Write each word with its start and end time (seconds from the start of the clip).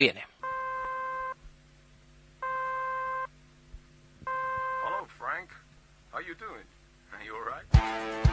Viene. 0.00 0.24
Hello, 4.82 5.06
Frank. 5.18 5.50
How 6.10 6.20
you 6.20 6.34
doing? 6.36 6.64
Are 7.12 7.22
you 7.22 7.34
all 7.34 7.44
right? 7.44 8.29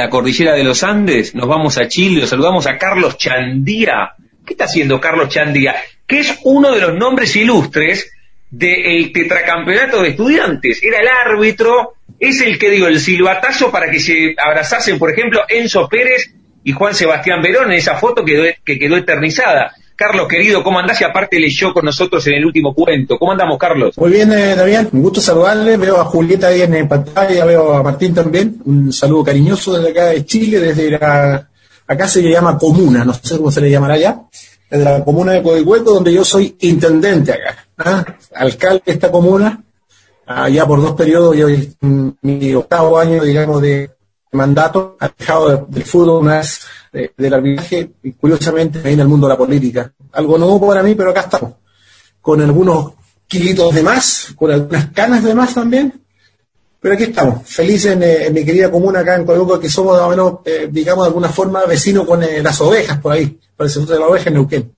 la 0.00 0.08
cordillera 0.08 0.54
de 0.54 0.64
los 0.64 0.82
Andes, 0.82 1.34
nos 1.34 1.46
vamos 1.46 1.76
a 1.76 1.86
Chile, 1.86 2.22
los 2.22 2.30
saludamos 2.30 2.66
a 2.66 2.78
Carlos 2.78 3.18
Chandía. 3.18 4.14
¿Qué 4.46 4.54
está 4.54 4.64
haciendo 4.64 4.98
Carlos 4.98 5.28
Chandía? 5.28 5.76
Que 6.06 6.20
es 6.20 6.38
uno 6.44 6.72
de 6.72 6.80
los 6.80 6.94
nombres 6.94 7.36
ilustres 7.36 8.10
del 8.50 9.12
tetracampeonato 9.12 10.00
de 10.00 10.08
estudiantes. 10.08 10.82
Era 10.82 11.00
el 11.00 11.08
árbitro, 11.08 11.96
es 12.18 12.40
el 12.40 12.58
que 12.58 12.70
dio 12.70 12.86
el 12.86 12.98
silbatazo 12.98 13.70
para 13.70 13.90
que 13.90 14.00
se 14.00 14.34
abrazasen, 14.42 14.98
por 14.98 15.10
ejemplo, 15.10 15.42
Enzo 15.46 15.86
Pérez 15.86 16.32
y 16.64 16.72
Juan 16.72 16.94
Sebastián 16.94 17.42
Verón 17.42 17.70
en 17.70 17.76
esa 17.76 17.96
foto 17.96 18.24
que 18.24 18.32
quedó, 18.32 18.44
que 18.64 18.78
quedó 18.78 18.96
eternizada. 18.96 19.74
Carlos, 20.00 20.28
querido, 20.28 20.64
¿cómo 20.64 20.78
andás? 20.78 20.98
Y 21.02 21.04
aparte 21.04 21.38
leyó 21.38 21.74
con 21.74 21.84
nosotros 21.84 22.26
en 22.26 22.32
el 22.36 22.46
último 22.46 22.74
cuento. 22.74 23.18
¿Cómo 23.18 23.32
andamos, 23.32 23.58
Carlos? 23.58 23.98
Muy 23.98 24.10
bien, 24.10 24.32
eh, 24.32 24.88
un 24.92 25.02
gusto 25.02 25.20
saludarle. 25.20 25.76
Veo 25.76 26.00
a 26.00 26.06
Julieta 26.06 26.46
ahí 26.46 26.62
en 26.62 26.88
pantalla, 26.88 27.44
veo 27.44 27.74
a 27.74 27.82
Martín 27.82 28.14
también. 28.14 28.62
Un 28.64 28.94
saludo 28.94 29.24
cariñoso 29.24 29.74
desde 29.76 29.90
acá 29.90 30.06
de 30.06 30.24
Chile, 30.24 30.58
desde 30.58 30.92
la. 30.92 31.50
Acá 31.86 32.08
se 32.08 32.22
le 32.22 32.30
llama 32.30 32.56
comuna, 32.56 33.04
no 33.04 33.12
sé 33.12 33.36
cómo 33.36 33.50
se 33.50 33.60
le 33.60 33.70
llamará 33.70 33.92
allá. 33.92 34.22
Desde 34.70 34.84
la 34.84 35.04
comuna 35.04 35.32
de 35.32 35.42
Coihueco, 35.42 35.92
donde 35.92 36.14
yo 36.14 36.24
soy 36.24 36.56
intendente 36.60 37.32
acá. 37.34 37.66
¿ah? 37.76 38.04
Alcalde 38.36 38.82
de 38.86 38.92
esta 38.92 39.10
comuna, 39.12 39.62
allá 40.24 40.64
por 40.64 40.80
dos 40.80 40.92
periodos, 40.92 41.36
yo 41.36 41.46
en 41.46 42.16
mi 42.22 42.54
octavo 42.54 42.98
año, 42.98 43.22
digamos, 43.22 43.60
de 43.60 43.90
mandato, 44.32 44.96
alejado 44.98 45.50
de- 45.50 45.64
del 45.68 45.84
fútbol 45.84 46.22
una 46.22 46.38
vez 46.38 46.60
de- 46.92 47.12
del 47.16 47.34
arbitraje, 47.34 47.90
y 48.02 48.12
curiosamente 48.12 48.80
ahí 48.84 48.94
en 48.94 49.00
el 49.00 49.08
mundo 49.08 49.26
de 49.26 49.32
la 49.34 49.38
política. 49.38 49.92
Algo 50.12 50.38
nuevo 50.38 50.66
para 50.66 50.82
mí, 50.82 50.94
pero 50.94 51.10
acá 51.10 51.20
estamos 51.20 51.52
con 52.20 52.40
algunos 52.40 52.92
kilitos 53.26 53.74
de 53.74 53.82
más, 53.82 54.34
con 54.36 54.50
algunas 54.50 54.86
canas 54.90 55.22
de 55.24 55.34
más 55.34 55.54
también. 55.54 55.94
Pero 56.80 56.94
aquí 56.94 57.04
estamos, 57.04 57.46
felices 57.46 57.92
en, 57.92 58.02
eh, 58.02 58.26
en 58.26 58.32
mi 58.32 58.44
querida 58.44 58.70
comuna 58.70 59.00
acá 59.00 59.14
en 59.16 59.26
Coihueco, 59.26 59.60
que 59.60 59.68
somos 59.68 59.92
más 59.96 60.02
o 60.06 60.10
menos, 60.10 60.34
eh, 60.46 60.68
digamos, 60.70 61.04
de 61.04 61.08
alguna 61.08 61.28
forma 61.28 61.64
vecinos 61.66 62.06
con 62.06 62.22
eh, 62.22 62.42
las 62.42 62.60
ovejas 62.60 62.98
por 62.98 63.12
ahí, 63.12 63.38
por 63.56 63.66
el 63.66 63.72
centro 63.72 63.94
de 63.94 64.00
la 64.00 64.06
oveja 64.06 64.28
en 64.28 64.34
Neuquén. 64.34 64.72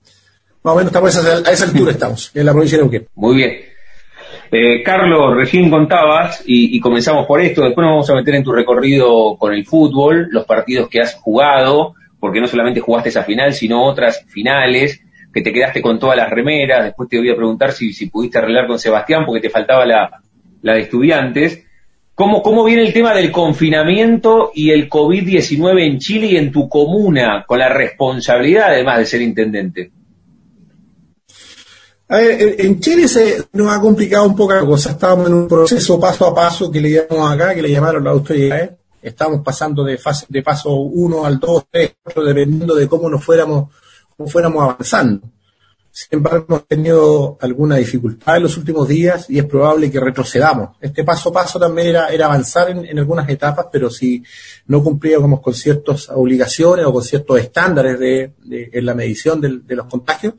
Más 0.63 0.73
o 0.73 0.77
menos 0.77 0.91
estamos 0.91 1.15
a 1.15 1.19
esa, 1.21 1.49
a 1.49 1.53
esa 1.53 1.65
altura 1.65 1.91
estamos, 1.91 2.31
en 2.33 2.45
la 2.45 2.51
provincia 2.51 2.77
de 2.77 2.83
Neuquén. 2.83 3.07
Muy 3.15 3.35
bien. 3.37 3.51
Eh, 4.51 4.83
Carlos, 4.83 5.35
recién 5.35 5.69
contabas, 5.69 6.43
y, 6.45 6.75
y 6.77 6.79
comenzamos 6.79 7.25
por 7.25 7.41
esto, 7.41 7.63
después 7.63 7.83
nos 7.85 7.93
vamos 7.93 8.09
a 8.09 8.15
meter 8.15 8.35
en 8.35 8.43
tu 8.43 8.51
recorrido 8.51 9.37
con 9.39 9.53
el 9.53 9.65
fútbol, 9.65 10.27
los 10.29 10.45
partidos 10.45 10.89
que 10.89 10.99
has 10.99 11.15
jugado, 11.15 11.95
porque 12.23 12.39
no 12.39 12.47
solamente 12.47 12.79
jugaste 12.79 13.09
esa 13.09 13.25
final, 13.25 13.53
sino 13.53 13.83
otras 13.83 14.23
finales, 14.29 15.01
que 15.33 15.41
te 15.41 15.51
quedaste 15.51 15.81
con 15.81 15.99
todas 15.99 16.15
las 16.15 16.29
remeras, 16.29 16.85
después 16.85 17.09
te 17.09 17.17
voy 17.17 17.29
a 17.29 17.35
preguntar 17.35 17.73
si, 17.73 17.91
si 17.91 18.05
pudiste 18.05 18.37
arreglar 18.37 18.65
con 18.65 18.79
Sebastián, 18.79 19.25
porque 19.25 19.41
te 19.41 19.49
faltaba 19.49 19.85
la, 19.85 20.21
la 20.61 20.73
de 20.75 20.79
estudiantes. 20.79 21.65
¿Cómo, 22.15 22.41
¿Cómo 22.41 22.63
viene 22.63 22.83
el 22.83 22.93
tema 22.93 23.13
del 23.13 23.29
confinamiento 23.29 24.51
y 24.55 24.71
el 24.71 24.89
COVID-19 24.89 25.81
en 25.85 25.99
Chile 25.99 26.27
y 26.27 26.37
en 26.37 26.49
tu 26.49 26.69
comuna, 26.69 27.43
con 27.45 27.59
la 27.59 27.67
responsabilidad 27.67 28.67
además 28.69 28.99
de 28.99 29.05
ser 29.05 29.21
intendente? 29.21 29.91
A 32.07 32.17
ver, 32.19 32.41
en- 32.41 32.65
en 32.67 32.79
Chile 32.79 33.09
se 33.09 33.43
nos 33.51 33.67
ha 33.69 33.81
complicado 33.81 34.25
un 34.27 34.35
poco 34.37 34.53
la 34.53 34.61
cosa. 34.61 34.91
Estábamos 34.91 35.27
en 35.27 35.33
un 35.33 35.47
proceso 35.49 35.99
paso 35.99 36.25
a 36.25 36.33
paso 36.33 36.71
que 36.71 36.79
le 36.79 36.89
llamamos 36.89 37.33
acá, 37.33 37.53
que 37.53 37.61
le 37.61 37.69
llamaron 37.69 38.01
las 38.05 38.13
autoridades. 38.13 38.69
Estamos 39.03 39.41
pasando 39.43 39.83
de 39.83 40.41
paso 40.43 40.73
1 40.75 41.25
al 41.25 41.39
2, 41.39 41.63
3, 41.69 41.95
4, 42.03 42.23
dependiendo 42.23 42.73
de 42.75 42.87
cómo 42.87 43.09
nos 43.09 43.23
fuéramos, 43.23 43.69
cómo 44.15 44.29
fuéramos 44.29 44.63
avanzando. 44.63 45.27
Sin 45.91 46.07
embargo, 46.17 46.45
hemos 46.47 46.65
tenido 46.67 47.37
alguna 47.39 47.75
dificultad 47.75 48.37
en 48.37 48.43
los 48.43 48.57
últimos 48.57 48.87
días 48.87 49.29
y 49.29 49.37
es 49.37 49.45
probable 49.45 49.91
que 49.91 49.99
retrocedamos. 49.99 50.69
Este 50.81 51.03
paso 51.03 51.29
a 51.29 51.33
paso 51.33 51.59
también 51.59 51.89
era, 51.89 52.07
avanzar 52.25 52.71
en, 52.71 52.97
algunas 52.97 53.29
etapas, 53.29 53.67
pero 53.71 53.91
si 53.91 54.23
no 54.65 54.81
cumplíamos 54.83 55.39
con 55.41 55.53
ciertas 55.53 56.09
obligaciones 56.09 56.85
o 56.87 56.93
con 56.93 57.03
ciertos 57.03 57.39
estándares 57.39 57.99
de, 57.99 58.33
de- 58.43 58.69
en 58.73 58.85
la 58.87 58.95
medición 58.95 59.39
de 59.39 59.75
los 59.75 59.85
contagios, 59.85 60.33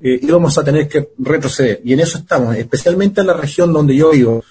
eh, 0.00 0.18
íbamos 0.22 0.58
a 0.58 0.64
tener 0.64 0.86
que 0.86 1.10
retroceder. 1.18 1.80
Y 1.84 1.94
en 1.94 2.00
eso 2.00 2.18
estamos, 2.18 2.54
especialmente 2.56 3.20
en 3.22 3.28
la 3.28 3.34
región 3.34 3.72
donde 3.72 3.96
yo 3.96 4.10
vivo, 4.10 4.44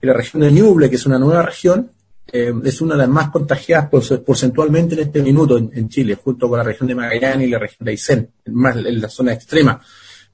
en 0.00 0.08
la 0.08 0.14
región 0.14 0.42
de 0.42 0.50
Ñuble, 0.50 0.90
que 0.90 0.96
es 0.96 1.06
una 1.06 1.18
nueva 1.18 1.42
región, 1.42 1.92
eh, 2.32 2.52
es 2.64 2.80
una 2.80 2.94
de 2.94 2.98
las 3.00 3.08
más 3.08 3.30
contagiadas 3.30 3.88
por- 3.88 4.24
porcentualmente 4.24 4.94
en 4.94 5.00
este 5.00 5.22
minuto 5.22 5.56
en, 5.58 5.88
Chile, 5.88 6.14
junto 6.14 6.48
con 6.48 6.58
la 6.58 6.64
región 6.64 6.88
de 6.88 6.94
Magallanes 6.94 7.46
y 7.48 7.50
la 7.50 7.58
región 7.58 7.84
de 7.84 7.90
Aysén, 7.92 8.30
más 8.46 8.76
en 8.76 9.00
la 9.00 9.08
zona 9.08 9.32
extrema. 9.32 9.80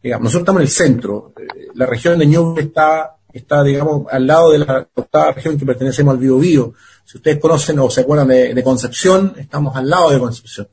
Digamos, 0.02 0.24
nosotros 0.24 0.42
estamos 0.42 0.60
en 0.60 0.66
el 0.66 0.70
centro. 0.70 1.32
eh, 1.36 1.68
la 1.74 1.86
región 1.86 2.18
de 2.18 2.26
Ñuble 2.26 2.62
está, 2.62 3.16
está, 3.32 3.62
digamos, 3.64 4.06
al 4.10 4.26
lado 4.26 4.52
de 4.52 4.58
la 4.58 4.86
octava 4.94 5.32
región 5.32 5.58
que 5.58 5.66
pertenecemos 5.66 6.12
al 6.12 6.18
Biobío. 6.20 6.74
Si 7.04 7.18
ustedes 7.18 7.38
conocen 7.38 7.78
o 7.80 7.90
se 7.90 8.02
acuerdan 8.02 8.28
de, 8.28 8.54
de 8.54 8.62
Concepción, 8.62 9.34
estamos 9.36 9.74
al 9.76 9.88
lado 9.88 10.10
de 10.10 10.18
Concepción. 10.18 10.68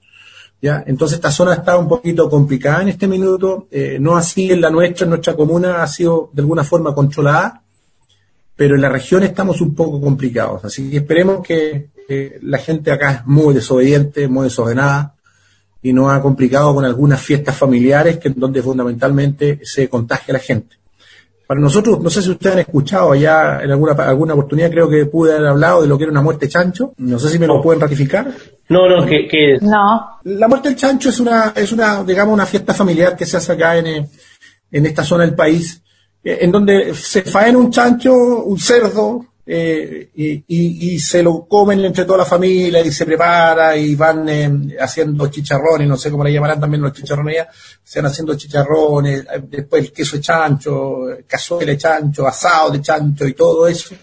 ¿ya? 0.61 0.83
Entonces 0.87 1.15
esta 1.17 1.31
zona 1.31 1.55
está 1.55 1.77
un 1.77 1.87
poquito 1.89 2.29
complicada 2.29 2.81
en 2.83 2.89
este 2.89 3.07
minuto, 3.07 3.67
eh, 3.71 3.97
no 3.99 4.15
así 4.15 4.51
en 4.51 4.61
la 4.61 4.69
nuestra, 4.69 5.03
en 5.05 5.09
nuestra 5.09 5.35
comuna 5.35 5.83
ha 5.83 5.87
sido 5.87 6.29
de 6.31 6.41
alguna 6.41 6.63
forma 6.63 6.95
controlada, 6.95 7.62
pero 8.55 8.75
en 8.75 8.81
la 8.81 8.89
región 8.89 9.23
estamos 9.23 9.61
un 9.61 9.73
poco 9.75 9.99
complicados, 9.99 10.65
así 10.65 10.89
que 10.89 10.97
esperemos 10.97 11.45
que 11.45 11.89
eh, 12.07 12.39
la 12.41 12.57
gente 12.57 12.91
acá 12.91 13.11
es 13.11 13.25
muy 13.25 13.53
desobediente, 13.53 14.27
muy 14.27 14.45
desordenada 14.45 15.15
y 15.81 15.93
no 15.93 16.09
ha 16.09 16.21
complicado 16.21 16.73
con 16.73 16.85
algunas 16.85 17.21
fiestas 17.21 17.55
familiares 17.55 18.17
que 18.17 18.29
donde 18.29 18.61
fundamentalmente 18.61 19.59
se 19.63 19.89
contagia 19.89 20.33
la 20.33 20.39
gente. 20.39 20.77
Para 21.45 21.59
nosotros, 21.59 21.99
no 21.99 22.09
sé 22.09 22.21
si 22.21 22.31
ustedes 22.31 22.55
han 22.55 22.61
escuchado 22.61 23.11
allá 23.11 23.59
en 23.61 23.69
alguna, 23.69 23.91
alguna 23.91 24.33
oportunidad, 24.33 24.71
creo 24.71 24.89
que 24.89 25.05
pude 25.05 25.33
haber 25.33 25.47
hablado 25.47 25.81
de 25.81 25.87
lo 25.87 25.97
que 25.97 26.05
era 26.05 26.11
una 26.11 26.21
muerte 26.21 26.47
chancho. 26.47 26.93
No 26.97 27.19
sé 27.19 27.29
si 27.29 27.37
me 27.37 27.47
lo 27.47 27.61
pueden 27.61 27.81
ratificar. 27.81 28.31
No, 28.69 28.87
no, 28.87 29.05
que, 29.05 29.27
que 29.27 29.59
No, 29.61 30.19
La 30.23 30.47
muerte 30.47 30.69
del 30.69 30.77
chancho 30.77 31.09
es 31.09 31.19
una, 31.19 31.53
es 31.53 31.71
una, 31.73 32.03
digamos, 32.03 32.33
una 32.33 32.45
fiesta 32.45 32.73
familiar 32.73 33.17
que 33.17 33.25
se 33.25 33.37
hace 33.37 33.51
acá 33.51 33.77
en, 33.77 34.07
en 34.71 34.85
esta 34.85 35.03
zona 35.03 35.25
del 35.25 35.35
país, 35.35 35.82
en 36.23 36.51
donde 36.51 36.93
se 36.95 37.21
faena 37.23 37.57
un 37.57 37.71
chancho, 37.71 38.13
un 38.13 38.59
cerdo, 38.59 39.25
eh, 39.45 40.09
y, 40.15 40.97
se 40.99 41.21
lo 41.21 41.45
comen 41.45 41.83
entre 41.83 42.05
toda 42.05 42.19
la 42.19 42.25
familia 42.25 42.79
y 42.79 42.91
se 42.93 43.05
prepara 43.05 43.75
y 43.75 43.93
van 43.93 44.29
eh, 44.29 44.77
haciendo 44.79 45.27
chicharrones, 45.27 45.85
no 45.85 45.97
sé 45.97 46.09
cómo 46.09 46.23
le 46.23 46.31
llamarán 46.31 46.61
también 46.61 46.81
los 46.81 46.93
chicharrones 46.93 47.47
se 47.83 47.99
van 47.99 48.09
haciendo 48.09 48.35
chicharrones, 48.35 49.21
eh, 49.21 49.43
después 49.49 49.83
el 49.83 49.91
queso 49.91 50.15
de 50.15 50.21
chancho, 50.21 51.11
eh, 51.11 51.25
cazuela 51.27 51.73
de 51.73 51.77
chancho, 51.77 52.25
asado 52.25 52.71
de 52.71 52.81
chancho 52.81 53.27
y 53.27 53.33
todo 53.33 53.67
eso, 53.67 53.93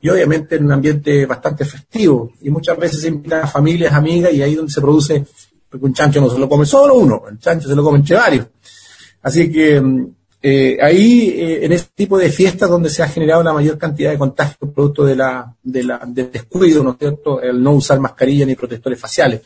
y 0.00 0.08
obviamente 0.08 0.56
en 0.56 0.64
un 0.64 0.72
ambiente 0.72 1.26
bastante 1.26 1.66
festivo, 1.66 2.32
y 2.40 2.48
muchas 2.48 2.78
veces 2.78 3.02
se 3.02 3.08
invitan 3.08 3.42
a 3.42 3.46
familias, 3.46 3.92
amigas, 3.92 4.32
y 4.32 4.42
ahí 4.42 4.54
donde 4.54 4.72
se 4.72 4.80
produce, 4.80 5.26
porque 5.68 5.84
un 5.84 5.92
chancho 5.92 6.22
no 6.22 6.30
se 6.30 6.38
lo 6.38 6.48
come 6.48 6.64
solo 6.64 6.94
uno, 6.94 7.24
el 7.30 7.38
chancho 7.38 7.68
se 7.68 7.76
lo 7.76 7.84
come 7.84 7.98
entre 7.98 8.16
varios. 8.16 8.46
Así 9.22 9.52
que 9.52 9.78
mm, 9.78 10.06
eh, 10.48 10.78
ahí, 10.80 11.30
eh, 11.30 11.64
en 11.64 11.72
este 11.72 11.90
tipo 11.92 12.16
de 12.16 12.30
fiestas 12.30 12.70
donde 12.70 12.88
se 12.88 13.02
ha 13.02 13.08
generado 13.08 13.42
la 13.42 13.52
mayor 13.52 13.76
cantidad 13.78 14.12
de 14.12 14.18
contagios 14.18 14.70
producto 14.72 15.04
de 15.04 15.16
la, 15.16 15.52
de 15.60 15.82
la, 15.82 16.00
del 16.06 16.30
descuido, 16.30 16.84
¿no 16.84 16.92
es 16.92 16.98
cierto?, 16.98 17.42
el 17.42 17.60
no 17.60 17.72
usar 17.72 17.98
mascarilla 17.98 18.46
ni 18.46 18.54
protectores 18.54 19.00
faciales. 19.00 19.40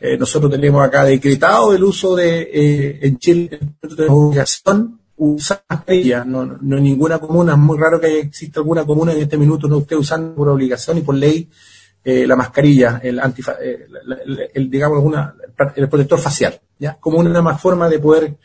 Eh, 0.00 0.16
nosotros 0.16 0.52
tenemos 0.52 0.86
acá 0.86 1.02
decretado 1.02 1.74
el 1.74 1.82
uso 1.82 2.14
de, 2.14 2.42
eh, 2.42 2.98
en 3.02 3.18
Chile, 3.18 3.58
tenemos 3.80 4.26
obligación 4.28 5.00
usar 5.16 5.64
mascarilla, 5.68 6.24
no, 6.24 6.46
no, 6.46 6.58
no 6.60 6.78
ninguna 6.78 7.18
comuna, 7.18 7.54
es 7.54 7.58
muy 7.58 7.76
raro 7.76 8.00
que 8.00 8.20
exista 8.20 8.60
alguna 8.60 8.86
comuna 8.86 9.14
en 9.14 9.22
este 9.22 9.36
minuto 9.36 9.66
no 9.66 9.78
esté 9.78 9.96
usando 9.96 10.32
por 10.36 10.48
obligación 10.48 10.98
y 10.98 11.00
por 11.00 11.16
ley 11.16 11.50
la 12.04 12.36
mascarilla, 12.36 13.00
el, 13.02 13.18
antifa, 13.18 13.56
el, 13.60 14.50
el, 14.54 14.70
digamos, 14.70 15.02
una, 15.02 15.34
el 15.74 15.88
protector 15.88 16.20
facial, 16.20 16.60
¿ya? 16.78 16.96
Como 17.00 17.18
una 17.18 17.42
más 17.42 17.60
forma 17.60 17.88
de 17.88 17.98
poder 17.98 18.36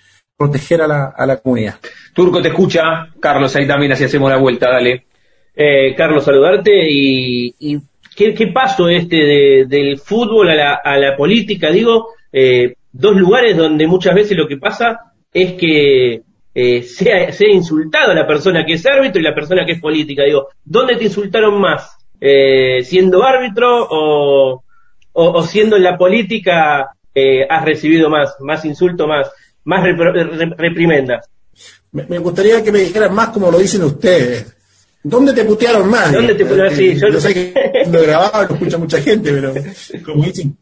proteger 0.41 0.81
a 0.81 0.87
la, 0.87 1.13
a 1.15 1.25
la 1.27 1.37
comunidad. 1.37 1.75
Turco 2.15 2.41
te 2.41 2.47
escucha, 2.47 3.07
Carlos, 3.19 3.55
ahí 3.55 3.67
también 3.67 3.91
así 3.91 4.03
hacemos 4.05 4.31
la 4.31 4.37
vuelta, 4.37 4.69
dale. 4.71 5.05
Eh, 5.55 5.93
Carlos, 5.95 6.23
saludarte 6.23 6.71
y, 6.89 7.53
y 7.59 7.77
¿qué, 8.15 8.33
qué, 8.33 8.47
paso 8.47 8.89
este 8.89 9.17
de, 9.17 9.65
del 9.67 9.99
fútbol 9.99 10.49
a 10.49 10.55
la, 10.55 10.73
a 10.83 10.97
la 10.97 11.15
política, 11.15 11.69
digo, 11.69 12.07
eh, 12.33 12.73
dos 12.91 13.15
lugares 13.15 13.55
donde 13.55 13.85
muchas 13.85 14.15
veces 14.15 14.35
lo 14.35 14.47
que 14.47 14.57
pasa 14.57 15.13
es 15.31 15.53
que 15.53 16.21
eh, 16.55 16.81
sea, 16.81 17.31
sea 17.31 17.49
insultado 17.49 18.13
la 18.13 18.25
persona 18.25 18.65
que 18.65 18.73
es 18.73 18.85
árbitro 18.87 19.21
y 19.21 19.23
la 19.23 19.35
persona 19.35 19.63
que 19.63 19.73
es 19.73 19.79
política. 19.79 20.23
Digo, 20.23 20.47
¿dónde 20.65 20.95
te 20.95 21.03
insultaron 21.03 21.61
más? 21.61 21.97
Eh, 22.19 22.83
¿Siendo 22.83 23.23
árbitro 23.23 23.87
o, 23.89 24.63
o, 25.13 25.31
o, 25.31 25.43
siendo 25.43 25.75
en 25.75 25.83
la 25.83 25.97
política 25.97 26.95
eh, 27.13 27.45
has 27.49 27.65
recibido 27.65 28.09
más, 28.09 28.35
más 28.39 28.65
insulto, 28.65 29.07
más, 29.07 29.29
más 29.65 29.83
reprimendas? 30.57 31.29
Me, 31.91 32.05
me, 32.05 32.17
gustaría 32.19 32.63
que 32.63 32.71
me 32.71 32.79
dijeran 32.79 33.13
más 33.13 33.29
como 33.29 33.51
lo 33.51 33.59
dicen 33.59 33.83
ustedes. 33.83 34.45
¿Dónde 35.03 35.33
te 35.33 35.43
putearon 35.43 35.89
más? 35.89 36.11
¿Dónde 36.13 36.35
te 36.35 36.45
putearon? 36.45 36.75
Sí, 36.75 36.95
yo, 36.95 37.09
yo 37.09 37.19
sé 37.19 37.33
que 37.33 37.53
lo 37.91 38.01
grababa, 38.01 38.43
lo 38.45 38.53
escucha 38.53 38.77
mucha 38.77 39.01
gente, 39.01 39.31
pero 39.31 39.53
como 40.05 40.23
dicen, 40.23 40.57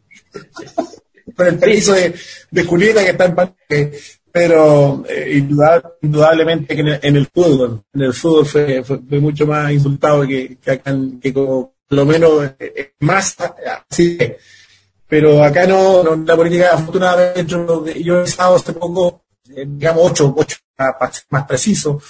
con 1.36 1.46
el 1.46 1.58
permiso 1.58 1.92
de, 1.92 2.14
de 2.50 2.64
Julieta 2.64 3.04
que 3.04 3.10
está 3.10 3.26
en 3.26 3.34
pantalla, 3.34 3.90
pero 4.32 5.04
eh, 5.08 5.42
indudablemente 6.02 6.74
que 6.74 6.80
en 6.80 6.88
el, 6.88 7.00
en 7.02 7.16
el, 7.16 7.26
fútbol, 7.26 7.82
en 7.92 8.02
el 8.02 8.14
fútbol 8.14 8.46
fue, 8.46 8.82
fue, 8.82 9.00
fue 9.06 9.18
mucho 9.18 9.46
más 9.46 9.70
insultado 9.72 10.26
que, 10.26 10.56
que 10.56 10.70
acá, 10.70 10.96
que 11.20 11.32
como, 11.32 11.74
por 11.88 11.98
lo 11.98 12.06
menos 12.06 12.50
eh, 12.58 12.92
más 13.00 13.36
así. 13.88 14.18
Pero 15.10 15.44
acá 15.44 15.66
no, 15.66 16.02
no 16.02 16.16
la 16.24 16.36
política, 16.36 16.70
afortunadamente, 16.72 17.44
yo, 17.44 17.86
yo 17.86 18.20
he 18.20 18.24
estado 18.24 18.56
hace 18.56 18.72
poco, 18.72 19.24
eh, 19.54 19.66
digamos, 19.66 20.10
ocho, 20.10 20.32
ocho 20.34 20.56
más, 20.78 21.26
más 21.28 21.44
preciso. 21.46 22.00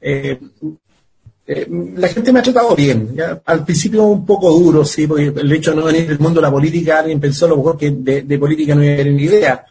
Eh, 0.00 0.40
la 1.96 2.08
gente 2.08 2.32
me 2.32 2.40
ha 2.40 2.42
tratado 2.42 2.74
bien. 2.74 3.16
Al 3.44 3.64
principio 3.64 4.02
un 4.02 4.26
poco 4.26 4.50
duro, 4.50 4.84
sí, 4.84 5.06
porque 5.06 5.26
el 5.26 5.52
hecho 5.52 5.70
de 5.70 5.76
no 5.76 5.84
venir 5.84 6.08
del 6.08 6.18
mundo 6.18 6.40
de 6.40 6.46
la 6.46 6.50
política, 6.50 6.98
alguien 6.98 7.20
pensó 7.20 7.46
a 7.46 7.50
lo 7.50 7.58
mejor 7.58 7.78
que 7.78 7.90
de, 7.90 8.38
política 8.38 8.74
no 8.74 8.82
iba 8.82 8.94
a 8.94 8.96
tener 8.96 9.12
ni 9.12 9.22
idea 9.22 9.64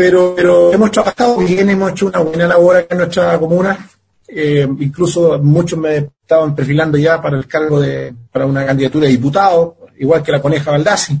pero, 0.00 0.32
pero 0.34 0.72
hemos 0.72 0.90
trabajado 0.90 1.36
bien, 1.36 1.68
hemos 1.68 1.90
hecho 1.90 2.06
una 2.06 2.20
buena 2.20 2.46
labor 2.46 2.74
acá 2.74 2.94
en 2.94 2.98
nuestra 3.00 3.38
comuna. 3.38 3.86
Eh, 4.26 4.66
incluso 4.78 5.38
muchos 5.40 5.78
me 5.78 6.08
estaban 6.22 6.54
perfilando 6.54 6.96
ya 6.96 7.20
para 7.20 7.36
el 7.36 7.46
cargo 7.46 7.78
de, 7.78 8.14
para 8.32 8.46
una 8.46 8.64
candidatura 8.64 9.04
de 9.04 9.12
diputado, 9.12 9.76
igual 9.98 10.22
que 10.22 10.32
la 10.32 10.40
coneja 10.40 10.70
Baldassi. 10.70 11.20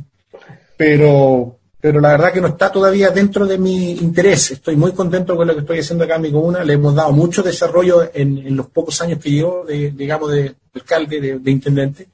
Pero, 0.80 1.58
pero 1.78 2.00
la 2.00 2.12
verdad 2.12 2.32
que 2.32 2.40
no 2.40 2.48
está 2.48 2.72
todavía 2.72 3.10
dentro 3.10 3.44
de 3.44 3.58
mi 3.58 3.92
interés. 3.92 4.52
Estoy 4.52 4.76
muy 4.76 4.92
contento 4.92 5.36
con 5.36 5.46
lo 5.46 5.52
que 5.52 5.60
estoy 5.60 5.80
haciendo 5.80 6.04
acá 6.04 6.16
en 6.16 6.22
mi 6.22 6.32
comuna. 6.32 6.64
Le 6.64 6.72
hemos 6.72 6.94
dado 6.94 7.12
mucho 7.12 7.42
desarrollo 7.42 8.10
en, 8.14 8.56
los 8.56 8.68
pocos 8.68 8.98
años 9.02 9.18
que 9.18 9.30
llevo, 9.30 9.66
de, 9.66 9.90
digamos, 9.90 10.30
de, 10.30 10.42
de 10.42 10.54
alcalde, 10.72 11.20
de, 11.20 11.38
de 11.38 11.50
intendente 11.50 12.08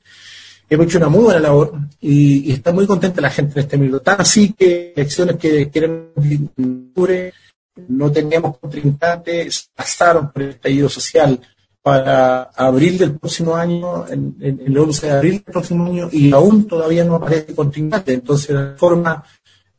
hemos 0.69 0.87
hecho 0.87 0.99
una 0.99 1.09
muy 1.09 1.23
buena 1.23 1.39
labor 1.39 1.75
y, 2.01 2.51
y, 2.51 2.53
está 2.55 2.73
muy 2.73 2.89
contenta 2.89 3.21
la 3.21 3.31
gente 3.31 3.53
en 3.53 3.61
este 3.61 3.79
minuto. 3.79 4.01
Tan 4.01 4.21
así 4.21 4.53
que 4.53 4.93
elecciones 4.97 5.37
que 5.37 5.71
quieren 5.71 6.11
no 7.87 8.11
teníamos 8.11 8.59
contrincantes, 8.59 9.71
pasaron 9.77 10.33
por 10.33 10.43
el 10.43 10.49
estallido 10.51 10.89
social 10.89 11.41
para 11.87 12.51
abril 12.57 12.99
del 12.99 13.17
próximo 13.17 13.55
año, 13.55 14.09
en, 14.09 14.35
el 14.41 14.77
11 14.77 15.07
de 15.07 15.13
abril 15.13 15.33
del 15.35 15.53
próximo 15.55 15.87
año, 15.87 16.09
y 16.11 16.33
aún 16.33 16.67
todavía 16.67 17.05
no 17.05 17.15
aparece 17.15 17.55
contrincante. 17.55 18.13
Entonces, 18.13 18.57
de 18.57 18.77
forma, 18.77 19.23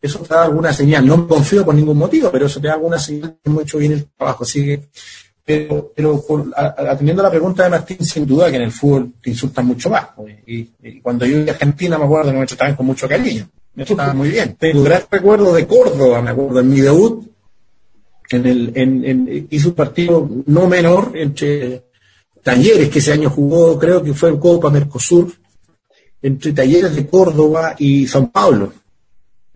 eso 0.02 0.20
te 0.20 0.34
da 0.34 0.46
alguna 0.46 0.72
señal. 0.72 1.06
No 1.06 1.18
me 1.18 1.28
confío 1.28 1.66
por 1.66 1.76
ningún 1.76 1.98
motivo, 1.98 2.32
pero 2.32 2.46
eso 2.46 2.62
te 2.62 2.68
da 2.68 2.76
alguna 2.76 2.98
señal 2.98 3.32
que 3.44 3.50
hemos 3.50 3.64
hecho 3.64 3.78
bien 3.80 3.92
el 3.92 4.06
trabajo. 4.06 4.46
Así 4.46 4.80
pero, 5.44 5.92
pero 5.94 6.26
por, 6.26 6.46
atendiendo 6.56 7.24
a 7.24 7.26
la 7.26 7.30
pregunta 7.30 7.64
de 7.66 7.72
Martín, 7.72 8.06
sin 8.06 8.26
duda 8.26 8.50
que 8.50 8.56
en 8.56 8.62
el 8.62 8.72
fútbol 8.72 9.12
te 9.22 9.32
insultan 9.32 9.66
mucho 9.66 9.90
más. 9.90 10.08
Y, 10.46 10.70
y 10.82 11.02
cuando 11.02 11.26
yo 11.26 11.40
iba 11.40 11.52
a 11.52 11.56
Argentina 11.56 11.98
me 11.98 12.06
acuerdo 12.06 12.32
que 12.32 12.38
me 12.38 12.46
trataban 12.46 12.78
con 12.78 12.86
mucho 12.86 13.10
cariño. 13.10 13.50
Me 13.76 13.84
trataban 13.84 14.16
muy 14.16 14.30
bien. 14.30 14.56
Tengo 14.58 14.82
gran 14.82 15.02
recuerdo 15.12 15.54
de 15.54 15.68
Córdoba, 15.68 16.22
me 16.22 16.30
acuerdo, 16.30 16.62
en 16.62 16.70
mi 16.70 16.80
debut, 16.80 17.30
en 18.30 18.46
el, 18.46 18.72
en, 18.76 19.04
en, 19.04 19.48
hizo 19.50 19.70
un 19.70 19.76
partido 19.76 20.30
no 20.46 20.68
menor 20.68 21.12
entre 21.16 21.87
Talleres, 22.48 22.88
que 22.88 23.00
ese 23.00 23.12
año 23.12 23.30
jugó, 23.30 23.78
creo 23.78 24.02
que 24.02 24.14
fue 24.14 24.30
el 24.30 24.40
Copa 24.40 24.70
Mercosur, 24.70 25.34
entre 26.22 26.54
Talleres 26.54 26.96
de 26.96 27.06
Córdoba 27.06 27.76
y 27.78 28.08
San 28.08 28.32
Pablo, 28.32 28.72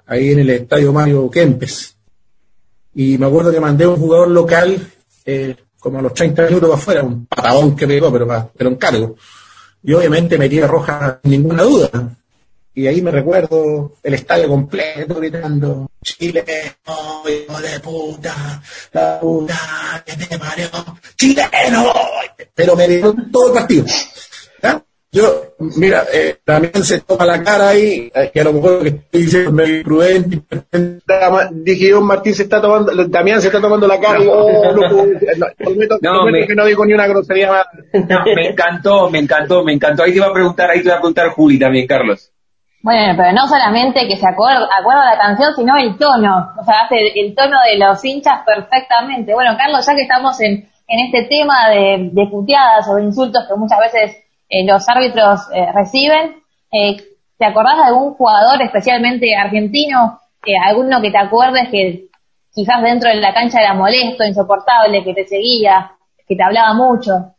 ahí 0.06 0.32
en 0.32 0.40
el 0.40 0.50
estadio 0.50 0.92
Mario 0.92 1.30
Kempes. 1.30 1.96
Y 2.94 3.18
me 3.18 3.28
acuerdo 3.28 3.50
que 3.50 3.62
mandé 3.62 3.86
a 3.86 3.90
un 3.92 3.96
jugador 3.96 4.28
local, 4.32 4.92
eh, 5.26 5.56
como 5.80 6.00
a 6.00 6.02
los 6.02 6.14
30 6.14 6.48
minutos 6.48 6.70
afuera, 6.74 7.02
un 7.02 7.28
patadón 7.28 7.78
que 7.78 7.88
pegó, 7.88 8.12
pero, 8.12 8.52
pero 8.58 8.70
en 8.70 8.76
cargo. 8.76 9.16
Y 9.82 9.94
obviamente 9.94 10.38
metía 10.38 10.68
roja 10.68 11.22
sin 11.24 11.32
ninguna 11.32 11.64
duda. 11.64 12.18
Y 12.74 12.88
ahí 12.88 13.02
me 13.02 13.12
recuerdo 13.12 13.94
el 14.02 14.14
estadio 14.14 14.48
completo 14.48 15.16
gritando, 15.16 15.92
Chile, 16.02 16.46
oh, 16.86 17.24
hijo 17.28 17.62
de 17.62 17.80
puta, 17.82 18.62
la 18.94 19.20
puta 19.20 20.04
que 20.06 20.16
te 20.16 20.40
parió, 20.40 20.70
chileno, 21.18 21.94
pero 22.56 22.76
me 22.78 22.88
dieron 22.88 23.30
todo 23.30 23.48
el 23.48 23.54
partido. 23.54 23.86
¿Ya? 24.64 24.82
Yo, 25.12 25.56
mira, 25.76 26.06
eh, 26.14 26.38
también 26.46 26.86
se 26.86 27.02
toma 27.02 27.26
la 27.26 27.44
cara 27.44 27.70
ahí, 27.70 28.10
que 28.34 28.40
a 28.40 28.44
lo 28.46 28.54
mejor 28.54 28.72
lo 28.72 28.84
que 28.84 28.88
estoy 28.90 29.22
diciendo 29.24 29.50
es 29.50 29.54
medio 29.54 29.84
prudente. 29.84 30.42
Dije 31.52 31.90
yo, 31.90 32.00
Martín 32.00 32.34
se 32.34 32.44
está 32.44 32.62
tomando, 32.62 32.94
Damián 33.10 33.42
se 33.42 33.48
está 33.48 33.60
tomando 33.60 33.86
la 33.86 34.00
cara. 34.00 34.20
No, 34.20 34.24
y, 34.24 34.28
oh, 34.30 34.72
no, 34.74 34.88
prometo, 35.58 35.98
no, 36.02 36.20
prometo 36.20 36.32
me, 36.32 36.48
que 36.48 36.56
no 36.56 36.66
digo 36.66 36.86
ni 36.86 36.94
una 36.94 37.08
grosería 37.08 37.52
más. 37.52 37.66
No, 37.94 38.24
me 38.34 38.48
encantó, 38.48 39.10
me 39.10 39.20
encantó, 39.20 39.66
me 39.66 39.74
encantó. 39.74 40.04
Ahí 40.04 40.12
te 40.12 40.18
iba 40.18 40.28
a 40.28 40.34
preguntar, 40.34 40.70
ahí 40.70 40.80
te 40.80 40.86
iba 40.86 40.96
a 40.96 41.00
preguntar 41.00 41.28
Juli 41.32 41.60
también, 41.60 41.86
Carlos. 41.86 42.32
Bueno, 42.84 43.14
pero 43.16 43.32
no 43.34 43.48
solamente 43.48 44.08
que 44.08 44.18
se 44.18 44.28
acuerda, 44.28 44.68
acuerda 44.80 45.14
la 45.14 45.18
canción, 45.18 45.54
sino 45.56 45.78
el 45.78 45.98
tono. 45.98 46.52
O 46.60 46.64
sea, 46.64 46.86
hace 46.86 46.96
el 47.16 47.36
tono 47.36 47.58
de 47.64 47.78
los 47.78 48.04
hinchas 48.04 48.42
perfectamente. 48.44 49.34
Bueno, 49.34 49.56
Carlos, 49.56 49.86
ya 49.86 49.94
que 49.94 50.02
estamos 50.02 50.40
en, 50.42 50.68
en 50.88 51.00
este 51.06 51.24
tema 51.30 51.70
de, 51.70 52.10
de 52.12 52.28
puteadas 52.28 52.88
o 52.90 52.96
de 52.96 53.04
insultos 53.04 53.46
que 53.48 53.56
muchas 53.56 53.80
veces 53.80 54.18
eh, 54.50 54.66
los 54.66 54.88
árbitros 54.90 55.42
eh, 55.54 55.72
reciben. 55.74 56.42
Eh, 56.72 56.98
¿Te 57.38 57.46
acordás 57.46 57.78
de 57.78 57.84
algún 57.84 58.14
jugador, 58.14 58.62
especialmente 58.62 59.36
argentino, 59.36 60.20
eh, 60.46 60.58
alguno 60.64 61.02
que 61.02 61.12
te 61.12 61.18
acuerdes 61.18 61.70
que 61.70 62.06
quizás 62.54 62.82
dentro 62.82 63.10
de 63.10 63.16
la 63.16 63.34
cancha 63.34 63.62
era 63.62 63.74
molesto, 63.74 64.24
insoportable, 64.24 65.04
que 65.04 65.14
te 65.14 65.28
seguía, 65.28 65.92
que 66.28 66.36
te 66.36 66.44
hablaba 66.44 66.74
mucho? 66.74 67.36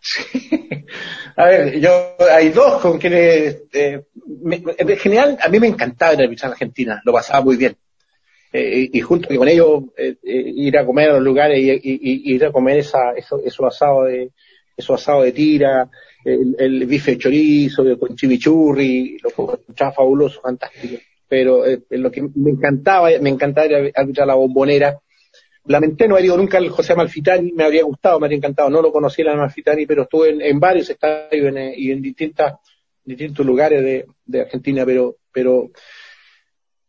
A 1.38 1.44
ver, 1.44 1.78
yo 1.78 2.16
hay 2.32 2.48
dos 2.48 2.82
con 2.82 2.98
quienes, 2.98 3.62
eh, 3.72 4.02
me, 4.42 4.60
en 4.76 4.96
general, 4.96 5.38
a 5.40 5.48
mí 5.48 5.60
me 5.60 5.68
encantaba 5.68 6.14
ir 6.14 6.20
a 6.22 6.24
en 6.24 6.36
Argentina, 6.42 7.00
lo 7.04 7.12
pasaba 7.12 7.44
muy 7.44 7.56
bien. 7.56 7.76
Eh, 8.52 8.88
y, 8.92 8.98
y 8.98 9.00
junto 9.02 9.28
con 9.36 9.46
ellos 9.46 9.84
eh, 9.96 10.16
ir 10.24 10.76
a 10.76 10.84
comer 10.84 11.10
a 11.10 11.12
los 11.12 11.22
lugares 11.22 11.60
y, 11.60 12.34
ir 12.34 12.44
a 12.44 12.50
comer 12.50 12.78
esa, 12.78 13.12
eso, 13.12 13.40
eso 13.44 13.66
asado 13.66 14.04
de, 14.04 14.32
eso 14.76 14.94
asado 14.94 15.22
de 15.22 15.30
tira, 15.30 15.88
el, 16.24 16.56
el 16.58 16.86
bife 16.86 17.12
de 17.12 17.18
chorizo, 17.18 17.84
con 18.00 18.16
chimichurri, 18.16 19.18
lo 19.22 19.30
encontraba 19.30 19.92
fabuloso, 19.92 20.40
fantástico. 20.40 21.00
Pero 21.28 21.64
eh, 21.64 21.82
lo 21.90 22.10
que 22.10 22.22
me 22.34 22.50
encantaba, 22.50 23.10
me 23.20 23.30
encantaba 23.30 23.66
era 23.68 23.90
arbitrar 23.94 24.26
la 24.26 24.34
bombonera. 24.34 24.98
Lamenté 25.68 26.08
no 26.08 26.14
haber 26.14 26.26
ido 26.26 26.36
nunca 26.36 26.58
al 26.58 26.70
José 26.70 26.94
Malfitani, 26.94 27.52
me 27.52 27.64
habría 27.64 27.84
gustado, 27.84 28.18
me 28.18 28.26
habría 28.26 28.38
encantado, 28.38 28.70
no 28.70 28.82
lo 28.82 28.90
conocía 28.90 29.30
el 29.30 29.36
Malfitani, 29.36 29.86
pero 29.86 30.02
estuve 30.02 30.48
en, 30.48 30.58
varios 30.58 30.88
estadios 30.88 31.54
en, 31.54 31.74
y 31.76 31.90
en 31.90 32.00
distintas, 32.00 32.54
distintos 33.04 33.44
lugares 33.44 34.06
de, 34.26 34.40
Argentina, 34.40 34.84
pero, 34.86 35.16
pero, 35.30 35.70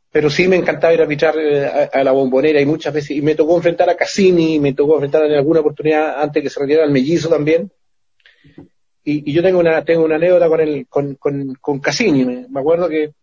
pero 0.09 0.29
sí 0.29 0.47
me 0.47 0.55
encantaba 0.55 0.93
ir 0.93 1.01
a 1.01 1.03
arbitrar 1.03 1.37
a, 1.37 1.83
a, 1.99 2.03
la 2.03 2.11
bombonera 2.11 2.61
y 2.61 2.65
muchas 2.65 2.93
veces, 2.93 3.11
y 3.11 3.21
me 3.21 3.35
tocó 3.35 3.57
enfrentar 3.57 3.89
a 3.89 3.97
Cassini, 3.97 4.59
me 4.59 4.73
tocó 4.73 4.93
enfrentar 4.93 5.25
en 5.25 5.33
alguna 5.33 5.59
oportunidad 5.59 6.21
antes 6.21 6.41
que 6.41 6.49
se 6.49 6.59
retirara 6.59 6.85
el 6.85 6.91
mellizo 6.91 7.27
también, 7.27 7.71
y, 9.03 9.29
y, 9.29 9.33
yo 9.33 9.41
tengo 9.41 9.59
una 9.59 9.83
tengo 9.83 10.05
una 10.05 10.15
anécdota 10.15 10.47
con 10.47 10.61
el 10.61 10.87
con, 10.87 11.15
con, 11.15 11.55
con 11.55 11.79
Cassini. 11.79 12.25
Me, 12.25 12.59
acuerdo 12.59 12.89
que, 12.89 13.13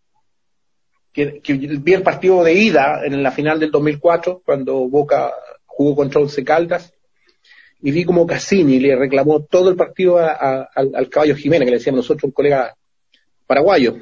que, 1.13 1.41
vi 1.53 1.93
el 1.93 2.03
partido 2.03 2.43
de 2.43 2.53
ida 2.53 3.05
en 3.05 3.23
la 3.23 3.31
final 3.31 3.59
del 3.59 3.71
2004 3.71 4.41
cuando 4.45 4.87
Boca 4.87 5.33
jugó 5.77 5.95
contra 5.95 6.19
Once 6.19 6.43
Caldas 6.43 6.91
y 7.81 7.91
vi 7.91 8.03
como 8.03 8.25
Cassini 8.25 8.79
le 8.79 8.95
reclamó 8.95 9.43
todo 9.43 9.69
el 9.69 9.75
partido 9.75 10.17
a, 10.17 10.31
a, 10.31 10.69
al, 10.73 10.91
al, 10.95 11.09
caballo 11.09 11.35
Jiménez 11.35 11.65
que 11.65 11.71
le 11.71 11.77
decíamos 11.77 11.99
nosotros 11.99 12.23
un 12.23 12.31
colega 12.31 12.75
paraguayo 13.45 13.97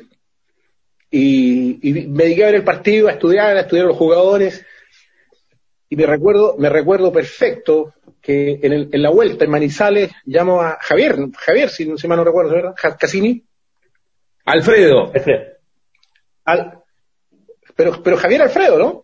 y, 1.12 1.89
y 1.89 2.08
me 2.08 2.24
dediqué 2.24 2.44
a 2.44 2.48
ver 2.48 2.55
el 2.55 2.63
partido 2.63 3.10
a 3.10 3.12
estudiar 3.12 3.58
a 3.58 3.62
estudiar 3.62 3.86
a 3.86 3.89
los 3.89 3.98
jugadores 3.98 4.65
y 5.89 5.98
me 5.98 6.05
recuerdo 6.05 6.55
me 6.58 6.70
recuerdo 6.70 7.12
perfecto 7.12 7.94
que 8.22 8.60
en, 8.63 8.74
el, 8.74 8.89
en, 8.91 9.03
la 9.03 9.12
vuelta 9.12 9.46
en 9.46 9.51
Manizales 9.51 10.12
llamo 10.25 10.60
a 10.60 10.79
Javier, 10.82 11.15
Javier, 11.38 11.70
si, 11.70 11.96
si 11.96 12.08
mal 12.08 12.17
no 12.17 12.24
recuerdo, 12.24 12.53
¿verdad? 12.53 12.74
Cassini. 12.98 13.44
Alfredo. 14.46 15.12
Al, 16.46 16.79
pero, 17.75 18.01
pero 18.01 18.17
Javier 18.17 18.41
Alfredo, 18.41 18.79
¿no? 18.79 19.03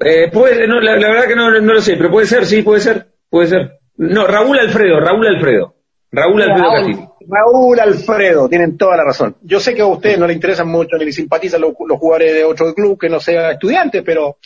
Eh, 0.00 0.30
puede, 0.32 0.66
no, 0.66 0.80
la, 0.80 0.96
la 0.96 1.08
verdad 1.08 1.28
que 1.28 1.36
no, 1.36 1.50
no 1.50 1.72
lo 1.74 1.80
sé, 1.80 1.96
pero 1.96 2.10
puede 2.10 2.26
ser, 2.26 2.44
sí, 2.46 2.62
puede 2.62 2.80
ser, 2.80 3.06
puede 3.30 3.48
ser. 3.48 3.78
No, 3.96 4.26
Raúl 4.26 4.58
Alfredo, 4.58 5.00
Raúl 5.00 5.26
Alfredo. 5.26 5.74
Raúl 6.12 6.42
Alfredo. 6.42 6.72
Castillo. 6.72 7.16
Raúl 7.28 7.80
Alfredo, 7.80 8.48
tienen 8.48 8.76
toda 8.76 8.96
la 8.96 9.04
razón. 9.04 9.36
Yo 9.42 9.58
sé 9.58 9.74
que 9.74 9.82
a 9.82 9.86
ustedes 9.86 10.18
no 10.18 10.26
le 10.26 10.34
interesan 10.34 10.68
mucho 10.68 10.96
ni 10.96 11.06
les 11.06 11.14
simpatizan 11.14 11.60
los, 11.60 11.72
los 11.86 11.98
jugadores 11.98 12.34
de 12.34 12.44
otro 12.44 12.72
club 12.74 12.98
que 12.98 13.08
no 13.08 13.20
sea 13.20 13.52
estudiantes, 13.52 14.02
pero 14.04 14.38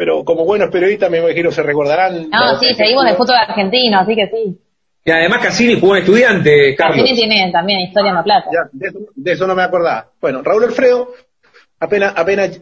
pero 0.00 0.24
como 0.24 0.46
buenos 0.46 0.70
periodistas 0.70 1.10
me 1.10 1.18
imagino 1.18 1.50
se 1.50 1.62
recordarán. 1.62 2.30
No, 2.30 2.58
sí, 2.58 2.72
seguimos 2.74 3.04
el 3.06 3.16
fútbol 3.16 3.36
argentino, 3.36 4.00
así 4.00 4.14
que 4.14 4.28
sí. 4.28 4.58
Y 5.04 5.10
además 5.10 5.42
Cassini 5.42 5.78
jugó 5.78 5.94
en 5.94 6.00
estudiante, 6.02 6.74
Carlos. 6.74 6.98
Cassini 6.98 7.18
tiene 7.18 7.52
también 7.52 7.80
historia 7.80 8.08
en 8.08 8.14
La 8.14 8.24
Plata. 8.24 8.50
Ya, 8.50 8.68
de, 8.72 8.88
eso, 8.88 8.98
de 9.14 9.32
eso 9.32 9.46
no 9.46 9.54
me 9.54 9.62
acordaba. 9.62 10.08
Bueno, 10.18 10.40
Raúl 10.42 10.64
Alfredo, 10.64 11.12
apenas, 11.78 12.14
apenas, 12.16 12.60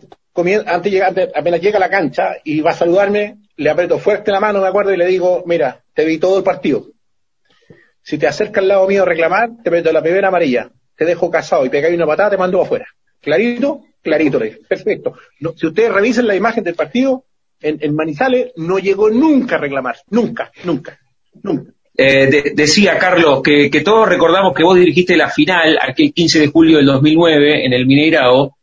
antes 0.66 0.92
llega, 0.92 1.08
apenas 1.34 1.60
llega 1.60 1.76
a 1.78 1.80
la 1.80 1.90
cancha 1.90 2.36
y 2.44 2.60
va 2.60 2.70
a 2.70 2.74
saludarme, 2.74 3.36
le 3.56 3.70
aprieto 3.70 3.98
fuerte 3.98 4.30
la 4.30 4.40
mano, 4.40 4.60
me 4.60 4.68
acuerdo, 4.68 4.92
y 4.92 4.96
le 4.96 5.06
digo, 5.06 5.42
mira, 5.46 5.82
te 5.94 6.04
vi 6.04 6.18
todo 6.18 6.38
el 6.38 6.44
partido. 6.44 6.86
Si 8.02 8.18
te 8.18 8.26
acercas 8.26 8.62
al 8.62 8.68
lado 8.68 8.86
mío 8.88 9.02
a 9.02 9.06
reclamar, 9.06 9.50
te 9.62 9.70
meto 9.70 9.92
la 9.92 10.02
primera 10.02 10.28
amarilla, 10.28 10.70
te 10.96 11.04
dejo 11.04 11.30
casado 11.30 11.64
y 11.66 11.68
pegáis 11.68 11.94
una 11.96 12.06
patada, 12.06 12.30
te 12.30 12.36
mando 12.38 12.60
afuera. 12.62 12.86
¿Clarito? 13.20 13.82
Clarito, 14.02 14.38
le. 14.38 14.58
Perfecto. 14.68 15.14
No, 15.40 15.52
si 15.56 15.66
ustedes 15.66 15.92
revisen 15.92 16.26
la 16.26 16.34
imagen 16.36 16.64
del 16.64 16.74
partido, 16.74 17.24
en, 17.60 17.78
en 17.80 17.94
Manizales 17.94 18.52
no 18.56 18.78
llegó 18.78 19.10
nunca 19.10 19.56
a 19.56 19.58
reclamar. 19.58 19.96
Nunca, 20.10 20.50
nunca, 20.64 20.98
nunca. 21.42 21.72
Eh, 21.96 22.28
de- 22.30 22.52
decía 22.54 22.96
Carlos 22.96 23.42
que, 23.42 23.68
que 23.70 23.80
todos 23.80 24.08
recordamos 24.08 24.54
que 24.54 24.62
vos 24.62 24.76
dirigiste 24.78 25.16
la 25.16 25.28
final 25.30 25.76
aquel 25.82 26.12
15 26.14 26.38
de 26.38 26.46
julio 26.46 26.76
del 26.76 26.86
2009 26.86 27.66
en 27.66 27.72
el 27.72 27.86
Mineirao, 27.86 28.56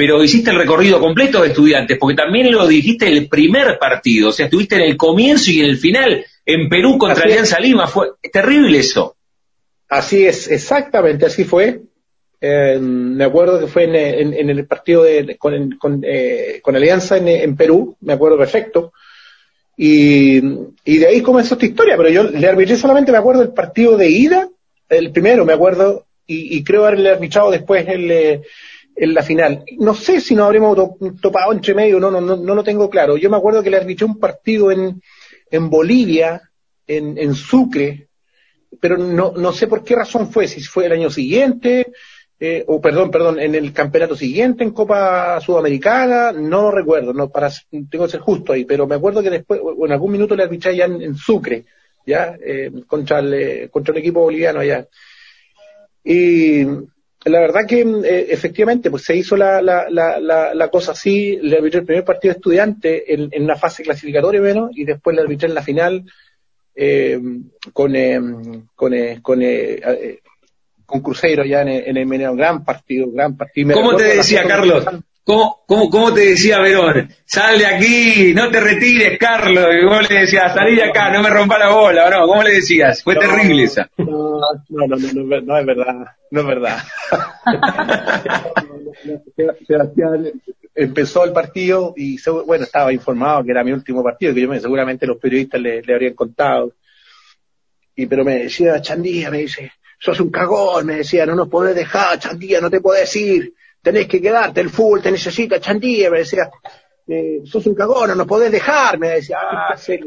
pero 0.00 0.24
hiciste 0.24 0.50
el 0.50 0.56
recorrido 0.56 0.98
completo 0.98 1.42
de 1.42 1.48
estudiantes, 1.48 1.98
porque 1.98 2.16
también 2.16 2.50
lo 2.50 2.66
dirigiste 2.66 3.06
el 3.06 3.28
primer 3.28 3.78
partido, 3.78 4.30
o 4.30 4.32
sea, 4.32 4.46
estuviste 4.46 4.76
en 4.76 4.80
el 4.80 4.96
comienzo 4.96 5.50
y 5.50 5.60
en 5.60 5.66
el 5.66 5.76
final, 5.76 6.24
en 6.46 6.70
Perú 6.70 6.96
contra 6.96 7.18
Así 7.24 7.28
es. 7.28 7.32
Alianza 7.34 7.60
Lima, 7.60 7.86
fue 7.86 8.06
terrible 8.32 8.78
eso. 8.78 9.14
Así 9.90 10.24
es, 10.24 10.48
exactamente, 10.50 11.26
así 11.26 11.44
fue. 11.44 11.82
Eh, 12.40 12.78
me 12.80 13.24
acuerdo 13.24 13.60
que 13.60 13.66
fue 13.66 13.84
en, 13.84 13.94
en- 13.94 14.32
en 14.32 14.48
el 14.48 14.66
partido 14.66 15.02
de, 15.02 15.36
con, 15.36 15.72
con, 15.72 16.00
eh, 16.02 16.60
con 16.62 16.74
Alianza 16.76 17.18
en, 17.18 17.28
en 17.28 17.54
Perú, 17.54 17.94
me 18.00 18.14
acuerdo 18.14 18.38
perfecto. 18.38 18.94
Y, 19.76 20.38
y 20.84 20.96
de 20.96 21.06
ahí 21.08 21.20
comenzó 21.20 21.56
esta 21.56 21.66
historia, 21.66 21.98
pero 21.98 22.08
yo 22.08 22.22
le 22.24 22.46
arbitré 22.46 22.76
solamente, 22.76 23.12
me 23.12 23.18
acuerdo, 23.18 23.42
el 23.42 23.52
partido 23.52 23.98
de 23.98 24.08
ida, 24.08 24.48
el 24.88 25.12
primero, 25.12 25.44
me 25.44 25.52
acuerdo, 25.52 26.06
y, 26.26 26.56
y 26.56 26.64
creo 26.64 26.86
haberle 26.86 27.10
arbitrado 27.10 27.50
después 27.50 27.86
el, 27.86 28.10
eh, 28.10 28.40
en 29.00 29.14
la 29.14 29.22
final. 29.22 29.64
No 29.78 29.94
sé 29.94 30.20
si 30.20 30.34
nos 30.34 30.44
habremos 30.46 30.76
to- 30.76 30.96
topado 31.22 31.52
entre 31.52 31.74
medio, 31.74 31.98
no, 31.98 32.10
no, 32.10 32.20
no, 32.20 32.36
no 32.36 32.54
lo 32.54 32.62
tengo 32.62 32.90
claro. 32.90 33.16
Yo 33.16 33.30
me 33.30 33.38
acuerdo 33.38 33.62
que 33.62 33.70
le 33.70 33.78
arbitré 33.78 34.04
un 34.04 34.18
partido 34.18 34.70
en, 34.70 35.00
en 35.50 35.70
Bolivia, 35.70 36.42
en, 36.86 37.16
en 37.16 37.34
Sucre, 37.34 38.08
pero 38.78 38.98
no, 38.98 39.32
no 39.36 39.52
sé 39.52 39.66
por 39.66 39.82
qué 39.82 39.96
razón 39.96 40.30
fue, 40.30 40.46
si 40.46 40.60
fue 40.60 40.84
el 40.84 40.92
año 40.92 41.08
siguiente, 41.10 41.92
eh, 42.38 42.62
o 42.66 42.78
perdón, 42.80 43.10
perdón, 43.10 43.40
en 43.40 43.54
el 43.54 43.72
campeonato 43.72 44.14
siguiente 44.16 44.64
en 44.64 44.70
Copa 44.70 45.40
Sudamericana, 45.40 46.32
no 46.32 46.62
lo 46.62 46.70
recuerdo, 46.70 47.14
no, 47.14 47.30
para, 47.30 47.50
tengo 47.90 48.04
que 48.04 48.10
ser 48.10 48.20
justo 48.20 48.52
ahí, 48.52 48.66
pero 48.66 48.86
me 48.86 48.96
acuerdo 48.96 49.22
que 49.22 49.30
después, 49.30 49.60
o 49.62 49.86
en 49.86 49.92
algún 49.92 50.12
minuto 50.12 50.36
le 50.36 50.42
arbitré 50.42 50.76
ya 50.76 50.84
en, 50.84 51.00
en 51.00 51.14
Sucre, 51.16 51.64
ya, 52.06 52.36
eh, 52.44 52.70
contra 52.86 53.20
el, 53.20 53.34
eh, 53.34 53.68
contra 53.70 53.92
el 53.92 53.98
equipo 54.00 54.20
boliviano 54.20 54.60
allá. 54.60 54.86
Y 56.04 56.64
la 57.24 57.40
verdad 57.40 57.66
que 57.66 57.80
eh, 57.80 58.26
efectivamente, 58.30 58.90
pues 58.90 59.04
se 59.04 59.14
hizo 59.16 59.36
la, 59.36 59.60
la, 59.60 59.88
la, 59.90 60.18
la, 60.20 60.54
la 60.54 60.68
cosa 60.68 60.92
así, 60.92 61.38
le 61.42 61.56
arbitré 61.58 61.80
el 61.80 61.86
primer 61.86 62.04
partido 62.04 62.32
estudiante 62.32 63.12
en, 63.12 63.28
en 63.32 63.44
una 63.44 63.56
fase 63.56 63.82
clasificatoria 63.82 64.40
menos, 64.40 64.70
y 64.74 64.84
después 64.84 65.14
le 65.14 65.22
arbitré 65.22 65.48
en 65.48 65.54
la 65.54 65.62
final, 65.62 66.04
eh, 66.74 67.20
con, 67.72 67.94
eh, 67.94 68.20
con, 68.74 68.94
eh, 68.94 69.18
con, 69.20 69.42
eh, 69.42 69.80
eh, 69.86 70.18
con 70.86 71.00
Cruzeiro 71.02 71.44
ya 71.44 71.62
en, 71.62 71.68
el- 71.68 71.96
en 71.98 72.12
el. 72.22 72.36
Gran 72.36 72.64
partido, 72.64 73.10
gran 73.10 73.36
partido. 73.36 73.74
¿Cómo 73.74 73.96
te 73.96 74.04
decía, 74.04 74.42
Carlos? 74.44 74.86
¿Cómo, 75.22 75.62
cómo, 75.66 75.90
cómo 75.90 76.12
te 76.14 76.20
decía 76.30 76.58
Verón? 76.60 77.08
Sal 77.24 77.58
de 77.58 77.66
aquí, 77.66 78.32
no 78.34 78.50
te 78.50 78.58
retires, 78.60 79.18
Carlos. 79.18 79.66
Y 79.80 79.84
vos 79.84 80.08
le 80.10 80.20
decías, 80.20 80.54
salí 80.54 80.74
de 80.76 80.84
acá, 80.84 81.10
no 81.12 81.22
me 81.22 81.30
rompa 81.30 81.58
la 81.58 81.68
bola, 81.70 82.06
¿o 82.06 82.10
no? 82.10 82.26
¿Cómo 82.26 82.42
le 82.42 82.52
decías? 82.54 83.02
Fue 83.02 83.14
No, 83.14 83.20
terrible 83.20 83.64
esa. 83.64 83.88
No, 83.98 84.40
no, 84.70 84.86
no, 84.88 84.96
no, 84.96 85.40
no, 85.42 85.58
es- 85.58 85.66
verdad, 85.66 85.94
no 86.30 86.40
es 86.40 86.46
verdad. 86.46 86.78
Sebastián 89.66 90.30
empezó 90.74 91.24
el 91.24 91.32
partido 91.32 91.94
y 91.96 92.18
bueno, 92.46 92.64
estaba 92.64 92.92
informado 92.92 93.44
que 93.44 93.50
era 93.50 93.64
mi 93.64 93.72
último 93.72 94.02
partido, 94.02 94.34
que 94.34 94.40
yo 94.42 94.48
me, 94.48 94.60
seguramente 94.60 95.06
los 95.06 95.18
periodistas 95.18 95.60
le, 95.60 95.82
le 95.82 95.92
habrían 95.92 96.14
contado. 96.14 96.72
Y 97.94 98.06
pero 98.06 98.24
me 98.24 98.44
decía, 98.44 98.80
Chandía, 98.80 99.30
me 99.30 99.38
dice, 99.38 99.72
sos 99.98 100.20
un 100.20 100.30
cagón, 100.30 100.86
me 100.86 100.96
decía, 100.96 101.26
no 101.26 101.34
nos 101.34 101.48
podés 101.48 101.74
dejar, 101.74 102.18
Chandía, 102.18 102.60
no 102.60 102.70
te 102.70 102.80
podés 102.80 103.14
ir, 103.16 103.52
tenés 103.82 104.06
que 104.08 104.20
quedarte, 104.20 104.60
el 104.60 104.70
fútbol 104.70 105.02
te 105.02 105.10
necesita, 105.10 105.60
Chandía, 105.60 106.10
me 106.10 106.18
decía, 106.18 106.50
eh, 107.06 107.40
sos 107.44 107.66
un 107.66 107.74
cagón, 107.74 108.16
no 108.16 108.26
podés 108.26 108.52
dejar, 108.52 108.98
me 108.98 109.08
decía, 109.10 109.38
ah, 109.40 109.76
sí, 109.78 109.98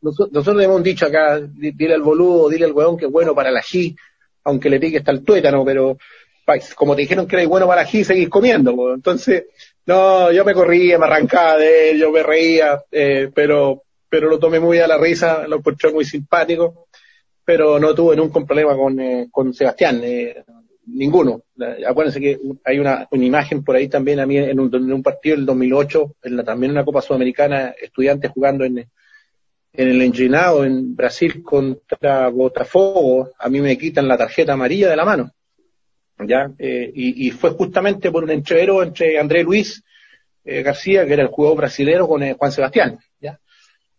nosotros, 0.00 0.32
nosotros 0.32 0.62
hemos 0.64 0.82
dicho 0.82 1.06
acá, 1.06 1.40
di- 1.40 1.72
dile 1.72 1.94
al 1.94 2.02
boludo, 2.02 2.48
dile 2.48 2.66
al 2.66 2.72
weón 2.72 2.96
que 2.96 3.06
es 3.06 3.10
bueno 3.12 3.34
para 3.34 3.50
la 3.50 3.62
G, 3.62 3.96
aunque 4.44 4.70
le 4.70 4.78
pique 4.80 4.98
hasta 4.98 5.10
el 5.12 5.24
tuétano, 5.24 5.64
pero 5.64 5.96
como 6.76 6.96
te 6.96 7.02
dijeron 7.02 7.26
que 7.26 7.36
eres 7.36 7.48
bueno 7.48 7.66
para 7.66 7.82
la 7.82 7.88
G, 7.88 8.02
seguís 8.04 8.28
comiendo, 8.30 8.74
po. 8.74 8.94
entonces, 8.94 9.44
no, 9.84 10.32
yo 10.32 10.44
me 10.44 10.54
corría, 10.54 10.98
me 10.98 11.04
arrancaba 11.06 11.58
de 11.58 11.90
él, 11.90 11.98
yo 11.98 12.10
me 12.10 12.22
reía, 12.22 12.82
eh, 12.90 13.30
pero, 13.34 13.82
pero 14.08 14.28
lo 14.30 14.38
tomé 14.38 14.58
muy 14.58 14.78
a 14.78 14.86
la 14.86 14.96
risa, 14.96 15.46
lo 15.46 15.56
encontré 15.56 15.92
muy 15.92 16.04
simpático, 16.06 16.86
pero 17.44 17.78
no 17.78 17.94
tuve 17.94 18.16
nunca 18.16 18.38
un 18.38 18.46
problema 18.46 18.74
con, 18.76 18.98
eh, 18.98 19.28
con 19.30 19.52
Sebastián, 19.52 20.00
eh, 20.02 20.42
ninguno. 20.88 21.42
Acuérdense 21.86 22.20
que 22.20 22.38
hay 22.64 22.78
una, 22.78 23.06
una 23.10 23.24
imagen 23.24 23.62
por 23.62 23.76
ahí 23.76 23.88
también 23.88 24.20
a 24.20 24.26
mí 24.26 24.36
en 24.36 24.58
un, 24.58 24.74
en 24.74 24.92
un 24.92 25.02
partido 25.02 25.36
del 25.36 25.46
2008, 25.46 26.16
en 26.22 26.36
la, 26.36 26.44
también 26.44 26.72
una 26.72 26.84
Copa 26.84 27.02
Sudamericana, 27.02 27.74
estudiantes 27.80 28.30
jugando 28.30 28.64
en, 28.64 28.78
en 28.78 29.88
el 29.88 30.02
Enginado 30.02 30.64
en 30.64 30.96
Brasil 30.96 31.42
contra 31.42 32.28
Botafogo, 32.28 33.30
a 33.38 33.48
mí 33.48 33.60
me 33.60 33.76
quitan 33.76 34.08
la 34.08 34.16
tarjeta 34.16 34.54
amarilla 34.54 34.88
de 34.88 34.96
la 34.96 35.04
mano. 35.04 35.32
¿ya? 36.26 36.50
Eh, 36.58 36.90
y, 36.94 37.28
y 37.28 37.30
fue 37.30 37.50
justamente 37.50 38.10
por 38.10 38.24
un 38.24 38.30
entrevero 38.30 38.82
entre 38.82 39.18
André 39.18 39.42
Luis 39.42 39.82
eh, 40.44 40.62
García, 40.62 41.06
que 41.06 41.12
era 41.12 41.22
el 41.22 41.28
jugador 41.28 41.58
brasilero, 41.58 42.08
con 42.08 42.22
eh, 42.22 42.34
Juan 42.38 42.52
Sebastián. 42.52 42.98
¿ya? 43.20 43.38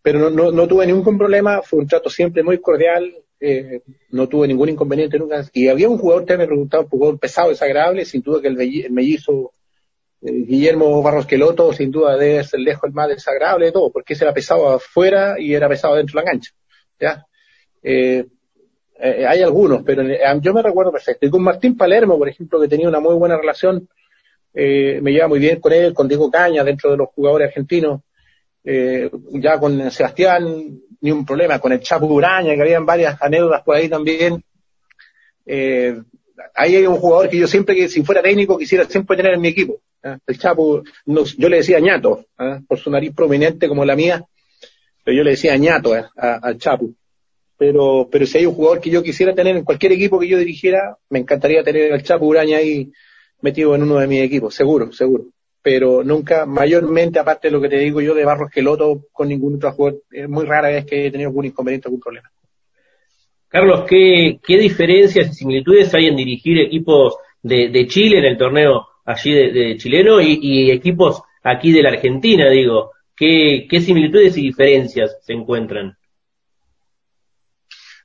Pero 0.01 0.19
no, 0.19 0.29
no, 0.29 0.51
no 0.51 0.67
tuve 0.67 0.87
ningún 0.87 1.17
problema, 1.17 1.61
fue 1.61 1.79
un 1.79 1.87
trato 1.87 2.09
siempre 2.09 2.43
muy 2.43 2.59
cordial, 2.59 3.13
eh, 3.39 3.81
no 4.11 4.27
tuve 4.27 4.47
ningún 4.47 4.69
inconveniente 4.69 5.17
nunca. 5.17 5.45
Y 5.53 5.67
había 5.67 5.89
un 5.89 5.97
jugador 5.97 6.25
que 6.25 6.37
me 6.37 6.47
preguntaba, 6.47 6.83
un 6.83 6.89
jugador 6.89 7.19
pesado, 7.19 7.49
desagradable, 7.49 8.05
sin 8.05 8.21
duda 8.21 8.41
que 8.41 8.47
el, 8.47 8.91
mellizo 8.91 9.51
eh, 10.21 10.31
Guillermo 10.31 11.01
Barros 11.01 11.25
Queloto, 11.25 11.71
sin 11.73 11.91
duda 11.91 12.17
debe 12.17 12.43
ser 12.43 12.59
lejos 12.59 12.83
el 12.85 12.93
más 12.93 13.09
desagradable 13.09 13.67
de 13.67 13.71
todo, 13.71 13.91
porque 13.91 14.13
ese 14.13 14.25
era 14.25 14.33
pesado 14.33 14.69
afuera 14.69 15.35
y 15.39 15.53
era 15.53 15.69
pesado 15.69 15.95
dentro 15.95 16.19
de 16.19 16.25
la 16.25 16.31
cancha. 16.31 16.51
¿ya? 16.99 17.25
Eh, 17.81 18.25
eh, 19.01 19.25
hay 19.25 19.41
algunos, 19.41 19.83
pero 19.83 20.01
eh, 20.01 20.19
yo 20.41 20.53
me 20.53 20.61
recuerdo 20.61 20.91
perfecto. 20.91 21.25
Y 21.25 21.29
con 21.29 21.41
Martín 21.41 21.77
Palermo, 21.77 22.17
por 22.17 22.27
ejemplo, 22.27 22.59
que 22.59 22.67
tenía 22.67 22.89
una 22.89 22.99
muy 22.99 23.15
buena 23.15 23.37
relación, 23.37 23.87
me 24.51 25.11
lleva 25.11 25.27
muy 25.27 25.39
bien 25.39 25.61
con 25.61 25.71
él, 25.71 25.93
con 25.93 26.07
Diego 26.07 26.29
Caña, 26.29 26.63
dentro 26.63 26.91
de 26.91 26.97
los 26.97 27.09
jugadores 27.09 27.47
argentinos, 27.47 28.01
eh, 28.63 29.09
ya 29.33 29.59
con 29.59 29.89
Sebastián, 29.91 30.79
ni 31.01 31.11
un 31.11 31.25
problema, 31.25 31.59
con 31.59 31.71
el 31.71 31.79
Chapo 31.79 32.05
Uraña, 32.07 32.55
que 32.55 32.61
habían 32.61 32.85
varias 32.85 33.21
anécdotas 33.21 33.63
por 33.63 33.75
ahí 33.75 33.87
también. 33.89 34.43
Eh, 35.45 35.97
ahí 36.55 36.75
hay 36.75 36.85
un 36.85 36.97
jugador 36.97 37.29
que 37.29 37.37
yo 37.37 37.47
siempre, 37.47 37.75
que 37.75 37.87
si 37.89 38.03
fuera 38.03 38.21
técnico, 38.21 38.57
quisiera 38.57 38.85
siempre 38.85 39.17
tener 39.17 39.33
en 39.33 39.41
mi 39.41 39.47
equipo. 39.49 39.79
¿ah? 40.03 40.17
El 40.27 40.37
Chapo, 40.37 40.83
no- 41.05 41.23
yo 41.25 41.49
le 41.49 41.57
decía 41.57 41.79
ñato, 41.79 42.25
¿ah? 42.37 42.59
por 42.67 42.77
su 42.79 42.89
nariz 42.91 43.13
prominente 43.15 43.67
como 43.67 43.85
la 43.85 43.95
mía, 43.95 44.23
pero 45.03 45.17
yo 45.17 45.23
le 45.23 45.31
decía 45.31 45.55
ñato 45.57 45.95
¿eh? 45.95 46.05
al 46.15 46.57
Chapo 46.57 46.89
pero, 47.57 48.07
pero 48.09 48.25
si 48.25 48.37
hay 48.37 48.45
un 48.45 48.53
jugador 48.53 48.79
que 48.79 48.89
yo 48.89 49.03
quisiera 49.03 49.35
tener 49.35 49.57
en 49.57 49.65
cualquier 49.65 49.91
equipo 49.91 50.17
que 50.17 50.29
yo 50.29 50.37
dirigiera, 50.37 50.95
me 51.09 51.19
encantaría 51.19 51.61
tener 51.61 51.91
al 51.91 52.01
Chapo 52.03 52.25
Uraña 52.25 52.55
ahí 52.57 52.89
metido 53.41 53.75
en 53.75 53.83
uno 53.83 53.97
de 53.97 54.07
mis 54.07 54.21
equipos, 54.21 54.55
seguro, 54.55 54.93
seguro. 54.93 55.25
Pero 55.61 56.03
nunca, 56.03 56.45
mayormente, 56.45 57.19
aparte 57.19 57.47
de 57.47 57.51
lo 57.51 57.61
que 57.61 57.69
te 57.69 57.77
digo 57.77 58.01
yo 58.01 58.13
de 58.13 58.25
Barros 58.25 58.49
Queloto, 58.49 59.07
con 59.11 59.27
ningún 59.27 59.55
otro 59.55 59.71
jugador, 59.71 60.01
es 60.11 60.29
muy 60.29 60.45
rara 60.45 60.69
vez 60.69 60.85
que 60.85 61.07
he 61.07 61.11
tenido 61.11 61.29
algún 61.29 61.45
inconveniente, 61.45 61.87
algún 61.87 61.99
problema. 61.99 62.29
Carlos, 63.47 63.85
¿qué, 63.87 64.39
qué 64.45 64.57
diferencias 64.57 65.27
y 65.29 65.33
similitudes 65.33 65.93
hay 65.93 66.07
en 66.07 66.15
dirigir 66.15 66.59
equipos 66.59 67.17
de, 67.41 67.69
de 67.69 67.87
Chile 67.87 68.19
en 68.19 68.25
el 68.25 68.37
torneo 68.37 68.87
allí 69.05 69.33
de, 69.33 69.51
de 69.51 69.77
chileno 69.77 70.21
y, 70.21 70.39
y 70.41 70.71
equipos 70.71 71.23
aquí 71.43 71.71
de 71.71 71.81
la 71.81 71.89
Argentina, 71.89 72.49
digo? 72.49 72.91
¿Qué, 73.15 73.67
¿Qué 73.69 73.81
similitudes 73.81 74.37
y 74.37 74.43
diferencias 74.43 75.17
se 75.21 75.33
encuentran? 75.33 75.97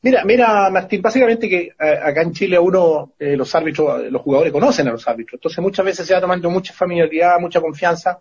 Mira, 0.05 0.23
mira, 0.23 0.69
Martín, 0.69 1.01
básicamente 1.01 1.49
que 1.49 1.61
eh, 1.81 1.99
acá 2.03 2.21
en 2.21 2.35
Chile 2.35 2.59
uno, 2.59 3.15
eh, 3.19 3.39
los 3.39 3.55
árbitros, 3.55 4.03
eh, 4.03 4.11
los 4.11 4.21
jugadores 4.21 4.53
conocen 4.53 4.87
a 4.87 4.93
los 4.93 5.09
árbitros, 5.09 5.39
entonces 5.39 5.63
muchas 5.63 5.83
veces 5.83 6.07
se 6.07 6.13
va 6.13 6.21
tomando 6.21 6.51
mucha 6.51 6.75
familiaridad, 6.75 7.41
mucha 7.41 7.59
confianza, 7.63 8.21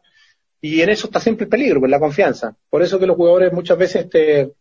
Y 0.62 0.82
en 0.82 0.90
eso 0.90 1.08
está 1.08 1.20
siempre 1.20 1.44
el 1.44 1.50
peligro, 1.50 1.82
pues 1.82 1.92
la 1.92 2.00
confianza. 2.00 2.56
Por 2.70 2.82
eso 2.82 2.98
que 2.98 3.06
los 3.06 3.18
jugadores 3.18 3.52
muchas 3.52 3.78
veces 3.78 4.10
te, 4.10 4.54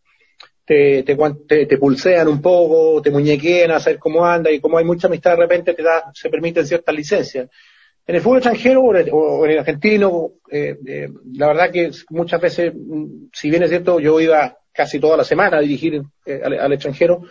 te, 0.65 1.03
te, 1.03 1.15
te, 1.47 1.65
te 1.65 1.77
pulsean 1.77 2.27
un 2.27 2.41
poco, 2.41 3.01
te 3.01 3.09
muñequean 3.09 3.71
a 3.71 3.79
saber 3.79 3.99
cómo 3.99 4.25
anda 4.25 4.51
y 4.51 4.59
como 4.59 4.77
hay 4.77 4.83
mucha 4.83 5.07
amistad 5.07 5.31
de 5.31 5.37
repente 5.37 5.73
te 5.73 5.83
da, 5.83 6.11
se 6.13 6.29
permiten 6.29 6.67
ciertas 6.67 6.93
licencias. 6.93 7.49
En 8.05 8.15
el 8.15 8.21
fútbol 8.21 8.39
extranjero 8.39 8.81
o 8.81 9.45
en 9.45 9.51
el, 9.51 9.59
argentino, 9.59 10.31
eh, 10.51 11.07
la 11.35 11.47
verdad 11.47 11.71
que 11.71 11.89
muchas 12.09 12.41
veces, 12.41 12.73
mm, 12.75 13.27
si 13.31 13.49
bien 13.49 13.63
es 13.63 13.69
cierto, 13.69 14.01
yo 14.01 14.19
iba 14.19 14.57
casi 14.73 14.99
toda 14.99 15.17
la 15.17 15.23
semana 15.23 15.59
dirigir 15.59 16.01
eh, 16.25 16.41
al, 16.43 16.73
extranjero, 16.73 17.23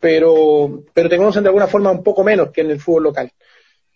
pero, 0.00 0.84
pero 0.92 1.08
te 1.08 1.16
conocen 1.16 1.42
de 1.42 1.50
alguna 1.50 1.66
forma 1.66 1.90
un 1.90 2.02
poco 2.02 2.24
menos 2.24 2.50
que 2.50 2.62
en 2.62 2.70
el 2.70 2.80
fútbol 2.80 3.04
local. 3.04 3.30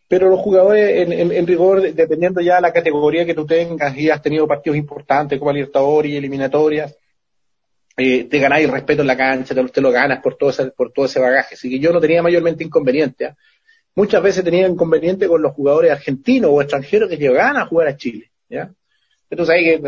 Pero 0.09 0.29
los 0.29 0.39
jugadores, 0.39 1.01
en, 1.01 1.33
en, 1.33 1.47
rigor, 1.47 1.83
dependiendo 1.93 2.41
ya 2.41 2.57
de 2.57 2.61
la 2.63 2.73
categoría 2.73 3.27
que 3.27 3.35
tú 3.35 3.45
tengas 3.45 3.97
y 3.97 4.09
has 4.09 4.23
tenido 4.23 4.47
partidos 4.47 4.77
importantes 4.77 5.37
como 5.37 5.53
Libertadores 5.53 6.13
y 6.13 6.17
eliminatorias, 6.17 6.97
eh, 7.97 8.25
te 8.25 8.39
ganáis 8.39 8.71
respeto 8.71 9.01
en 9.01 9.09
la 9.09 9.17
cancha, 9.17 9.55
te, 9.55 9.65
te, 9.65 9.81
lo 9.81 9.91
ganas 9.91 10.23
por 10.23 10.37
todo, 10.37 10.51
ese, 10.51 10.67
por 10.67 10.93
todo 10.93 11.07
ese 11.07 11.19
bagaje. 11.19 11.55
Así 11.55 11.69
que 11.71 11.81
yo 11.81 11.93
no 11.93 12.01
tenía 12.01 12.23
mayormente 12.23 12.63
inconveniente. 12.63 13.25
¿eh? 13.25 13.35
Muchas 13.97 14.23
veces 14.23 14.45
tenía 14.45 14.69
inconveniente 14.69 15.27
con 15.27 15.43
los 15.43 15.53
jugadores 15.55 15.91
argentinos 15.91 16.51
o 16.53 16.61
extranjeros 16.61 17.09
que 17.09 17.17
llegaban 17.17 17.57
a 17.57 17.67
jugar 17.67 17.89
a 17.89 17.97
Chile. 17.97 18.31
¿ya? 18.49 18.71
Entonces 19.31 19.55
ahí 19.55 19.83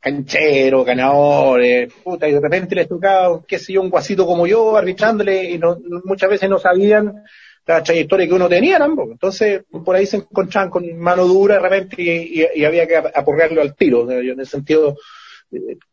cancheros, 0.00 0.84
ganadores, 0.84 1.92
puta, 2.02 2.26
y 2.26 2.32
de 2.32 2.40
repente 2.40 2.74
les 2.74 2.88
tocaba, 2.88 3.42
qué 3.46 3.58
sé 3.58 3.74
yo, 3.74 3.82
un 3.82 3.90
guasito 3.90 4.26
como 4.26 4.46
yo, 4.46 4.76
arbitrándole, 4.76 5.50
y 5.50 5.58
no, 5.58 5.78
muchas 6.04 6.30
veces 6.30 6.48
no 6.48 6.58
sabían 6.58 7.22
la 7.66 7.82
trayectoria 7.82 8.26
que 8.26 8.34
uno 8.34 8.48
tenía 8.48 8.78
ambos. 8.78 9.10
Entonces, 9.10 9.62
por 9.84 9.94
ahí 9.94 10.06
se 10.06 10.16
encontraban 10.16 10.70
con 10.70 10.98
mano 10.98 11.26
dura 11.26 11.56
de 11.56 11.60
repente 11.60 12.02
y, 12.02 12.64
había 12.64 12.86
que 12.86 12.96
aporrearlo 12.96 13.60
al 13.60 13.76
tiro. 13.76 14.10
Yo 14.22 14.32
en 14.32 14.40
el 14.40 14.46
sentido, 14.46 14.96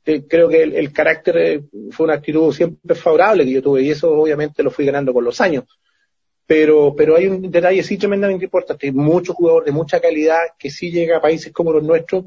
eh, 0.05 0.23
creo 0.27 0.47
que 0.47 0.63
el, 0.63 0.93
carácter 0.93 1.37
eh, 1.37 1.63
fue 1.91 2.05
una 2.05 2.15
actitud 2.15 2.53
siempre 2.53 2.95
favorable 2.95 3.43
que 3.43 3.51
yo 3.51 3.61
tuve 3.61 3.83
y 3.83 3.91
eso 3.91 4.11
obviamente 4.11 4.63
lo 4.63 4.71
fui 4.71 4.85
ganando 4.85 5.13
con 5.13 5.25
los 5.25 5.39
años. 5.41 5.65
Pero, 6.45 6.95
pero 6.95 7.17
hay 7.17 7.27
un 7.27 7.51
detalle 7.51 7.83
sí 7.83 7.97
tremendamente 7.97 8.45
importante. 8.45 8.89
Muchos 8.93 9.35
jugadores 9.35 9.65
de 9.65 9.73
mucha 9.73 9.99
calidad 9.99 10.39
que 10.57 10.69
sí 10.69 10.91
llega 10.91 11.17
a 11.17 11.21
países 11.21 11.51
como 11.51 11.73
los 11.73 11.83
nuestros 11.83 12.23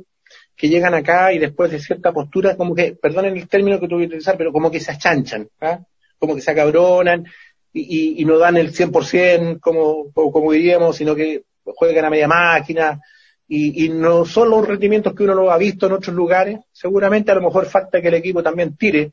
que 0.61 0.69
llegan 0.69 0.93
acá 0.93 1.33
y 1.33 1.39
después 1.39 1.71
de 1.71 1.79
cierta 1.79 2.13
postura, 2.13 2.55
como 2.55 2.75
que, 2.75 2.93
perdonen 2.93 3.35
el 3.35 3.49
término 3.49 3.81
que 3.81 3.89
tuve 3.89 4.01
que 4.01 4.09
utilizar, 4.09 4.37
pero 4.37 4.53
como 4.53 4.71
que 4.71 4.79
se 4.79 4.93
achanchan, 4.93 5.49
¿ah? 5.63 5.81
como 6.19 6.35
que 6.35 6.43
se 6.43 6.51
acabronan 6.51 7.25
y, 7.73 8.23
no 8.27 8.37
dan 8.37 8.59
el 8.59 8.71
100% 8.71 9.59
como, 9.59 10.13
como, 10.13 10.53
diríamos, 10.53 10.97
sino 10.97 11.15
que 11.15 11.45
juegan 11.65 12.05
a 12.05 12.11
media 12.11 12.29
máquina 12.29 13.01
y, 13.49 13.89
no 13.89 14.27
son 14.27 14.51
los 14.51 14.69
rendimientos 14.69 15.15
que 15.15 15.23
uno 15.23 15.35
lo 15.35 15.51
ha 15.51 15.57
visto 15.57 15.87
en 15.87 15.93
otros 15.93 16.15
lugares. 16.15 16.61
Seguramente 16.71 17.33
a 17.33 17.37
lo 17.37 17.41
mejor 17.41 17.65
falta 17.65 18.03
que 18.03 18.09
el 18.09 18.15
equipo 18.15 18.43
también 18.43 18.77
tire, 18.77 19.13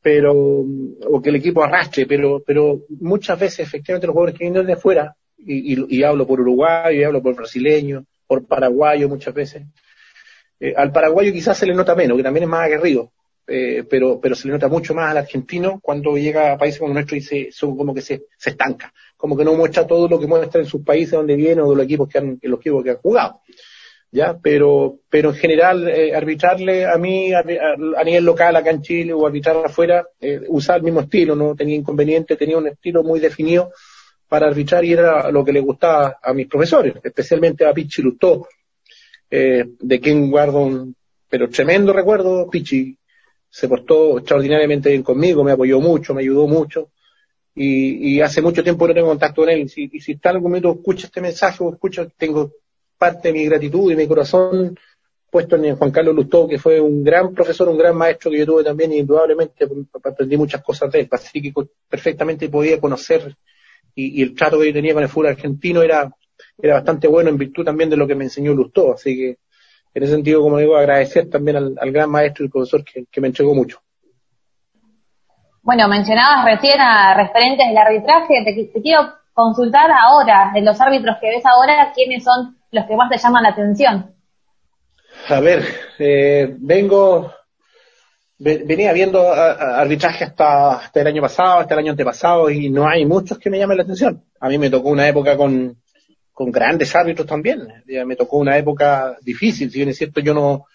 pero, 0.00 0.32
o 0.32 1.20
que 1.22 1.28
el 1.28 1.36
equipo 1.36 1.62
arrastre, 1.62 2.06
pero, 2.06 2.42
pero 2.46 2.80
muchas 3.00 3.38
veces 3.38 3.60
efectivamente 3.60 4.06
los 4.06 4.14
jugadores 4.14 4.38
que 4.38 4.44
vienen 4.44 4.66
de 4.66 4.72
afuera, 4.72 5.14
y, 5.36 5.74
y, 5.74 5.98
y 5.98 6.02
hablo 6.02 6.26
por 6.26 6.40
uruguayo, 6.40 6.98
y 6.98 7.04
hablo 7.04 7.22
por 7.22 7.36
brasileño, 7.36 8.06
por 8.26 8.46
paraguayo 8.46 9.06
muchas 9.06 9.34
veces, 9.34 9.64
eh, 10.60 10.74
al 10.76 10.92
paraguayo 10.92 11.32
quizás 11.32 11.56
se 11.56 11.66
le 11.66 11.74
nota 11.74 11.94
menos, 11.94 12.16
que 12.16 12.22
también 12.22 12.44
es 12.44 12.48
más 12.48 12.66
aguerrido, 12.66 13.12
eh, 13.46 13.84
pero, 13.88 14.20
pero 14.20 14.34
se 14.34 14.48
le 14.48 14.54
nota 14.54 14.68
mucho 14.68 14.94
más 14.94 15.10
al 15.10 15.18
argentino 15.18 15.78
cuando 15.80 16.16
llega 16.16 16.52
a 16.52 16.58
países 16.58 16.80
como 16.80 16.92
nuestro 16.92 17.16
y 17.16 17.20
se, 17.20 17.52
son 17.52 17.76
como 17.76 17.94
que 17.94 18.02
se, 18.02 18.24
se 18.36 18.50
estanca, 18.50 18.92
como 19.16 19.36
que 19.36 19.44
no 19.44 19.54
muestra 19.54 19.86
todo 19.86 20.08
lo 20.08 20.18
que 20.18 20.26
muestra 20.26 20.60
en 20.60 20.66
sus 20.66 20.82
países 20.82 21.12
donde 21.12 21.36
viene 21.36 21.62
o 21.62 21.70
de 21.70 21.76
los 21.76 21.84
equipos 21.84 22.08
que 22.08 22.18
han, 22.18 22.38
los 22.42 22.60
equipos 22.60 22.82
que 22.82 22.90
han 22.90 22.96
jugado. 22.96 23.40
Ya, 24.10 24.38
pero, 24.42 25.00
pero 25.10 25.28
en 25.30 25.34
general, 25.34 25.86
eh, 25.86 26.14
arbitrarle 26.14 26.86
a 26.86 26.96
mí, 26.96 27.34
a, 27.34 27.40
a, 27.40 28.04
nivel 28.04 28.24
local 28.24 28.56
acá 28.56 28.70
en 28.70 28.80
Chile 28.80 29.12
o 29.12 29.26
arbitrar 29.26 29.66
afuera, 29.66 30.06
usar 30.48 30.78
el 30.78 30.84
mismo 30.84 31.00
estilo, 31.00 31.36
no 31.36 31.54
tenía 31.54 31.76
inconveniente, 31.76 32.36
tenía 32.36 32.56
un 32.56 32.68
estilo 32.68 33.02
muy 33.02 33.20
definido 33.20 33.70
para 34.26 34.46
arbitrar 34.46 34.82
y 34.84 34.94
era 34.94 35.30
lo 35.30 35.44
que 35.44 35.52
le 35.52 35.60
gustaba 35.60 36.18
a 36.22 36.32
mis 36.32 36.46
profesores, 36.46 36.94
especialmente 37.02 37.66
a 37.66 37.74
Pichi 37.74 38.00
Lustó, 38.00 38.46
eh, 39.30 39.64
de 39.78 40.00
quien 40.00 40.30
guardo 40.30 40.60
un, 40.60 40.94
pero 41.28 41.48
tremendo 41.48 41.92
recuerdo, 41.92 42.48
Pichi. 42.48 42.96
Se 43.50 43.66
portó 43.66 44.18
extraordinariamente 44.18 44.90
bien 44.90 45.02
conmigo, 45.02 45.42
me 45.42 45.52
apoyó 45.52 45.80
mucho, 45.80 46.12
me 46.12 46.20
ayudó 46.20 46.46
mucho, 46.46 46.90
y, 47.54 48.16
y 48.16 48.20
hace 48.20 48.42
mucho 48.42 48.62
tiempo 48.62 48.86
no 48.86 48.92
tengo 48.92 49.08
contacto 49.08 49.40
con 49.40 49.48
él, 49.48 49.60
y 49.60 49.68
si, 49.70 49.88
y 49.90 50.00
si 50.00 50.12
está 50.12 50.28
en 50.28 50.36
algún 50.36 50.50
momento 50.50 50.70
escucha 50.72 51.06
este 51.06 51.22
mensaje 51.22 51.64
o 51.64 51.72
escucha, 51.72 52.06
tengo 52.18 52.52
parte 52.98 53.28
de 53.28 53.32
mi 53.32 53.46
gratitud 53.46 53.90
y 53.90 53.96
mi 53.96 54.06
corazón 54.06 54.78
puesto 55.30 55.56
en 55.56 55.76
Juan 55.76 55.90
Carlos 55.90 56.14
Lustó, 56.14 56.46
que 56.46 56.58
fue 56.58 56.78
un 56.78 57.02
gran 57.02 57.32
profesor, 57.32 57.70
un 57.70 57.78
gran 57.78 57.96
maestro 57.96 58.30
que 58.30 58.36
yo 58.36 58.44
tuve 58.44 58.64
también, 58.64 58.92
y 58.92 58.98
indudablemente 58.98 59.66
aprendí 60.04 60.36
muchas 60.36 60.62
cosas 60.62 60.92
de 60.92 61.00
él, 61.00 61.08
así 61.10 61.40
que 61.40 61.52
perfectamente 61.88 62.50
podía 62.50 62.78
conocer, 62.78 63.34
y, 63.94 64.20
y 64.20 64.22
el 64.22 64.34
trato 64.34 64.60
que 64.60 64.66
yo 64.66 64.72
tenía 64.74 64.92
con 64.92 65.04
el 65.04 65.08
fútbol 65.08 65.28
argentino 65.28 65.82
era 65.82 66.14
era 66.60 66.74
bastante 66.74 67.06
bueno 67.06 67.30
en 67.30 67.38
virtud 67.38 67.64
también 67.64 67.88
de 67.90 67.96
lo 67.96 68.06
que 68.06 68.14
me 68.14 68.24
enseñó 68.24 68.52
Lustó. 68.52 68.94
Así 68.94 69.16
que, 69.16 69.38
en 69.94 70.02
ese 70.02 70.12
sentido, 70.12 70.42
como 70.42 70.58
digo, 70.58 70.76
agradecer 70.76 71.30
también 71.30 71.56
al, 71.56 71.74
al 71.80 71.92
gran 71.92 72.10
maestro 72.10 72.44
y 72.44 72.48
profesor 72.48 72.84
que, 72.84 73.04
que, 73.10 73.20
me 73.20 73.28
entregó 73.28 73.54
mucho. 73.54 73.80
Bueno, 75.62 75.88
mencionabas 75.88 76.44
recién 76.44 76.80
a 76.80 77.14
referentes 77.14 77.66
del 77.66 77.78
arbitraje. 77.78 78.34
Te, 78.44 78.70
te, 78.72 78.82
quiero 78.82 79.12
consultar 79.32 79.90
ahora, 79.90 80.50
de 80.52 80.62
los 80.62 80.80
árbitros 80.80 81.16
que 81.20 81.28
ves 81.28 81.44
ahora, 81.46 81.92
¿quiénes 81.94 82.24
son 82.24 82.56
los 82.72 82.86
que 82.86 82.96
más 82.96 83.10
te 83.10 83.18
llaman 83.18 83.44
la 83.44 83.50
atención? 83.50 84.14
A 85.28 85.40
ver, 85.40 85.64
eh, 85.98 86.54
vengo, 86.58 87.32
venía 88.38 88.92
viendo 88.92 89.32
arbitraje 89.32 90.24
hasta, 90.24 90.72
hasta 90.72 91.00
el 91.00 91.06
año 91.06 91.22
pasado, 91.22 91.60
hasta 91.60 91.74
el 91.74 91.80
año 91.80 91.92
antepasado, 91.92 92.50
y 92.50 92.68
no 92.70 92.88
hay 92.88 93.04
muchos 93.04 93.38
que 93.38 93.50
me 93.50 93.58
llamen 93.58 93.76
la 93.76 93.82
atención. 93.84 94.24
A 94.40 94.48
mí 94.48 94.58
me 94.58 94.70
tocó 94.70 94.88
una 94.88 95.06
época 95.08 95.36
con, 95.36 95.76
con 96.38 96.52
grandes 96.52 96.94
árbitros 96.94 97.26
también. 97.26 97.66
Me 98.06 98.14
tocó 98.14 98.36
una 98.36 98.56
época 98.56 99.16
difícil, 99.22 99.72
si 99.72 99.78
bien 99.78 99.88
es 99.88 99.96
cierto 99.96 100.20
yo 100.20 100.32
no, 100.32 100.66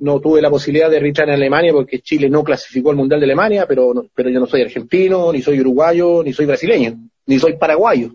no 0.00 0.20
tuve 0.20 0.42
la 0.42 0.50
posibilidad 0.50 0.90
de 0.90 0.98
arbitrar 0.98 1.28
en 1.28 1.36
Alemania 1.36 1.72
porque 1.72 2.00
Chile 2.00 2.28
no 2.28 2.44
clasificó 2.44 2.90
al 2.90 2.96
Mundial 2.96 3.20
de 3.20 3.24
Alemania, 3.24 3.64
pero, 3.66 3.94
no, 3.94 4.04
pero 4.14 4.28
yo 4.28 4.38
no 4.38 4.46
soy 4.46 4.60
argentino, 4.60 5.32
ni 5.32 5.40
soy 5.40 5.58
uruguayo, 5.58 6.22
ni 6.22 6.34
soy 6.34 6.44
brasileño, 6.44 6.98
ni 7.24 7.38
soy 7.38 7.54
paraguayo. 7.54 8.10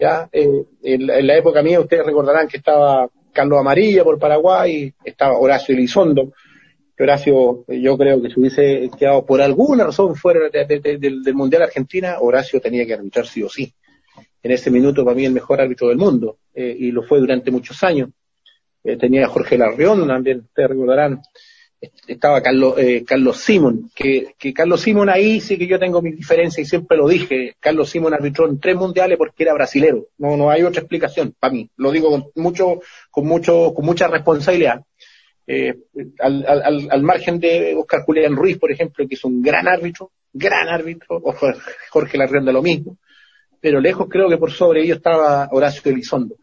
Ya, 0.00 0.28
eh, 0.32 0.64
en, 0.82 1.08
en, 1.08 1.26
la 1.28 1.36
época 1.36 1.62
mía 1.62 1.78
ustedes 1.78 2.04
recordarán 2.04 2.48
que 2.48 2.56
estaba 2.56 3.08
Carlos 3.32 3.60
Amarilla 3.60 4.02
por 4.02 4.18
Paraguay, 4.18 4.92
estaba 5.04 5.38
Horacio 5.38 5.76
Elizondo, 5.76 6.32
Horacio 6.98 7.64
yo 7.68 7.96
creo 7.96 8.20
que 8.20 8.30
si 8.30 8.40
hubiese 8.40 8.90
quedado 8.98 9.24
por 9.24 9.40
alguna 9.40 9.84
razón 9.84 10.16
fuera 10.16 10.50
de, 10.50 10.64
de, 10.64 10.80
de, 10.80 10.98
del, 10.98 11.22
del 11.22 11.34
Mundial 11.36 11.62
Argentina, 11.62 12.16
Horacio 12.18 12.60
tenía 12.60 12.84
que 12.84 12.94
arbitrar 12.94 13.28
sí 13.28 13.44
o 13.44 13.48
sí 13.48 13.72
en 14.46 14.52
ese 14.52 14.70
minuto 14.70 15.04
para 15.04 15.16
mí 15.16 15.24
el 15.24 15.32
mejor 15.32 15.60
árbitro 15.60 15.88
del 15.88 15.98
mundo, 15.98 16.38
eh, 16.54 16.74
y 16.78 16.92
lo 16.92 17.02
fue 17.02 17.18
durante 17.18 17.50
muchos 17.50 17.82
años. 17.82 18.10
Eh, 18.84 18.96
tenía 18.96 19.24
a 19.24 19.28
Jorge 19.28 19.58
Larrión, 19.58 20.06
también 20.06 20.38
ustedes 20.38 20.68
recordarán, 20.68 21.20
estaba 22.06 22.40
Carlos, 22.40 22.74
eh, 22.78 23.04
Carlos 23.04 23.38
Simón, 23.38 23.90
que, 23.92 24.34
Carlos 24.54 24.82
Simón 24.82 25.10
ahí 25.10 25.40
sí 25.40 25.58
que 25.58 25.66
yo 25.66 25.80
tengo 25.80 26.00
mi 26.00 26.12
diferencia 26.12 26.62
y 26.62 26.64
siempre 26.64 26.96
lo 26.96 27.08
dije, 27.08 27.56
Carlos 27.58 27.90
Simón 27.90 28.14
arbitró 28.14 28.48
en 28.48 28.60
tres 28.60 28.76
mundiales 28.76 29.18
porque 29.18 29.42
era 29.42 29.52
brasilero, 29.52 30.06
no, 30.18 30.36
no 30.36 30.48
hay 30.48 30.62
otra 30.62 30.80
explicación 30.80 31.34
para 31.40 31.52
mí, 31.52 31.68
lo 31.76 31.90
digo 31.90 32.08
con 32.10 32.30
mucho, 32.36 32.80
con 33.10 33.26
mucho, 33.26 33.74
con 33.74 33.84
mucha 33.84 34.06
responsabilidad. 34.06 34.82
Eh, 35.48 35.74
al, 36.20 37.02
margen 37.02 37.40
de 37.40 37.74
Oscar 37.76 38.02
Julián 38.04 38.36
Ruiz, 38.36 38.58
por 38.58 38.70
ejemplo, 38.70 39.06
que 39.08 39.14
es 39.16 39.24
un 39.24 39.42
gran 39.42 39.66
árbitro, 39.66 40.12
gran 40.32 40.68
árbitro, 40.68 41.20
o 41.22 41.34
Jorge 41.90 42.18
Larrión 42.18 42.44
de 42.44 42.52
lo 42.52 42.62
mismo, 42.62 42.96
pero 43.60 43.80
lejos 43.80 44.08
creo 44.08 44.28
que 44.28 44.38
por 44.38 44.52
sobre 44.52 44.82
ello 44.82 44.94
estaba 44.94 45.48
Horacio 45.50 45.90
Elizondo. 45.90 46.36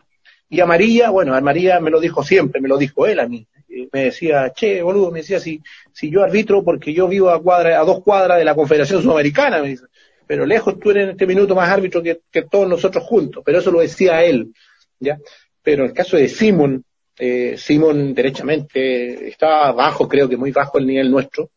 Y 0.50 0.60
Amarilla, 0.60 1.10
bueno, 1.10 1.34
Amarilla 1.34 1.80
me 1.80 1.90
lo 1.90 2.00
dijo 2.00 2.24
siempre, 2.24 2.62
me 2.62 2.68
lo 2.68 2.78
dijo 2.78 3.08
él 3.08 3.20
a 3.20 3.28
mí. 3.28 3.48
Me 3.92 4.06
decía, 4.06 4.52
che, 4.54 4.84
boludo, 4.84 5.10
me 5.10 5.20
decía, 5.20 5.40
si, 5.40 5.62
si 5.92 6.12
yo 6.12 6.24
arbitro 6.24 6.64
porque 6.64 6.94
yo 6.94 7.08
vivo 7.08 7.30
a 7.30 7.42
cuadra, 7.42 7.80
a 7.80 7.84
dos 7.84 8.04
cuadras 8.04 8.38
de 8.38 8.46
la 8.46 8.54
Confederación 8.54 9.02
Sudamericana, 9.02 9.62
me 9.62 9.70
dice, 9.70 9.86
pero 10.28 10.46
lejos 10.46 10.80
tú 10.80 10.92
eres 10.92 11.06
en 11.06 11.10
este 11.12 11.26
minuto 11.26 11.56
más 11.56 11.70
árbitro 11.70 12.04
que, 12.04 12.22
que 12.32 12.44
todos 12.44 12.68
nosotros 12.68 13.04
juntos, 13.04 13.44
pero 13.46 13.60
eso 13.60 13.72
lo 13.72 13.80
decía 13.80 14.24
él, 14.24 14.54
¿ya? 15.00 15.18
Pero 15.64 15.84
en 15.84 15.90
el 15.90 15.96
caso 15.96 16.18
de 16.18 16.28
Simon, 16.28 16.84
eh, 17.18 17.56
Simon 17.58 18.14
derechamente 18.14 19.28
estaba 19.28 19.72
bajo, 19.72 20.08
creo 20.08 20.30
que 20.30 20.38
muy 20.38 20.52
bajo 20.52 20.78
el 20.78 20.88
nivel 20.88 21.10
nuestro, 21.10 21.52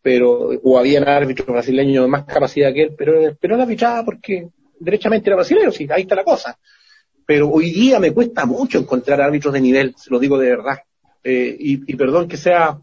pero, 0.00 0.50
o 0.62 0.78
había 0.78 1.00
árbitros 1.02 1.46
brasileños 1.48 2.04
de 2.04 2.10
más 2.10 2.24
capacidad 2.24 2.72
que 2.72 2.82
él, 2.82 2.94
pero, 2.96 3.36
pero 3.40 3.56
la 3.56 3.62
arbitraba 3.62 4.04
porque 4.04 4.48
derechamente 4.82 5.28
era 5.28 5.36
brasileño, 5.36 5.70
sí, 5.70 5.86
ahí 5.90 6.02
está 6.02 6.14
la 6.14 6.24
cosa. 6.24 6.58
Pero 7.26 7.48
hoy 7.48 7.70
día 7.70 7.98
me 8.00 8.12
cuesta 8.12 8.44
mucho 8.44 8.78
encontrar 8.78 9.20
árbitros 9.20 9.54
de 9.54 9.60
nivel, 9.60 9.94
se 9.96 10.10
lo 10.10 10.18
digo 10.18 10.38
de 10.38 10.50
verdad. 10.50 10.78
Eh, 11.24 11.56
y, 11.58 11.96
perdón 11.96 12.26
que 12.26 12.36
sea 12.36 12.78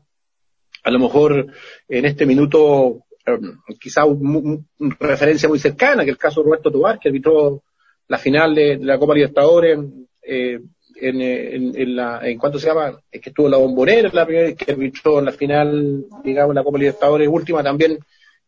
a 0.84 0.92
lo 0.92 1.00
mejor 1.00 1.48
en 1.90 2.06
este 2.06 2.26
minuto 2.26 3.04
eh, 3.26 3.38
quizá 3.80 4.06
una 4.06 4.40
un 4.80 4.92
referencia 5.00 5.50
muy 5.50 5.60
cercana, 5.60 6.06
que 6.06 6.12
el 6.12 6.18
caso 6.18 6.40
de 6.40 6.46
Roberto 6.46 6.72
Tobar, 6.72 7.00
que 7.00 7.10
arbitró 7.10 7.64
la 8.08 8.18
final 8.18 8.56
de, 8.56 8.78
la 8.78 8.98
Copa 8.98 9.14
Libertadores, 9.14 9.78
eh, 10.24 10.60
en 11.02 11.96
la, 11.96 12.28
en 12.28 12.38
cuanto 12.38 12.60
se 12.60 12.68
llama, 12.68 13.00
es 13.12 13.22
que 13.22 13.30
estuvo 13.30 13.48
la 13.48 13.58
bombonera, 13.58 14.10
la 14.12 14.26
primera 14.26 14.48
vez 14.48 14.58
que 14.58 14.72
arbitró 14.72 15.20
en 15.20 15.26
la 15.26 15.32
final, 15.32 16.06
digamos, 16.24 16.56
la 16.56 16.64
Copa 16.64 16.78
Libertadores 16.78 17.28
última 17.28 17.64
también 17.64 18.00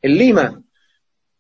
en 0.01 0.17
Lima. 0.17 0.61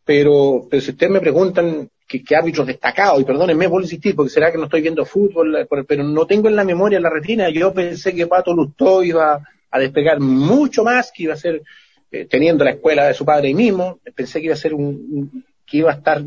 Pero, 0.05 0.67
pero 0.69 0.81
si 0.81 0.91
ustedes 0.91 1.11
me 1.11 1.19
preguntan 1.19 1.89
qué, 2.11 2.23
qué 2.23 2.35
árbitros 2.35 2.67
destacados, 2.67 3.21
y 3.21 3.23
perdónenme 3.23 3.69
por 3.69 3.81
insistir, 3.81 4.15
porque 4.15 4.29
será 4.31 4.51
que 4.51 4.57
no 4.57 4.65
estoy 4.65 4.81
viendo 4.81 5.05
fútbol, 5.05 5.67
pero 5.87 6.03
no 6.03 6.25
tengo 6.25 6.49
en 6.49 6.55
la 6.55 6.63
memoria, 6.65 6.97
en 6.97 7.03
la 7.03 7.09
retina, 7.09 7.49
yo 7.49 7.73
pensé 7.73 8.13
que 8.13 8.27
Pato 8.27 8.53
Lustó 8.53 9.03
iba 9.03 9.39
a 9.71 9.79
despegar 9.79 10.19
mucho 10.19 10.83
más, 10.83 11.11
que 11.15 11.23
iba 11.23 11.33
a 11.33 11.37
ser, 11.37 11.61
eh, 12.11 12.27
teniendo 12.29 12.63
la 12.65 12.71
escuela 12.71 13.07
de 13.07 13.13
su 13.13 13.23
padre 13.23 13.47
ahí 13.47 13.53
mismo, 13.53 13.99
pensé 14.13 14.39
que 14.39 14.45
iba 14.47 14.53
a 14.55 14.57
ser 14.57 14.73
un, 14.73 15.43
que 15.65 15.77
iba 15.77 15.91
a 15.91 15.95
estar 15.95 16.21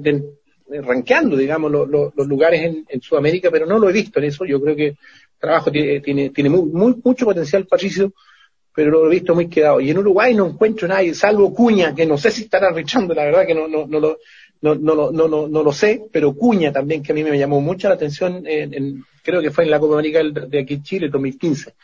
rankeando, 0.82 1.36
digamos, 1.36 1.70
lo- 1.70 1.86
lo- 1.86 2.12
los 2.16 2.26
lugares 2.26 2.62
en, 2.88 3.00
Sudamérica, 3.02 3.50
pero 3.50 3.66
no 3.66 3.78
lo 3.78 3.88
he 3.88 3.92
visto 3.92 4.18
en 4.18 4.24
eso. 4.26 4.44
Yo 4.46 4.60
creo 4.60 4.74
que 4.74 4.86
el 4.88 4.96
trabajo 5.38 5.70
tiene, 5.70 6.00
tiene, 6.00 6.30
tiene 6.30 6.48
muy, 6.50 6.62
muy- 6.62 7.00
mucho 7.04 7.26
potencial, 7.26 7.66
Patricio, 7.66 8.12
pero 8.74 8.90
lo 8.90 9.06
he 9.06 9.10
visto 9.10 9.34
muy 9.34 9.48
quedado. 9.48 9.80
Y 9.80 9.90
en 9.90 9.98
Uruguay 9.98 10.34
no 10.34 10.46
encuentro 10.46 10.88
nadie, 10.88 11.14
salvo 11.14 11.52
Cuña, 11.54 11.94
que 11.94 12.06
no 12.06 12.16
sé 12.18 12.30
si 12.30 12.44
estará 12.44 12.68
arbitrando, 12.68 13.14
la 13.14 13.24
verdad 13.24 13.46
que 13.46 13.54
no, 13.54 13.68
no, 13.68 13.86
no 13.86 14.00
lo, 14.00 14.18
no, 14.62 14.74
no, 14.74 14.94
lo- 14.94 15.12
no, 15.12 15.28
no, 15.28 15.46
no 15.48 15.62
lo 15.62 15.72
sé, 15.72 16.06
pero 16.10 16.34
Cuña 16.34 16.72
también, 16.72 17.02
que 17.02 17.12
a 17.12 17.14
mí 17.14 17.22
me 17.22 17.38
llamó 17.38 17.60
mucho 17.60 17.88
la 17.88 17.94
atención, 17.94 18.42
en, 18.46 19.04
creo 19.22 19.42
que 19.42 19.50
fue 19.50 19.64
en 19.64 19.70
la 19.70 19.78
Copa 19.80 19.94
América 19.94 20.22
de 20.22 20.58
aquí 20.60 20.74
en 20.74 20.82
Chile, 20.82 21.08
2015. 21.08 21.74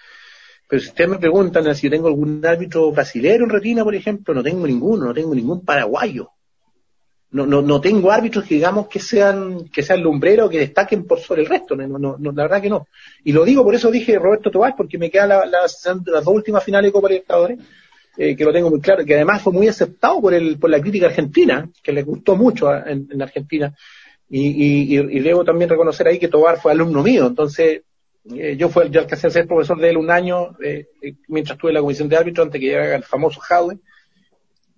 Pero 0.69 0.81
si 0.83 0.89
ustedes 0.89 1.11
me 1.11 1.19
preguntan 1.19 1.75
si 1.75 1.91
tengo 1.91 2.09
algún 2.09 2.45
árbitro 2.47 2.91
brasilero 2.93 3.45
en 3.45 3.51
retina, 3.51 3.85
por 3.85 3.95
ejemplo, 3.95 4.33
no 4.35 4.43
tengo 4.43 4.67
ninguno, 4.67 5.07
no 5.07 5.15
tengo 5.15 5.35
ningún 5.35 5.65
paraguayo. 5.65 6.31
No, 7.33 7.47
no, 7.47 7.63
no 7.63 7.81
tengo 7.81 8.11
árbitros 8.11 8.45
que 8.45 8.57
digamos 8.57 8.89
que 8.89 8.99
sean, 8.99 9.69
que 9.69 9.85
sean 9.85 10.01
lumbreros, 10.03 10.51
que 10.51 10.59
destaquen 10.59 11.05
por 11.07 11.21
sobre 11.21 11.43
el 11.43 11.49
resto. 11.49 11.77
No, 11.77 11.87
no, 11.87 12.17
no, 12.19 12.33
la 12.33 12.43
verdad 12.43 12.61
que 12.61 12.69
no. 12.71 12.89
Y 13.23 13.33
lo 13.33 13.45
digo, 13.45 13.63
por 13.63 13.75
eso 13.75 13.89
dije 13.91 14.19
Roberto 14.19 14.51
Tobar, 14.51 14.75
porque 14.77 14.99
me 14.99 15.11
quedan 15.11 15.29
la- 15.29 15.47
las 15.47 15.83
dos 16.25 16.27
últimas 16.35 16.65
finales 16.65 16.89
de 16.89 16.93
Copa 16.93 17.09
Libertadores, 17.09 17.59
eh, 18.23 18.37
que 18.37 18.45
lo 18.45 18.53
tengo 18.53 18.69
muy 18.69 18.83
claro, 18.83 19.03
que 19.03 19.15
además 19.15 19.41
fue 19.41 19.55
muy 19.55 19.67
aceptado 19.67 20.21
por 20.21 20.35
el, 20.35 20.59
por 20.59 20.69
la 20.69 20.79
crítica 20.79 21.07
argentina, 21.07 21.71
que 21.83 21.91
le 21.91 22.03
gustó 22.03 22.37
mucho 22.37 22.71
en, 22.75 23.09
en 23.11 23.23
Argentina. 23.23 23.75
Y, 24.29 24.95
y, 24.95 24.99
y, 24.99 25.21
debo 25.21 25.43
también 25.43 25.71
reconocer 25.71 26.07
ahí 26.07 26.19
que 26.19 26.29
Tobar 26.29 26.61
fue 26.61 26.71
alumno 26.71 27.03
mío, 27.03 27.27
entonces 27.27 27.81
eh, 28.37 28.57
yo 28.59 28.69
fue, 28.69 28.91
yo 28.91 29.01
alcancé 29.01 29.27
a 29.27 29.31
ser 29.31 29.47
profesor 29.47 29.81
de 29.81 29.89
él 29.89 29.97
un 29.97 30.11
año 30.11 30.55
eh, 30.63 30.89
eh, 31.01 31.15
mientras 31.29 31.57
estuve 31.57 31.71
en 31.71 31.77
la 31.77 31.81
comisión 31.81 32.11
de 32.11 32.19
árbitro 32.19 32.45
antes 32.45 32.61
que 32.61 32.67
llegara 32.67 32.95
el 32.95 33.05
famoso 33.05 33.41
Jaude, 33.41 33.79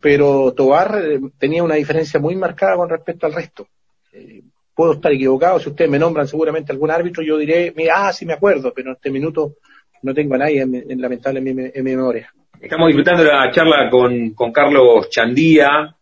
pero 0.00 0.52
Tobar 0.54 1.02
tenía 1.36 1.64
una 1.64 1.74
diferencia 1.74 2.20
muy 2.20 2.36
marcada 2.36 2.76
con 2.76 2.88
respecto 2.88 3.26
al 3.26 3.32
resto. 3.32 3.66
Puedo 4.72 4.92
estar 4.92 5.10
equivocado, 5.10 5.58
si 5.58 5.68
ustedes 5.68 5.90
me 5.90 5.98
nombran 5.98 6.28
seguramente 6.28 6.70
algún 6.70 6.92
árbitro, 6.92 7.24
yo 7.24 7.36
diré, 7.38 7.74
ah, 7.92 8.12
sí 8.12 8.24
me 8.24 8.34
acuerdo, 8.34 8.72
pero 8.72 8.90
en 8.90 8.94
este 8.94 9.10
minuto 9.10 9.56
no 10.02 10.14
tengo 10.14 10.36
a 10.36 10.38
nadie 10.38 10.60
en, 10.60 10.76
en 10.76 11.00
lamentable 11.00 11.40
en 11.40 11.44
mi, 11.44 11.50
en 11.74 11.84
mi 11.84 11.96
memoria. 11.96 12.32
Estamos 12.60 12.88
disfrutando 12.88 13.24
la 13.24 13.50
charla 13.50 13.88
con, 13.90 14.30
con 14.30 14.52
Carlos 14.52 15.08
Chandía. 15.10 15.94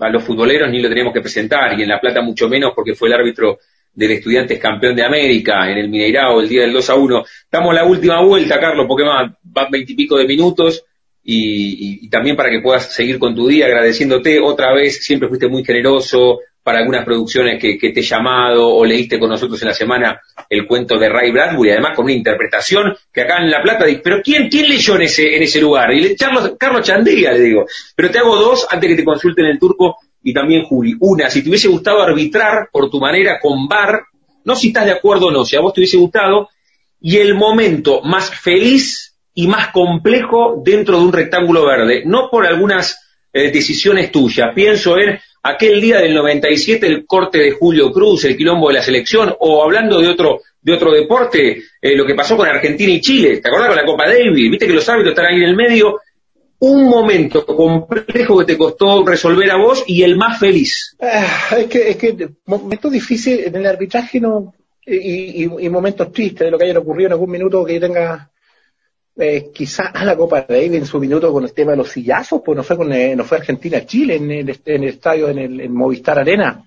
A 0.00 0.08
los 0.10 0.24
futboleros 0.24 0.70
ni 0.70 0.80
lo 0.80 0.88
tenemos 0.88 1.12
que 1.12 1.20
presentar, 1.20 1.78
y 1.78 1.82
en 1.82 1.88
La 1.88 2.00
Plata 2.00 2.20
mucho 2.20 2.48
menos 2.48 2.72
porque 2.74 2.94
fue 2.94 3.08
el 3.08 3.14
árbitro 3.14 3.58
del 3.94 4.10
Estudiantes 4.12 4.58
campeón 4.58 4.96
de 4.96 5.04
América 5.04 5.70
en 5.70 5.78
el 5.78 5.88
Mineirao 5.88 6.40
el 6.40 6.48
día 6.48 6.62
del 6.62 6.72
2 6.72 6.90
a 6.90 6.94
1. 6.96 7.24
Estamos 7.44 7.70
en 7.70 7.76
la 7.76 7.84
última 7.84 8.20
vuelta, 8.22 8.58
Carlos, 8.58 8.86
porque 8.88 9.04
van, 9.04 9.36
van 9.42 9.70
veintipico 9.70 10.16
de 10.16 10.26
minutos. 10.26 10.84
Y 11.24 12.08
también 12.08 12.34
para 12.34 12.50
que 12.50 12.60
puedas 12.60 12.92
seguir 12.92 13.20
con 13.20 13.34
tu 13.34 13.46
día, 13.46 13.66
agradeciéndote 13.66 14.40
otra 14.40 14.74
vez, 14.74 15.04
siempre 15.04 15.28
fuiste 15.28 15.46
muy 15.46 15.64
generoso 15.64 16.40
para 16.62 16.78
algunas 16.78 17.04
producciones 17.04 17.60
que, 17.60 17.76
que 17.76 17.90
te 17.90 18.00
he 18.00 18.02
llamado 18.02 18.68
o 18.68 18.84
leíste 18.84 19.18
con 19.18 19.30
nosotros 19.30 19.60
en 19.62 19.68
la 19.68 19.74
semana 19.74 20.20
el 20.48 20.66
cuento 20.66 20.98
de 20.98 21.08
Ray 21.08 21.32
Bradbury, 21.32 21.70
además 21.70 21.96
con 21.96 22.04
una 22.04 22.14
interpretación 22.14 22.94
que 23.12 23.22
acá 23.22 23.38
en 23.42 23.50
La 23.50 23.62
Plata, 23.62 23.84
pero 24.02 24.20
¿quién, 24.22 24.48
quién 24.48 24.68
leyó 24.68 24.96
en 24.96 25.02
ese, 25.02 25.36
en 25.36 25.42
ese 25.42 25.60
lugar? 25.60 25.92
Y 25.92 26.00
le, 26.00 26.16
Carlos, 26.16 26.52
Carlos 26.58 26.86
Chandía, 26.86 27.32
le 27.32 27.40
digo. 27.40 27.66
Pero 27.96 28.10
te 28.10 28.18
hago 28.18 28.36
dos 28.36 28.66
antes 28.70 28.88
que 28.90 28.96
te 28.96 29.04
consulten 29.04 29.46
el 29.46 29.58
turco 29.58 29.96
y 30.22 30.32
también 30.32 30.64
Juli. 30.64 30.94
Una, 31.00 31.30
si 31.30 31.42
te 31.42 31.48
hubiese 31.48 31.68
gustado 31.68 32.02
arbitrar 32.02 32.68
por 32.70 32.90
tu 32.90 33.00
manera 33.00 33.38
con 33.40 33.66
VAR, 33.66 34.02
no 34.44 34.54
si 34.54 34.68
estás 34.68 34.86
de 34.86 34.92
acuerdo 34.92 35.26
o 35.26 35.30
no, 35.30 35.44
si 35.44 35.56
a 35.56 35.60
vos 35.60 35.72
te 35.72 35.80
hubiese 35.80 35.96
gustado, 35.96 36.48
y 37.00 37.16
el 37.16 37.34
momento 37.34 38.02
más 38.02 38.30
feliz 38.30 39.16
y 39.34 39.48
más 39.48 39.68
complejo 39.68 40.62
dentro 40.64 40.98
de 40.98 41.04
un 41.04 41.12
rectángulo 41.12 41.66
verde, 41.66 42.02
no 42.04 42.28
por 42.30 42.46
algunas 42.46 42.98
eh, 43.32 43.50
decisiones 43.50 44.12
tuyas. 44.12 44.48
Pienso 44.54 44.98
en 44.98 45.18
aquel 45.42 45.80
día 45.80 45.98
del 45.98 46.14
97, 46.14 46.86
el 46.86 47.06
corte 47.06 47.38
de 47.38 47.52
Julio 47.52 47.90
Cruz, 47.90 48.24
el 48.24 48.36
quilombo 48.36 48.68
de 48.68 48.74
la 48.74 48.82
selección, 48.82 49.34
o 49.38 49.62
hablando 49.62 50.00
de 50.00 50.08
otro 50.08 50.40
de 50.62 50.72
otro 50.72 50.92
deporte, 50.92 51.64
eh, 51.80 51.96
lo 51.96 52.06
que 52.06 52.14
pasó 52.14 52.36
con 52.36 52.46
Argentina 52.46 52.92
y 52.92 53.00
Chile. 53.00 53.38
¿Te 53.38 53.48
acordás 53.48 53.68
con 53.68 53.76
la 53.76 53.84
Copa 53.84 54.06
Davis? 54.06 54.50
Viste 54.50 54.66
que 54.66 54.72
los 54.72 54.88
árbitros 54.88 55.12
están 55.12 55.26
ahí 55.26 55.36
en 55.38 55.48
el 55.48 55.56
medio. 55.56 55.98
Un 56.60 56.88
momento 56.88 57.44
complejo 57.44 58.38
que 58.38 58.44
te 58.44 58.56
costó 58.56 59.04
resolver 59.04 59.50
a 59.50 59.56
vos 59.56 59.82
y 59.88 60.04
el 60.04 60.16
más 60.16 60.38
feliz. 60.38 60.96
Ah, 61.00 61.56
es 61.58 61.66
que, 61.66 61.90
es 61.90 61.96
que 61.96 62.28
momentos 62.46 62.92
difíciles 62.92 63.48
en 63.48 63.56
el 63.56 63.66
arbitraje 63.66 64.20
no, 64.20 64.54
y, 64.86 65.68
momentos 65.68 66.12
tristes 66.12 66.46
de 66.46 66.50
lo 66.52 66.58
que 66.58 66.66
haya 66.66 66.78
ocurrido 66.78 67.08
en 67.08 67.12
algún 67.12 67.30
minuto 67.30 67.64
que 67.64 67.80
tenga 67.80 68.30
eh, 69.16 69.50
quizás 69.52 69.90
a 69.94 70.04
la 70.04 70.16
Copa 70.16 70.46
Davis 70.48 70.72
en 70.72 70.86
su 70.86 70.98
minuto 70.98 71.32
con 71.32 71.44
el 71.44 71.52
tema 71.52 71.72
de 71.72 71.78
los 71.78 71.90
sillazos, 71.90 72.40
pues 72.44 72.56
no 72.56 72.62
fue 72.62 72.76
con 72.76 72.92
eh, 72.92 73.14
no 73.16 73.24
fue 73.24 73.38
Argentina-Chile 73.38 74.16
en 74.16 74.30
el, 74.30 74.48
en 74.64 74.82
el 74.82 74.88
estadio, 74.88 75.28
en 75.28 75.38
el 75.38 75.60
en 75.60 75.72
Movistar 75.74 76.18
Arena. 76.18 76.64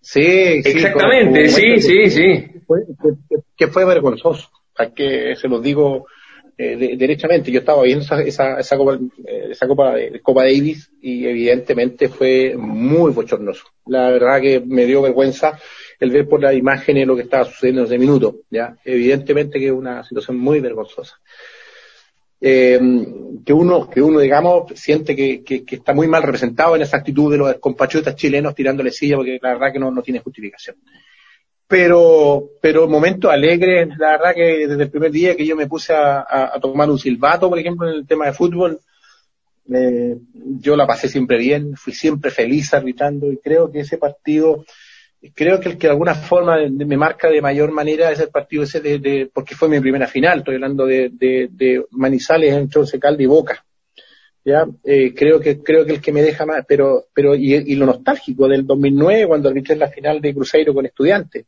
Sí, 0.00 0.62
sí, 0.62 0.68
Exactamente, 0.70 1.48
sí, 1.48 1.60
momento 1.62 1.80
sí, 1.86 1.98
que- 1.98 2.10
sí. 2.10 2.44
fue- 2.66 2.84
que, 3.02 3.36
que 3.56 3.66
fue 3.68 3.84
vergonzoso. 3.84 4.48
Hay 4.76 4.92
que 4.92 5.34
se 5.36 5.48
los 5.48 5.62
digo 5.62 6.06
eh, 6.56 6.76
de- 6.76 6.96
derechamente. 6.96 7.50
Yo 7.52 7.60
estaba 7.60 7.82
viendo 7.82 8.04
esa, 8.04 8.20
esa, 8.22 8.58
esa 8.60 8.76
Copa, 8.76 8.98
eh, 9.26 9.48
esa 9.50 9.66
Copa, 9.68 9.94
Copa 10.22 10.44
Davis 10.44 10.90
y 11.02 11.26
evidentemente 11.26 12.08
fue 12.08 12.54
muy 12.56 13.12
bochornoso. 13.12 13.64
La 13.86 14.10
verdad 14.10 14.40
que 14.40 14.60
me 14.64 14.86
dio 14.86 15.02
vergüenza 15.02 15.58
el 16.00 16.10
ver 16.10 16.28
por 16.28 16.40
las 16.42 16.54
imágenes 16.54 17.06
lo 17.06 17.16
que 17.16 17.22
estaba 17.22 17.44
sucediendo 17.44 17.82
en 17.82 17.86
ese 17.88 17.98
minuto. 17.98 18.36
Ya, 18.50 18.76
evidentemente 18.84 19.58
que 19.58 19.66
es 19.66 19.72
una 19.72 20.04
situación 20.04 20.38
muy 20.38 20.60
vergonzosa. 20.60 21.16
Eh, 22.40 22.78
que 23.44 23.52
uno, 23.52 23.88
que 23.90 24.00
uno, 24.00 24.20
digamos, 24.20 24.72
siente 24.74 25.16
que, 25.16 25.42
que, 25.42 25.64
está 25.74 25.92
muy 25.92 26.06
mal 26.06 26.22
representado 26.22 26.76
en 26.76 26.82
esa 26.82 26.98
actitud 26.98 27.32
de 27.32 27.38
los 27.38 27.54
compatriotas 27.56 28.14
chilenos 28.14 28.54
tirándole 28.54 28.90
silla, 28.92 29.16
porque 29.16 29.38
la 29.40 29.54
verdad 29.54 29.72
que 29.72 29.78
no, 29.78 29.90
no 29.90 30.02
tiene 30.02 30.20
justificación. 30.20 30.76
Pero 31.66 32.50
pero 32.62 32.88
momentos 32.88 33.30
alegres, 33.30 33.88
la 33.98 34.12
verdad 34.12 34.34
que 34.34 34.66
desde 34.66 34.82
el 34.84 34.90
primer 34.90 35.10
día 35.10 35.36
que 35.36 35.44
yo 35.46 35.54
me 35.54 35.66
puse 35.66 35.92
a, 35.92 36.20
a- 36.20 36.56
a 36.56 36.60
tomar 36.60 36.88
un 36.90 36.98
silbato, 36.98 37.48
por 37.50 37.58
ejemplo, 37.58 37.88
en 37.88 37.94
el 37.96 38.06
tema 38.06 38.26
de 38.26 38.32
fútbol, 38.32 38.80
eh, 39.72 40.16
yo 40.60 40.76
la 40.76 40.86
pasé 40.86 41.08
siempre 41.08 41.36
bien, 41.36 41.76
fui 41.76 41.92
siempre 41.92 42.30
feliz 42.30 42.72
arbitrando 42.72 43.30
y 43.30 43.36
creo 43.36 43.70
que 43.70 43.80
ese 43.80 43.98
partido, 43.98 44.64
creo 45.34 45.60
que 45.60 45.70
el 45.70 45.78
que 45.78 45.86
de 45.88 45.92
alguna 45.92 46.14
forma 46.14 46.56
me 46.68 46.96
marca 46.96 47.28
de 47.28 47.42
mayor 47.42 47.72
manera 47.72 48.10
es 48.12 48.20
el 48.20 48.28
partido 48.30 48.62
ese 48.62 48.80
de, 48.80 48.98
de- 48.98 49.30
porque 49.32 49.54
fue 49.54 49.68
mi 49.68 49.80
primera 49.80 50.06
final, 50.06 50.38
estoy 50.38 50.54
hablando 50.56 50.86
de, 50.86 51.10
de, 51.12 51.48
de 51.50 51.84
Manizales 51.90 52.54
entre 52.54 52.80
Once 52.80 52.98
Caldas 52.98 53.20
y 53.22 53.26
Boca. 53.26 53.64
ya 54.44 54.66
Eh, 54.84 55.14
creo 55.14 55.40
que 55.40 55.58
creo 55.62 55.84
que 55.86 55.92
el 55.94 56.00
que 56.00 56.12
me 56.12 56.22
deja 56.22 56.46
más 56.46 56.64
pero 56.68 57.06
pero 57.14 57.34
y, 57.34 57.54
y 57.54 57.74
lo 57.76 57.86
nostálgico 57.86 58.48
del 58.48 58.66
2009 58.66 59.26
cuando 59.28 59.48
arbitré 59.48 59.76
la 59.76 59.88
final 59.90 60.20
de 60.20 60.34
Cruzeiro 60.34 60.74
con 60.74 60.86
estudiantes 60.86 61.46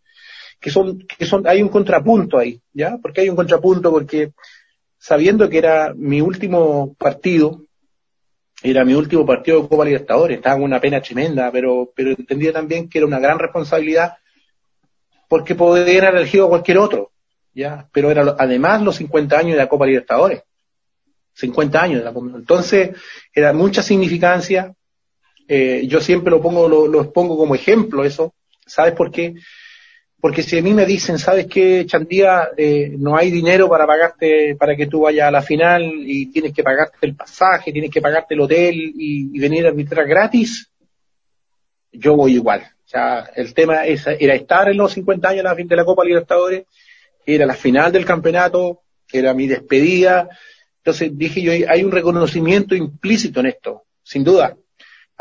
que 0.61 0.70
son 0.70 0.98
que 1.18 1.26
son 1.26 1.46
hay 1.46 1.62
un 1.62 1.68
contrapunto 1.70 2.38
ahí 2.38 2.61
ya 2.72 2.98
porque 3.02 3.22
hay 3.22 3.28
un 3.30 3.37
contrapunto 3.37 3.90
porque 3.90 4.33
sabiendo 4.98 5.48
que 5.48 5.59
era 5.59 5.94
mi 5.96 6.20
último 6.20 6.94
partido 6.98 7.64
era 8.62 8.85
mi 8.85 8.94
último 8.94 9.25
partido 9.25 9.62
de 9.62 9.68
Copa 9.68 9.85
Libertadores 9.85 10.37
estaba 10.37 10.57
en 10.57 10.62
una 10.62 10.81
pena 10.81 11.01
tremenda 11.01 11.51
pero 11.51 11.92
pero 11.94 12.11
entendía 12.11 12.53
también 12.53 12.88
que 12.88 12.99
era 12.99 13.07
una 13.07 13.18
gran 13.18 13.38
responsabilidad 13.38 14.16
porque 15.29 15.55
podía 15.55 15.83
haber 15.83 16.16
elegido 16.16 16.49
cualquier 16.49 16.79
otro 16.79 17.11
ya 17.55 17.88
pero 17.92 18.11
era 18.11 18.37
además 18.38 18.83
los 18.83 18.96
50 18.96 19.38
años 19.38 19.53
de 19.53 19.59
la 19.59 19.68
Copa 19.68 19.87
Libertadores 19.87 20.42
50 21.33 21.83
años 21.83 21.99
de 22.01 22.05
la 22.05 22.12
Copa. 22.12 22.37
Entonces 22.37 22.90
era 23.35 23.53
mucha 23.53 23.83
significancia 23.83 24.75
eh, 25.49 25.85
yo 25.87 26.01
siempre 26.01 26.31
lo 26.31 26.40
pongo 26.40 26.68
lo, 26.68 26.87
lo 26.87 27.12
pongo 27.12 27.37
como 27.37 27.55
ejemplo 27.55 28.05
eso 28.05 28.35
sabes 28.66 28.92
por 28.92 29.11
qué 29.11 29.35
porque 30.20 30.42
si 30.42 30.59
a 30.59 30.62
mí 30.62 30.74
me 30.74 30.85
dicen, 30.85 31.18
¿sabes 31.18 31.46
qué, 31.46 31.87
Chandía? 31.87 32.50
Eh, 32.56 32.94
no 32.98 33.16
hay 33.16 33.30
dinero 33.30 33.68
para 33.68 33.87
pagarte, 33.87 34.54
para 34.56 34.76
que 34.76 34.87
tú 34.87 35.00
vayas 35.00 35.28
a 35.28 35.30
la 35.30 35.42
final 35.42 35.83
y 35.83 36.26
tienes 36.26 36.52
que 36.52 36.62
pagarte 36.62 36.98
el 37.02 37.16
pasaje, 37.16 37.72
tienes 37.72 37.90
que 37.90 38.02
pagarte 38.02 38.35
el 38.35 38.40
hotel 38.40 38.74
y, 38.76 39.38
venir 39.38 39.64
a 39.64 39.70
arbitrar 39.70 40.06
gratis, 40.06 40.70
yo 41.92 42.16
voy 42.16 42.35
igual. 42.35 42.61
O 42.85 42.88
sea, 42.88 43.30
el 43.35 43.54
tema 43.54 43.87
es, 43.87 44.06
era 44.06 44.35
estar 44.35 44.68
en 44.68 44.76
los 44.76 44.92
50 44.92 45.28
años 45.28 45.44
de 45.44 45.48
la, 45.48 45.54
de 45.54 45.76
la 45.76 45.85
Copa 45.85 46.04
Libertadores, 46.04 46.64
era 47.24 47.46
la 47.46 47.54
final 47.54 47.90
del 47.90 48.04
campeonato, 48.04 48.83
era 49.11 49.33
mi 49.33 49.46
despedida. 49.46 50.28
Entonces 50.78 51.16
dije 51.16 51.40
yo, 51.40 51.52
hay 51.52 51.83
un 51.83 51.92
reconocimiento 51.92 52.74
implícito 52.74 53.40
en 53.40 53.46
esto, 53.46 53.85
sin 54.02 54.24
duda 54.24 54.56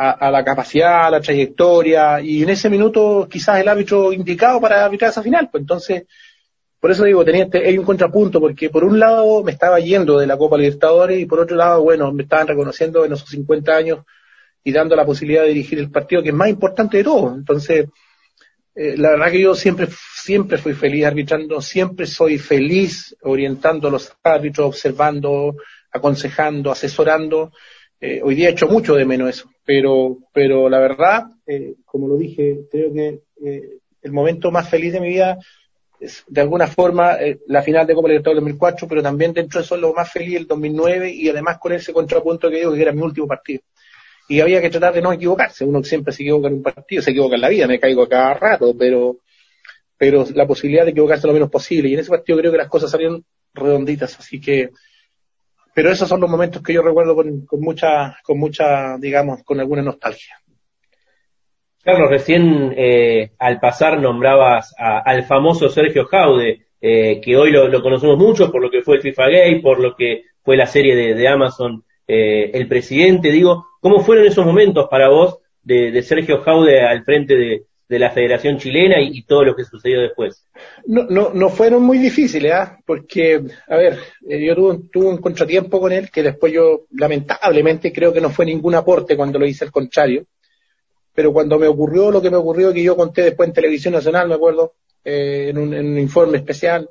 a, 0.01 0.12
a 0.12 0.31
la 0.31 0.45
capacidad, 0.45 1.07
a 1.07 1.12
la 1.12 1.19
trayectoria, 1.19 2.21
y 2.21 2.43
en 2.43 2.49
ese 2.49 2.69
minuto 2.69 3.27
quizás 3.29 3.59
el 3.59 3.67
árbitro 3.67 4.13
indicado 4.13 4.62
para 4.62 4.85
arbitrar 4.85 5.12
esa 5.12 5.21
final. 5.21 5.49
Pues 5.51 5.59
entonces, 5.59 6.03
por 6.79 6.89
eso 6.89 7.03
digo, 7.03 7.25
tenía 7.25 7.43
este, 7.43 7.67
hay 7.67 7.77
un 7.77 7.83
contrapunto, 7.83 8.39
porque 8.39 8.69
por 8.69 8.85
un 8.85 8.97
lado 8.97 9.43
me 9.43 9.51
estaba 9.51 9.77
yendo 9.81 10.17
de 10.17 10.25
la 10.25 10.38
Copa 10.38 10.57
Libertadores 10.57 11.19
y 11.19 11.25
por 11.25 11.41
otro 11.41 11.57
lado, 11.57 11.83
bueno, 11.83 12.13
me 12.13 12.23
estaban 12.23 12.47
reconociendo 12.47 13.03
en 13.03 13.12
esos 13.12 13.27
50 13.27 13.75
años 13.75 13.99
y 14.63 14.71
dando 14.71 14.95
la 14.95 15.05
posibilidad 15.05 15.41
de 15.41 15.49
dirigir 15.49 15.79
el 15.79 15.91
partido, 15.91 16.23
que 16.23 16.29
es 16.29 16.35
más 16.35 16.47
importante 16.47 16.95
de 16.95 17.03
todo. 17.03 17.35
Entonces, 17.35 17.88
eh, 18.75 18.95
la 18.95 19.09
verdad 19.09 19.31
que 19.31 19.41
yo 19.41 19.53
siempre, 19.53 19.89
siempre 20.13 20.57
fui 20.57 20.73
feliz 20.73 21.05
arbitrando, 21.05 21.59
siempre 21.59 22.05
soy 22.05 22.38
feliz 22.38 23.13
orientando 23.23 23.89
a 23.89 23.91
los 23.91 24.13
árbitros, 24.23 24.67
observando, 24.67 25.57
aconsejando, 25.91 26.71
asesorando. 26.71 27.51
Eh, 28.01 28.21
hoy 28.23 28.35
día 28.35 28.49
he 28.49 28.51
hecho 28.51 28.67
mucho 28.67 28.95
de 28.95 29.05
menos 29.05 29.29
eso, 29.29 29.49
pero, 29.65 30.17
pero 30.33 30.69
la 30.69 30.79
verdad, 30.79 31.25
eh, 31.45 31.75
como 31.85 32.07
lo 32.07 32.17
dije, 32.17 32.62
creo 32.71 32.93
que 32.93 33.19
el 34.01 34.12
momento 34.12 34.51
más 34.51 34.69
feliz 34.69 34.93
de 34.93 35.01
mi 35.01 35.09
vida 35.09 35.38
es, 35.99 36.23
de 36.27 36.41
alguna 36.41 36.67
forma, 36.67 37.17
la 37.47 37.62
final 37.62 37.85
de 37.85 37.93
Copa 37.93 38.07
Libertadores 38.07 38.41
2004, 38.41 38.88
pero 38.88 39.03
también 39.03 39.33
dentro 39.33 39.59
de 39.59 39.65
eso 39.65 39.75
lo 39.75 39.93
más 39.93 40.12
feliz 40.12 40.35
el 40.35 40.47
2009 40.47 41.12
y 41.12 41.27
además 41.29 41.57
con 41.59 41.73
ese 41.73 41.91
contrapunto 41.91 42.49
que 42.49 42.57
digo 42.57 42.73
que 42.73 42.81
era 42.81 42.93
mi 42.93 43.01
último 43.01 43.27
partido 43.27 43.62
y 44.29 44.41
había 44.41 44.62
que 44.62 44.69
tratar 44.69 44.93
de 44.93 45.01
no 45.01 45.12
equivocarse. 45.12 45.65
Uno 45.65 45.83
siempre 45.83 46.13
se 46.13 46.21
equivoca 46.21 46.47
en 46.47 46.53
un 46.53 46.63
partido, 46.63 47.01
se 47.01 47.09
equivoca 47.09 47.35
en 47.35 47.41
la 47.41 47.49
vida, 47.49 47.67
me 47.67 47.79
caigo 47.79 48.07
cada 48.07 48.35
rato, 48.35 48.75
pero, 48.77 49.17
pero 49.97 50.23
la 50.35 50.45
posibilidad 50.45 50.85
de 50.85 50.91
equivocarse 50.91 51.25
lo 51.25 51.33
menos 51.33 51.49
posible. 51.49 51.89
Y 51.89 51.95
en 51.95 52.01
ese 52.01 52.12
partido 52.12 52.38
creo 52.38 52.51
que 52.51 52.59
las 52.59 52.69
cosas 52.69 52.91
salieron 52.91 53.25
redonditas, 53.55 54.17
así 54.19 54.39
que, 54.39 54.69
pero 55.80 55.94
esos 55.94 56.10
son 56.10 56.20
los 56.20 56.30
momentos 56.30 56.62
que 56.62 56.74
yo 56.74 56.82
recuerdo 56.82 57.15
con, 57.15 57.48
mucha, 57.62 58.18
con 58.22 58.38
mucha, 58.38 58.98
digamos, 58.98 59.46
con 59.46 59.62
alguna 59.62 59.82
nostalgia. 59.82 60.36
Carlos, 61.82 62.10
recién 62.10 62.74
eh, 62.76 63.32
al 63.39 63.62
pasar 63.62 63.98
nombrabas 63.98 64.76
al 64.78 65.24
famoso 65.24 65.70
Sergio 65.70 66.04
Jaude, 66.04 66.65
eh, 66.82 67.22
que 67.22 67.38
hoy 67.38 67.52
lo, 67.52 67.82
conocemos 67.82 68.18
mucho 68.18 68.52
por 68.52 68.62
lo 68.62 68.70
que 68.70 68.82
fue 68.82 68.98
el 68.98 69.02
FIFA 69.02 69.30
Gay, 69.30 69.62
por 69.62 69.80
lo 69.80 69.96
que 69.96 70.24
fue 70.44 70.58
la 70.58 70.65
serie 70.65 70.98
de, 70.98 71.13
de 71.13 71.28
Amazon 71.30 71.86
eh, 72.06 72.52
el 72.54 72.68
presidente, 72.68 73.32
digo, 73.32 73.65
¿cómo 73.80 74.02
fueron 74.02 74.26
esos 74.26 74.46
momentos 74.46 74.89
para 74.92 75.08
vos 75.08 75.39
de, 75.63 76.02
Sergio 76.02 76.42
Jaude 76.42 76.82
al 76.82 77.06
frente 77.06 77.38
de, 77.38 77.63
la 77.97 78.12
Federación 78.12 78.60
Chilena 78.60 79.02
y, 79.02 79.23
todo 79.23 79.45
lo 79.45 79.56
que 79.56 79.63
sucedió 79.63 80.02
después? 80.02 80.45
No, 80.86 81.06
no, 81.10 81.32
no 81.34 81.49
fueron 81.49 81.82
muy 81.82 81.97
difíciles, 81.97 82.52
¿ah? 82.54 82.78
porque, 82.86 83.41
a 83.67 83.75
ver, 83.78 83.97
eh, 84.28 84.45
yo 84.45 84.54
tuve, 84.54 84.80
tuve, 84.91 85.06
un 85.08 85.17
contratiempo 85.17 85.80
con 85.80 85.91
él 85.91 86.12
que 86.12 86.21
después 86.21 86.54
yo, 86.54 86.86
lamentablemente, 86.91 87.91
creo 87.91 88.13
que 88.13 88.21
no 88.21 88.30
fue 88.30 88.45
ningún 88.45 88.75
aporte 88.75 89.17
cuando 89.17 89.39
lo 89.39 89.47
hice 89.47 89.65
al 89.65 89.71
contrario, 89.71 90.25
pero 91.13 91.34
cuando 91.34 91.58
me 91.58 91.67
ocurrió 91.67 92.12
lo 92.12 92.21
que 92.21 92.30
me 92.30 92.38
ocurrió, 92.38 92.71
que 92.71 92.84
yo 92.84 92.95
conté 92.95 93.23
después 93.23 93.49
en 93.49 93.54
Televisión 93.54 93.93
Nacional, 93.93 94.28
me 94.28 94.36
acuerdo, 94.36 94.73
eh, 95.04 95.47
en, 95.49 95.58
un, 95.58 95.97
informe 95.97 96.38
especial, 96.38 96.89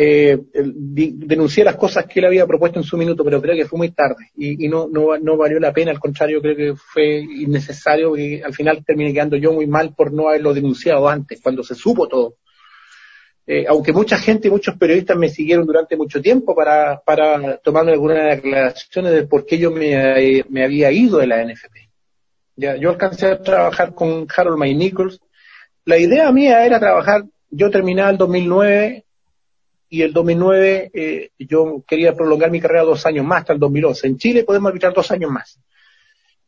eh, 0.00 0.38
denuncié 0.54 1.64
las 1.64 1.74
cosas 1.74 2.06
que 2.06 2.20
él 2.20 2.26
había 2.26 2.46
propuesto 2.46 2.78
en 2.78 2.84
su 2.84 2.96
minuto, 2.96 3.24
pero 3.24 3.42
creo 3.42 3.56
que 3.56 3.64
fue 3.64 3.78
muy 3.78 3.90
tarde 3.90 4.30
y, 4.36 4.68
no, 4.68 4.86
no, 4.86 5.18
no, 5.18 5.36
valió 5.36 5.58
la 5.58 5.72
pena, 5.72 5.90
al 5.90 5.98
contrario, 5.98 6.40
creo 6.40 6.54
que 6.54 6.74
fue 6.76 7.18
innecesario 7.18 8.16
y 8.16 8.40
al 8.40 8.54
final 8.54 8.84
terminé 8.84 9.12
quedando 9.12 9.36
yo 9.36 9.52
muy 9.52 9.66
mal 9.66 9.96
por 9.96 10.12
no 10.12 10.28
haberlo 10.28 10.54
denunciado 10.54 11.08
antes, 11.08 11.40
cuando 11.42 11.64
se 11.64 11.74
supo 11.74 12.06
todo. 12.06 12.36
Eh, 13.44 13.64
aunque 13.66 13.92
mucha 13.92 14.18
gente, 14.18 14.48
muchos 14.48 14.76
periodistas 14.76 15.16
me 15.16 15.30
siguieron 15.30 15.66
durante 15.66 15.96
mucho 15.96 16.22
tiempo 16.22 16.54
para, 16.54 17.00
para 17.00 17.56
tomarme 17.56 17.90
algunas 17.90 18.36
declaraciones 18.36 19.12
de 19.12 19.26
por 19.26 19.44
qué 19.46 19.58
yo 19.58 19.72
me, 19.72 20.44
me 20.48 20.62
había 20.62 20.92
ido 20.92 21.18
de 21.18 21.26
la 21.26 21.44
NFP. 21.44 21.74
Ya, 22.54 22.76
yo 22.76 22.90
alcancé 22.90 23.26
a 23.26 23.42
trabajar 23.42 23.94
con 23.96 24.28
Harold 24.36 24.58
May 24.58 24.76
Nichols. 24.76 25.20
La 25.84 25.98
idea 25.98 26.30
mía 26.30 26.64
era 26.64 26.78
trabajar, 26.78 27.24
yo 27.50 27.68
terminaba 27.68 28.10
el 28.10 28.16
2009 28.16 29.06
y 29.88 30.02
el 30.02 30.12
2009 30.12 30.90
eh, 30.92 31.30
yo 31.38 31.82
quería 31.86 32.14
prolongar 32.14 32.50
mi 32.50 32.60
carrera 32.60 32.82
dos 32.82 33.06
años 33.06 33.24
más, 33.24 33.40
hasta 33.40 33.54
el 33.54 33.58
2011. 33.58 34.06
En 34.06 34.18
Chile 34.18 34.44
podemos 34.44 34.68
arbitrar 34.68 34.92
dos 34.92 35.10
años 35.10 35.30
más. 35.30 35.58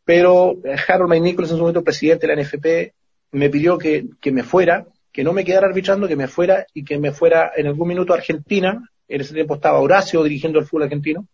Pero 0.05 0.59
eh, 0.65 0.77
Harold 0.87 1.09
May 1.09 1.21
Nichols, 1.21 1.51
en 1.51 1.57
su 1.57 1.63
momento 1.63 1.83
presidente 1.83 2.27
de 2.27 2.37
la 2.37 2.43
NFP, 2.43 2.95
me 3.33 3.49
pidió 3.49 3.79
que, 3.79 4.07
que 4.21 4.33
me 4.33 4.43
fuera, 4.43 4.87
que 5.13 5.25
no 5.25 5.33
me 5.33 5.45
quedara 5.45 5.69
arbitrando, 5.69 6.09
que 6.09 6.17
me 6.17 6.29
fuera 6.29 6.67
y 6.75 6.85
que 6.85 6.99
me 6.99 7.13
fuera 7.13 7.53
en 7.57 7.67
algún 7.67 7.89
minuto 7.89 8.13
a 8.13 8.17
Argentina. 8.17 8.89
En 9.09 9.21
ese 9.21 9.35
tiempo 9.35 9.55
estaba 9.55 9.81
Horacio 9.81 10.23
dirigiendo 10.23 10.59
el 10.59 10.67
fútbol 10.67 10.85
argentino. 10.85 11.27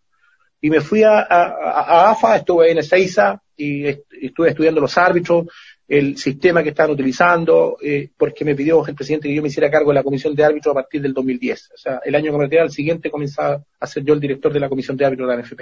Y 0.61 0.69
me 0.69 0.81
fui 0.81 1.03
a, 1.03 1.19
a, 1.19 2.11
AFA, 2.11 2.37
estuve 2.37 2.71
en 2.71 2.79
Ezeiza 2.79 3.41
y 3.57 3.85
estuve 3.85 4.49
estudiando 4.49 4.79
los 4.79 4.97
árbitros, 4.97 5.47
el 5.87 6.17
sistema 6.17 6.61
que 6.61 6.69
estaban 6.69 6.91
utilizando, 6.91 7.77
eh, 7.81 8.09
porque 8.17 8.45
me 8.45 8.55
pidió 8.55 8.85
el 8.85 8.95
presidente 8.95 9.27
que 9.27 9.35
yo 9.35 9.41
me 9.41 9.47
hiciera 9.47 9.71
cargo 9.71 9.91
de 9.91 9.95
la 9.95 10.03
comisión 10.03 10.35
de 10.35 10.43
árbitros 10.43 10.71
a 10.71 10.75
partir 10.75 11.01
del 11.01 11.13
2010. 11.13 11.71
O 11.73 11.77
sea, 11.77 12.01
el 12.05 12.15
año 12.15 12.31
que 12.31 12.47
me 12.47 12.59
al 12.59 12.71
siguiente 12.71 13.09
comenzaba 13.09 13.63
a 13.79 13.87
ser 13.87 14.03
yo 14.03 14.13
el 14.13 14.19
director 14.19 14.53
de 14.53 14.59
la 14.59 14.69
comisión 14.69 14.95
de 14.95 15.05
árbitros 15.05 15.29
de 15.29 15.35
la 15.35 15.41
NFP. 15.41 15.61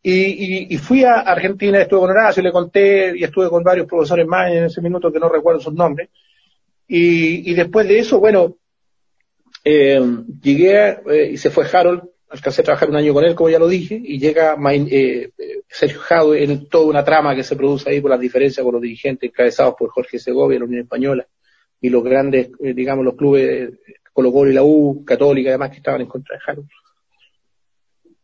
Y, 0.00 0.78
fui 0.78 1.04
a 1.04 1.20
Argentina, 1.20 1.80
estuve 1.80 2.00
con 2.00 2.10
Horacio, 2.10 2.42
le 2.42 2.52
conté, 2.52 3.18
y 3.18 3.24
estuve 3.24 3.48
con 3.48 3.62
varios 3.62 3.86
profesores 3.86 4.26
más 4.26 4.50
en 4.50 4.64
ese 4.64 4.80
minuto 4.80 5.12
que 5.12 5.18
no 5.18 5.28
recuerdo 5.28 5.60
sus 5.60 5.74
nombres. 5.74 6.08
Y, 6.86 7.50
y 7.50 7.54
después 7.54 7.86
de 7.86 7.98
eso, 7.98 8.18
bueno, 8.18 8.56
eh, 9.64 10.00
llegué 10.40 10.98
eh, 11.10 11.30
y 11.32 11.36
se 11.36 11.50
fue 11.50 11.66
Harold, 11.70 12.02
alcancé 12.30 12.60
a 12.60 12.64
trabajar 12.64 12.90
un 12.90 12.96
año 12.96 13.14
con 13.14 13.24
él, 13.24 13.34
como 13.34 13.50
ya 13.50 13.58
lo 13.58 13.68
dije, 13.68 14.00
y 14.02 14.18
llega 14.18 14.56
eh, 14.90 15.30
Sergio 15.68 16.00
Jaude 16.00 16.44
en 16.44 16.68
toda 16.68 16.86
una 16.86 17.04
trama 17.04 17.34
que 17.34 17.42
se 17.42 17.56
produce 17.56 17.90
ahí 17.90 18.00
por 18.00 18.10
las 18.10 18.20
diferencias 18.20 18.62
con 18.62 18.74
los 18.74 18.82
dirigentes 18.82 19.30
encabezados 19.30 19.74
por 19.78 19.90
Jorge 19.90 20.18
Segovia, 20.18 20.58
la 20.58 20.66
Unión 20.66 20.82
Española, 20.82 21.26
y 21.80 21.88
los 21.88 22.02
grandes, 22.02 22.50
eh, 22.62 22.74
digamos, 22.74 23.04
los 23.04 23.14
clubes 23.14 23.70
Colo 24.12 24.32
Colo 24.32 24.50
y 24.50 24.54
la 24.54 24.64
U, 24.64 25.04
Católica, 25.04 25.50
además, 25.50 25.70
que 25.70 25.76
estaban 25.76 26.00
en 26.00 26.08
contra 26.08 26.36
de 26.36 26.42
Harold. 26.46 26.68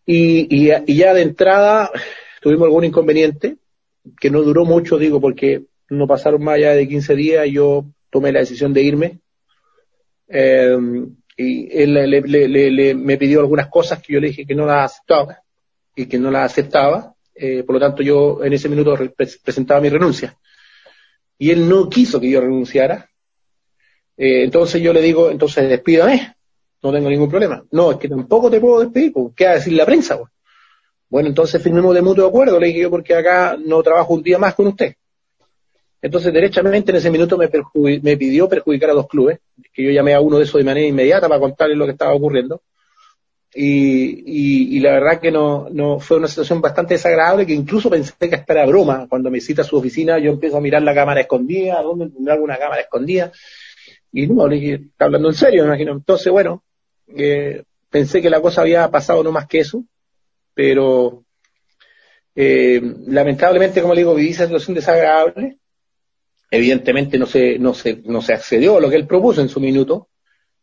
Y, 0.06 0.64
y, 0.64 0.96
ya 0.96 1.14
de 1.14 1.22
entrada 1.22 1.90
tuvimos 2.42 2.66
algún 2.66 2.84
inconveniente, 2.84 3.56
que 4.20 4.28
no 4.28 4.42
duró 4.42 4.64
mucho, 4.64 4.98
digo, 4.98 5.20
porque 5.20 5.64
no 5.88 6.06
pasaron 6.06 6.42
más 6.42 6.56
allá 6.56 6.72
de 6.72 6.88
15 6.88 7.14
días 7.14 7.46
y 7.46 7.52
yo 7.52 7.86
tomé 8.10 8.32
la 8.32 8.40
decisión 8.40 8.74
de 8.74 8.82
irme. 8.82 9.20
Eh, 10.28 10.76
y 11.36 11.68
él 11.76 11.94
le, 11.94 12.94
me 12.94 13.16
pidió 13.16 13.40
algunas 13.40 13.68
cosas 13.68 14.00
que 14.00 14.12
yo 14.12 14.20
le 14.20 14.28
dije 14.28 14.46
que 14.46 14.54
no 14.54 14.66
las 14.66 14.92
aceptaba 14.92 15.40
y 15.96 16.06
que 16.06 16.18
no 16.18 16.30
las 16.30 16.52
aceptaba, 16.52 17.14
eh, 17.34 17.62
por 17.64 17.74
lo 17.74 17.80
tanto 17.80 18.02
yo 18.02 18.44
en 18.44 18.52
ese 18.52 18.68
minuto 18.68 18.96
presentaba 19.42 19.80
mi 19.80 19.88
renuncia. 19.88 20.36
Y 21.38 21.50
él 21.50 21.68
no 21.68 21.88
quiso 21.88 22.20
que 22.20 22.30
yo 22.30 22.40
renunciara, 22.40 23.10
eh, 24.16 24.44
entonces 24.44 24.80
yo 24.80 24.92
le 24.92 25.02
digo, 25.02 25.30
entonces 25.30 25.68
despídame, 25.68 26.36
no 26.82 26.92
tengo 26.92 27.10
ningún 27.10 27.28
problema. 27.28 27.64
No, 27.72 27.92
es 27.92 27.98
que 27.98 28.08
tampoco 28.08 28.50
te 28.50 28.60
puedo 28.60 28.80
despedir, 28.80 29.12
¿qué 29.34 29.46
va 29.46 29.52
a 29.52 29.54
decir 29.54 29.72
la 29.72 29.86
prensa? 29.86 30.18
Bueno, 31.08 31.28
entonces 31.28 31.62
firmemos 31.62 31.94
de 31.94 32.02
mutuo 32.02 32.26
acuerdo, 32.26 32.58
le 32.58 32.68
dije 32.68 32.80
yo, 32.80 32.90
porque 32.90 33.14
acá 33.14 33.56
no 33.58 33.82
trabajo 33.82 34.14
un 34.14 34.22
día 34.22 34.38
más 34.38 34.54
con 34.54 34.68
usted. 34.68 34.94
Entonces, 36.04 36.34
derechamente 36.34 36.90
en 36.90 36.98
ese 36.98 37.10
minuto 37.10 37.38
me, 37.38 37.48
me 38.02 38.16
pidió 38.18 38.46
perjudicar 38.46 38.90
a 38.90 38.92
dos 38.92 39.08
clubes, 39.08 39.38
que 39.72 39.82
yo 39.82 39.90
llamé 39.90 40.12
a 40.12 40.20
uno 40.20 40.36
de 40.36 40.44
esos 40.44 40.58
de 40.58 40.64
manera 40.64 40.86
inmediata 40.86 41.30
para 41.30 41.40
contarle 41.40 41.76
lo 41.76 41.86
que 41.86 41.92
estaba 41.92 42.12
ocurriendo. 42.12 42.60
Y, 43.54 44.78
la 44.80 44.92
verdad 44.92 45.18
que 45.18 45.30
no, 45.30 45.70
no 45.70 45.98
fue 46.00 46.18
una 46.18 46.28
situación 46.28 46.60
bastante 46.60 46.92
desagradable 46.92 47.46
que 47.46 47.54
incluso 47.54 47.88
pensé 47.88 48.12
que 48.18 48.34
hasta 48.34 48.52
era 48.52 48.66
broma. 48.66 49.06
Cuando 49.08 49.30
me 49.30 49.40
cita 49.40 49.62
a 49.62 49.64
su 49.64 49.78
oficina, 49.78 50.18
yo 50.18 50.32
empiezo 50.32 50.58
a 50.58 50.60
mirar 50.60 50.82
la 50.82 50.94
cámara 50.94 51.22
escondida, 51.22 51.80
¿dónde 51.80 52.10
tendrá 52.10 52.34
alguna 52.34 52.58
cámara 52.58 52.82
escondida? 52.82 53.32
Y 54.12 54.26
no, 54.26 54.46
le 54.46 54.56
dije, 54.56 54.74
está 54.74 55.06
hablando 55.06 55.28
en 55.28 55.34
serio, 55.34 55.62
me 55.62 55.68
imagino. 55.68 55.92
Entonces, 55.92 56.30
bueno, 56.30 56.62
eh, 57.16 57.62
pensé 57.88 58.20
que 58.20 58.28
la 58.28 58.42
cosa 58.42 58.60
había 58.60 58.90
pasado 58.90 59.24
no 59.24 59.32
más 59.32 59.46
que 59.46 59.60
eso, 59.60 59.82
pero 60.52 61.24
eh, 62.34 62.82
lamentablemente, 63.06 63.80
como 63.80 63.94
le 63.94 64.02
digo, 64.02 64.14
viví 64.14 64.32
esa 64.32 64.44
situación 64.44 64.74
desagradable 64.74 65.60
Evidentemente 66.54 67.18
no 67.18 67.26
se, 67.26 67.58
no 67.58 67.74
se, 67.74 68.00
no 68.04 68.22
se 68.22 68.32
accedió 68.32 68.76
a 68.76 68.80
lo 68.80 68.88
que 68.88 68.94
él 68.94 69.08
propuso 69.08 69.40
en 69.40 69.48
su 69.48 69.58
minuto. 69.58 70.10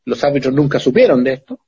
Los 0.05 0.23
árbitros 0.23 0.53
nunca 0.53 0.79
supieron 0.79 1.21
de 1.21 1.33
esto. 1.33 1.59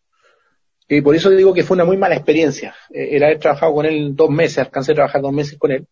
Y 0.88 1.02
por 1.02 1.14
eso 1.14 1.30
digo 1.30 1.54
que 1.54 1.64
fue 1.64 1.76
una 1.76 1.84
muy 1.84 1.98
mala 1.98 2.16
experiencia. 2.16 2.74
Eh, 2.90 3.18
el 3.18 3.24
haber 3.24 3.40
trabajado 3.40 3.74
con 3.74 3.86
él 3.86 4.16
dos 4.16 4.30
meses, 4.30 4.60
alcancé 4.60 4.94
a 4.94 4.96
trabajar 4.96 5.22
dos 5.22 5.34
meses 5.34 5.58
con 5.60 5.72
él. 5.72 5.86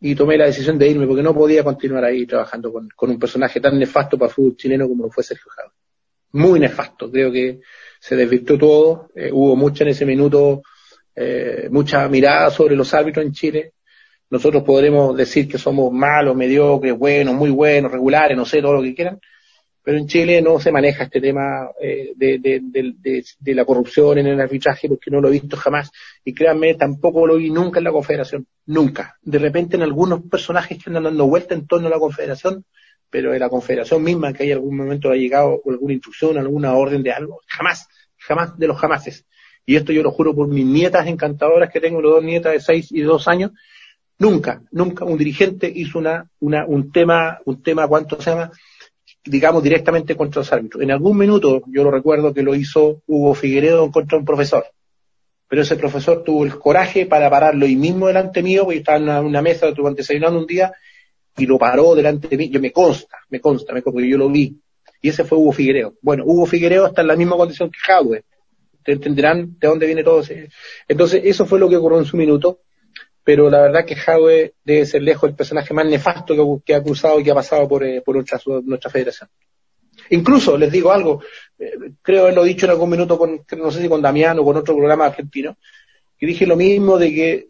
Y 0.00 0.14
tomé 0.14 0.36
la 0.36 0.44
decisión 0.44 0.78
de 0.78 0.86
irme 0.86 1.06
porque 1.06 1.22
no 1.22 1.34
podía 1.34 1.64
continuar 1.64 2.04
ahí 2.04 2.26
trabajando 2.26 2.70
con, 2.70 2.90
con 2.94 3.08
un 3.08 3.18
personaje 3.18 3.58
tan 3.58 3.78
nefasto 3.78 4.18
para 4.18 4.28
el 4.28 4.34
fútbol 4.34 4.56
chileno 4.58 4.86
como 4.86 5.04
lo 5.04 5.10
fue 5.10 5.24
Sergio 5.24 5.50
Jado. 5.50 5.72
Muy 6.32 6.60
nefasto. 6.60 7.10
Creo 7.10 7.32
que 7.32 7.60
se 7.98 8.16
desvirtuó 8.16 8.58
todo. 8.58 9.08
Eh, 9.14 9.30
hubo 9.32 9.56
mucha 9.56 9.82
en 9.82 9.88
ese 9.88 10.04
minuto, 10.04 10.60
eh, 11.14 11.68
mucha 11.70 12.06
mirada 12.10 12.50
sobre 12.50 12.76
los 12.76 12.92
árbitros 12.92 13.24
en 13.24 13.32
Chile 13.32 13.72
nosotros 14.30 14.62
podremos 14.62 15.16
decir 15.16 15.48
que 15.48 15.58
somos 15.58 15.92
malos, 15.92 16.36
mediocres, 16.36 16.96
buenos, 16.98 17.34
muy 17.34 17.50
buenos, 17.50 17.92
regulares, 17.92 18.36
no 18.36 18.44
sé, 18.44 18.60
todo 18.60 18.74
lo 18.74 18.82
que 18.82 18.94
quieran, 18.94 19.20
pero 19.82 19.98
en 19.98 20.08
Chile 20.08 20.42
no 20.42 20.58
se 20.58 20.72
maneja 20.72 21.04
este 21.04 21.20
tema 21.20 21.70
eh, 21.80 22.12
de, 22.16 23.54
la 23.54 23.64
corrupción 23.64 24.18
en 24.18 24.26
el 24.26 24.40
arbitraje 24.40 24.88
porque 24.88 25.10
no 25.10 25.20
lo 25.20 25.28
he 25.28 25.32
visto 25.32 25.56
jamás 25.56 25.90
y 26.24 26.34
créanme, 26.34 26.74
tampoco 26.74 27.26
lo 27.26 27.36
vi 27.36 27.50
nunca 27.50 27.78
en 27.78 27.84
la 27.84 27.92
confederación, 27.92 28.46
nunca. 28.66 29.16
De 29.22 29.38
repente 29.38 29.76
en 29.76 29.82
algunos 29.82 30.22
personajes 30.22 30.82
que 30.82 30.90
andan 30.90 31.04
dando 31.04 31.26
vuelta 31.26 31.54
en 31.54 31.66
torno 31.66 31.86
a 31.86 31.90
la 31.90 32.00
confederación 32.00 32.64
pero 33.10 33.32
de 33.32 33.38
la 33.38 33.48
confederación 33.48 34.02
misma 34.02 34.32
que 34.32 34.42
hay 34.42 34.52
algún 34.52 34.76
momento 34.76 35.10
ha 35.10 35.16
llegado 35.16 35.62
alguna 35.66 35.94
instrucción, 35.94 36.38
alguna 36.38 36.74
orden 36.74 37.02
de 37.02 37.12
algo, 37.12 37.40
jamás, 37.46 37.88
jamás 38.16 38.58
de 38.58 38.66
los 38.66 38.78
jamases. 38.78 39.24
Y 39.64 39.76
esto 39.76 39.92
yo 39.92 40.02
lo 40.02 40.10
juro 40.10 40.34
por 40.34 40.48
mis 40.48 40.64
nietas 40.64 41.06
encantadoras 41.06 41.72
que 41.72 41.80
tengo, 41.80 42.00
los 42.00 42.12
dos 42.12 42.24
nietas 42.24 42.52
de 42.52 42.60
seis 42.60 42.92
y 42.92 43.00
dos 43.00 43.26
años, 43.28 43.52
nunca, 44.18 44.62
nunca 44.70 45.04
un 45.04 45.18
dirigente 45.18 45.70
hizo 45.74 45.98
una, 45.98 46.28
una, 46.40 46.66
un 46.66 46.90
tema, 46.90 47.38
un 47.44 47.62
tema, 47.62 47.86
¿cuánto 47.86 48.20
se 48.20 48.30
llama? 48.30 48.50
digamos, 49.26 49.62
directamente 49.62 50.16
contra 50.16 50.40
los 50.40 50.52
árbitros. 50.52 50.82
En 50.82 50.90
algún 50.90 51.18
minuto, 51.18 51.62
yo 51.66 51.82
lo 51.82 51.90
recuerdo 51.90 52.32
que 52.32 52.42
lo 52.42 52.54
hizo 52.54 53.02
Hugo 53.06 53.34
Figueredo 53.34 53.90
contra 53.90 54.18
un 54.18 54.24
profesor, 54.24 54.64
pero 55.48 55.62
ese 55.62 55.76
profesor 55.76 56.22
tuvo 56.22 56.44
el 56.44 56.58
coraje 56.58 57.06
para 57.06 57.28
pararlo 57.28 57.66
y 57.66 57.76
mismo 57.76 58.06
delante 58.06 58.42
mío, 58.42 58.64
porque 58.64 58.78
estaba 58.78 58.98
en 58.98 59.26
una, 59.26 59.42
mesa, 59.42 59.68
estuvo 59.68 59.90
desayunando 59.92 60.38
un 60.38 60.46
día, 60.46 60.72
y 61.36 61.46
lo 61.46 61.58
paró 61.58 61.94
delante 61.94 62.28
de 62.28 62.36
mí, 62.36 62.48
yo 62.48 62.60
me 62.60 62.72
consta, 62.72 63.18
me 63.28 63.40
consta, 63.40 63.72
me 63.72 63.82
consta, 63.82 63.96
porque 63.96 64.08
yo 64.08 64.16
lo 64.16 64.30
vi, 64.30 64.56
y 65.02 65.08
ese 65.08 65.24
fue 65.24 65.38
Hugo 65.38 65.52
Figueredo. 65.52 65.94
Bueno, 66.00 66.24
Hugo 66.24 66.46
Figueredo 66.46 66.86
está 66.86 67.02
en 67.02 67.08
la 67.08 67.16
misma 67.16 67.36
condición 67.36 67.70
que 67.70 67.78
Jadwe, 67.78 68.24
entenderán 68.84 69.56
de 69.58 69.66
dónde 69.66 69.86
viene 69.86 70.04
todo 70.04 70.20
ese. 70.20 70.48
Entonces, 70.86 71.22
eso 71.24 71.44
fue 71.44 71.58
lo 71.58 71.68
que 71.68 71.76
ocurrió 71.76 71.98
en 71.98 72.04
su 72.04 72.16
minuto, 72.16 72.60
pero 73.26 73.50
la 73.50 73.62
verdad 73.62 73.84
que 73.84 73.96
Jadwe 73.96 74.54
debe 74.64 74.86
ser 74.86 75.02
lejos 75.02 75.28
el 75.28 75.34
personaje 75.34 75.74
más 75.74 75.84
nefasto 75.84 76.62
que, 76.64 76.72
ha 76.76 76.80
cruzado 76.80 77.18
y 77.18 77.24
que 77.24 77.32
ha 77.32 77.34
pasado 77.34 77.66
por, 77.66 77.82
eh, 77.82 78.00
por 78.00 78.14
nuestra, 78.14 78.88
federación. 78.88 79.28
Incluso, 80.10 80.56
les 80.56 80.70
digo 80.70 80.92
algo, 80.92 81.20
eh, 81.58 81.72
creo 82.02 82.22
haberlo 82.22 82.44
dicho 82.44 82.66
en 82.66 82.70
algún 82.70 82.88
minuto 82.88 83.18
con, 83.18 83.44
no 83.58 83.72
sé 83.72 83.82
si 83.82 83.88
con 83.88 84.00
Damián 84.00 84.38
o 84.38 84.44
con 84.44 84.56
otro 84.56 84.76
programa 84.76 85.06
argentino, 85.06 85.56
que 86.16 86.24
dije 86.24 86.46
lo 86.46 86.54
mismo 86.54 86.98
de 86.98 87.12
que 87.12 87.46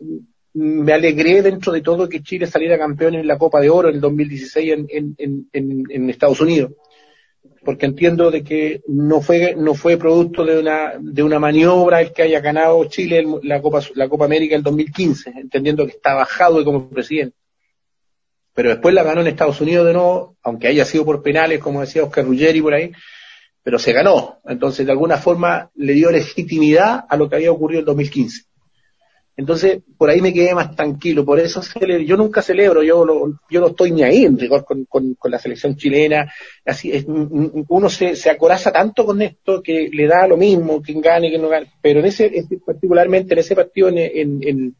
me 0.54 0.94
alegré 0.94 1.42
dentro 1.42 1.72
de 1.72 1.82
todo 1.82 2.08
que 2.08 2.22
Chile 2.22 2.46
saliera 2.46 2.78
campeón 2.78 3.16
en 3.16 3.26
la 3.26 3.36
Copa 3.36 3.60
de 3.60 3.68
Oro 3.68 3.90
en 3.90 3.96
el 3.96 4.00
2016 4.00 4.72
en, 4.72 5.14
en, 5.18 5.48
en, 5.52 5.84
en 5.90 6.08
Estados 6.08 6.40
Unidos. 6.40 6.72
Porque 7.66 7.84
entiendo 7.84 8.30
de 8.30 8.42
que 8.42 8.80
no 8.88 9.20
fue, 9.20 9.54
no 9.56 9.74
fue 9.74 9.98
producto 9.98 10.42
de 10.42 10.58
una, 10.58 10.92
de 10.98 11.22
una 11.22 11.38
maniobra 11.38 12.00
el 12.00 12.12
que 12.12 12.22
haya 12.22 12.40
ganado 12.40 12.82
Chile 12.86 13.26
la 13.42 13.60
Copa, 13.60 13.80
la 13.94 14.08
Copa 14.08 14.24
América 14.24 14.54
en 14.54 14.60
el 14.60 14.64
2015, 14.64 15.34
entendiendo 15.36 15.84
que 15.84 15.92
está 15.92 16.14
bajado 16.14 16.64
como 16.64 16.88
presidente 16.88 17.36
pero 18.56 18.70
después 18.70 18.94
la 18.94 19.02
ganó 19.02 19.20
en 19.20 19.26
Estados 19.26 19.60
Unidos 19.60 19.86
de 19.86 19.92
nuevo, 19.92 20.38
aunque 20.42 20.68
haya 20.68 20.86
sido 20.86 21.04
por 21.04 21.22
penales, 21.22 21.60
como 21.60 21.82
decía 21.82 22.02
Oscar 22.02 22.24
Ruggeri 22.24 22.62
por 22.62 22.72
ahí, 22.72 22.90
pero 23.62 23.78
se 23.78 23.92
ganó. 23.92 24.40
Entonces, 24.46 24.86
de 24.86 24.92
alguna 24.92 25.18
forma, 25.18 25.70
le 25.74 25.92
dio 25.92 26.10
legitimidad 26.10 27.04
a 27.06 27.16
lo 27.18 27.28
que 27.28 27.36
había 27.36 27.52
ocurrido 27.52 27.80
en 27.80 27.84
2015. 27.84 28.44
Entonces, 29.36 29.80
por 29.98 30.08
ahí 30.08 30.22
me 30.22 30.32
quedé 30.32 30.54
más 30.54 30.74
tranquilo. 30.74 31.24
Por 31.24 31.38
eso 31.38 31.60
yo 32.06 32.16
nunca 32.16 32.40
celebro, 32.40 32.82
yo, 32.82 33.04
yo 33.50 33.60
no 33.60 33.66
estoy 33.66 33.90
ni 33.92 34.02
ahí 34.02 34.24
en 34.24 34.38
rigor 34.38 34.64
con, 34.64 35.16
la 35.24 35.38
selección 35.38 35.76
chilena. 35.76 36.32
Así 36.64 36.90
es, 36.90 37.04
uno 37.06 37.90
se, 37.90 38.16
se 38.16 38.30
acoraza 38.30 38.72
tanto 38.72 39.04
con 39.04 39.20
esto 39.20 39.62
que 39.62 39.90
le 39.92 40.06
da 40.06 40.26
lo 40.26 40.38
mismo, 40.38 40.80
quien 40.80 41.02
gane, 41.02 41.28
quien 41.28 41.42
no 41.42 41.48
gane. 41.48 41.70
Pero 41.82 42.00
en 42.00 42.06
ese, 42.06 42.32
particularmente 42.64 43.34
en 43.34 43.40
ese 43.40 43.54
partido 43.54 43.88
en, 43.88 43.98
en 44.42 44.76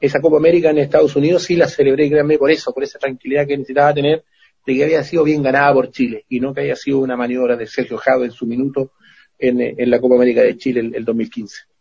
esa 0.00 0.20
Copa 0.20 0.36
América 0.36 0.68
en 0.68 0.78
Estados 0.78 1.16
Unidos 1.16 1.44
sí 1.44 1.56
la 1.56 1.66
celebré, 1.66 2.10
créanme, 2.10 2.36
por 2.36 2.50
eso, 2.50 2.74
por 2.74 2.84
esa 2.84 2.98
tranquilidad 2.98 3.46
que 3.46 3.56
necesitaba 3.56 3.94
tener 3.94 4.22
de 4.66 4.74
que 4.74 4.84
había 4.84 5.02
sido 5.02 5.24
bien 5.24 5.42
ganada 5.42 5.72
por 5.72 5.90
Chile 5.90 6.24
y 6.28 6.40
no 6.40 6.52
que 6.52 6.62
haya 6.62 6.76
sido 6.76 6.98
una 6.98 7.16
maniobra 7.16 7.56
de 7.56 7.66
Sergio 7.66 7.96
Jado 7.96 8.24
en 8.24 8.32
su 8.32 8.46
minuto 8.46 8.92
en, 9.38 9.60
en 9.60 9.90
la 9.90 10.00
Copa 10.00 10.16
América 10.16 10.42
de 10.42 10.56
Chile 10.56 10.80
el, 10.80 10.94
el 10.94 11.04
2015. 11.04 11.73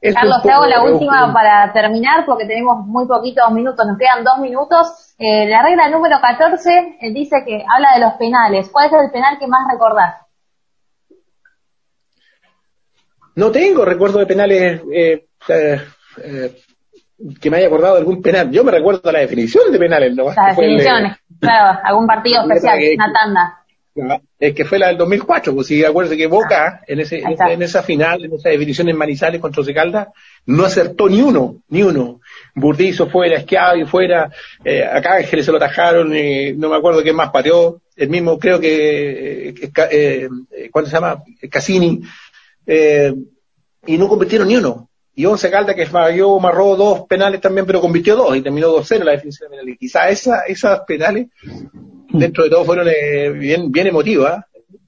Carlos, 0.00 0.42
te 0.42 0.50
hago 0.50 0.66
la 0.66 0.84
última 0.84 1.32
para 1.32 1.72
terminar 1.72 2.24
porque 2.24 2.46
tenemos 2.46 2.86
muy 2.86 3.06
poquitos 3.06 3.50
minutos, 3.50 3.84
nos 3.86 3.98
quedan 3.98 4.22
dos 4.22 4.38
minutos. 4.38 5.14
Eh, 5.18 5.48
la 5.48 5.62
regla 5.62 5.88
número 5.88 6.20
14 6.20 6.98
eh, 7.00 7.12
dice 7.12 7.42
que 7.44 7.64
habla 7.68 7.94
de 7.94 8.00
los 8.00 8.12
penales. 8.14 8.68
¿Cuál 8.70 8.86
es 8.86 8.92
el 8.92 9.10
penal 9.10 9.38
que 9.38 9.48
más 9.48 9.60
recordás? 9.72 10.14
No 13.34 13.50
tengo 13.50 13.84
recuerdo 13.84 14.18
de 14.18 14.26
penales 14.26 14.82
eh, 14.92 15.26
eh 15.48 15.80
que 17.40 17.50
me 17.50 17.56
haya 17.56 17.66
acordado 17.66 17.94
de 17.94 18.00
algún 18.00 18.22
penal. 18.22 18.50
Yo 18.50 18.62
me 18.62 18.70
recuerdo 18.70 19.10
la 19.10 19.18
definición 19.20 19.72
de 19.72 19.78
penales, 19.78 20.14
¿no? 20.14 20.26
Las 20.26 20.56
definiciones, 20.56 21.16
claro, 21.40 21.80
algún 21.82 22.06
partido 22.06 22.42
especial, 22.42 22.78
una 22.94 23.12
tanda. 23.12 23.57
Es 24.38 24.54
que 24.54 24.64
fue 24.64 24.78
la 24.78 24.88
del 24.88 24.98
2004, 24.98 25.54
pues 25.54 25.66
si 25.66 25.84
acuérdense 25.84 26.16
que 26.16 26.26
Boca, 26.26 26.82
en, 26.86 27.00
ese, 27.00 27.18
en, 27.18 27.62
esa, 27.62 27.82
final, 27.82 28.24
en 28.24 28.34
esa 28.34 28.48
definición 28.50 28.88
en 28.88 28.96
Manizales 28.96 29.40
contra 29.40 29.64
Secalda, 29.64 30.12
no 30.46 30.64
acertó 30.64 31.08
ni 31.08 31.20
uno, 31.20 31.62
ni 31.68 31.82
uno. 31.82 32.20
Burdizo 32.54 33.08
fuera, 33.08 33.44
y 33.76 33.84
fuera, 33.84 34.30
eh, 34.64 34.84
acá 34.84 35.16
Ángeles 35.16 35.44
se 35.44 35.50
lo 35.50 35.58
atajaron, 35.58 36.14
eh, 36.14 36.54
no 36.56 36.68
me 36.68 36.76
acuerdo 36.76 37.02
quién 37.02 37.16
más 37.16 37.30
pateó, 37.30 37.80
el 37.96 38.08
mismo, 38.08 38.38
creo 38.38 38.60
que, 38.60 39.48
eh, 39.48 39.68
eh 39.90 40.28
¿cuánto 40.70 40.90
se 40.90 40.96
llama? 40.96 41.22
Cassini, 41.50 42.00
eh, 42.66 43.12
y 43.86 43.98
no 43.98 44.08
convirtieron 44.08 44.48
ni 44.48 44.56
uno 44.56 44.88
y 45.18 45.26
Once 45.26 45.50
Calda 45.50 45.74
que 45.74 45.84
falló, 45.84 46.38
marró 46.38 46.76
dos 46.76 47.00
penales 47.08 47.40
también, 47.40 47.66
pero 47.66 47.80
convirtió 47.80 48.14
dos 48.14 48.36
y 48.36 48.40
terminó 48.40 48.68
2-0 48.68 49.02
la 49.02 49.10
definición 49.10 49.50
de 49.50 49.56
penales. 49.56 49.76
Quizás 49.76 50.12
esa, 50.12 50.42
esas 50.42 50.82
penales, 50.86 51.26
dentro 52.08 52.44
de 52.44 52.50
todo, 52.50 52.64
fueron 52.64 52.88
eh, 52.88 53.30
bien, 53.30 53.70
bien 53.70 53.86
emotivas. 53.86 54.44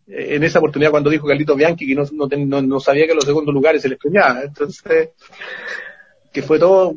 Eh, 0.06 0.37
en 0.37 0.44
esa 0.44 0.59
oportunidad 0.59 0.90
cuando 0.90 1.11
dijo 1.11 1.26
Carlito 1.26 1.54
Bianchi 1.54 1.87
que 1.87 1.94
no, 1.94 2.04
no, 2.12 2.62
no, 2.62 2.80
sabía 2.80 3.06
que 3.06 3.14
los 3.14 3.24
segundos 3.24 3.54
lugares 3.54 3.83
se 3.83 3.88
les 3.88 3.98
premiaba. 3.98 4.42
Entonces, 4.42 5.11
que 6.33 6.42
fue 6.42 6.59
todo, 6.59 6.94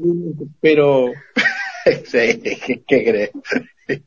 pero, 0.61 1.11
¿qué, 1.85 2.83
crees? 2.87 3.31
¿Qué, 3.87 4.01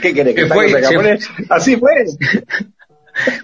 ¿Qué 0.00 0.12
crees? 0.12 0.34
¿Que 0.34 0.46
fue, 0.46 1.18
Así 1.48 1.76
fue 1.76 1.90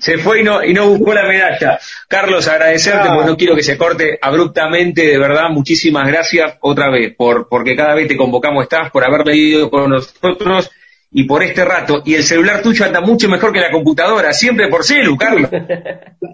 se 0.01 0.19
fue 0.19 0.41
y 0.41 0.45
no, 0.45 0.65
y 0.65 0.75
no 0.75 0.89
buscó 0.89 1.15
la 1.15 1.27
medalla. 1.27 1.79
Carlos, 2.09 2.49
agradecerte, 2.49 3.09
porque 3.09 3.31
no 3.31 3.37
quiero 3.37 3.55
que 3.55 3.63
se 3.63 3.79
corte 3.79 4.19
abruptamente, 4.21 5.07
de 5.07 5.19
verdad, 5.19 5.49
muchísimas 5.51 6.09
gracias 6.09 6.55
otra 6.61 6.91
vez, 6.91 7.15
por, 7.17 7.49
porque 7.49 7.77
cada 7.77 7.95
vez 7.95 8.09
te 8.09 8.17
convocamos 8.17 8.65
estás, 8.65 8.91
por 8.91 9.05
haber 9.05 9.27
leído 9.27 9.71
con 9.71 9.91
nosotros 9.91 10.71
y 11.13 11.25
por 11.25 11.43
este 11.43 11.65
rato. 11.65 12.03
Y 12.05 12.15
el 12.15 12.23
celular 12.23 12.63
tuyo 12.63 12.85
anda 12.85 13.01
mucho 13.01 13.29
mejor 13.29 13.53
que 13.53 13.61
la 13.61 13.71
computadora, 13.71 14.33
siempre 14.33 14.69
por 14.69 14.85
celu, 14.85 15.17
Carlos. 15.17 15.51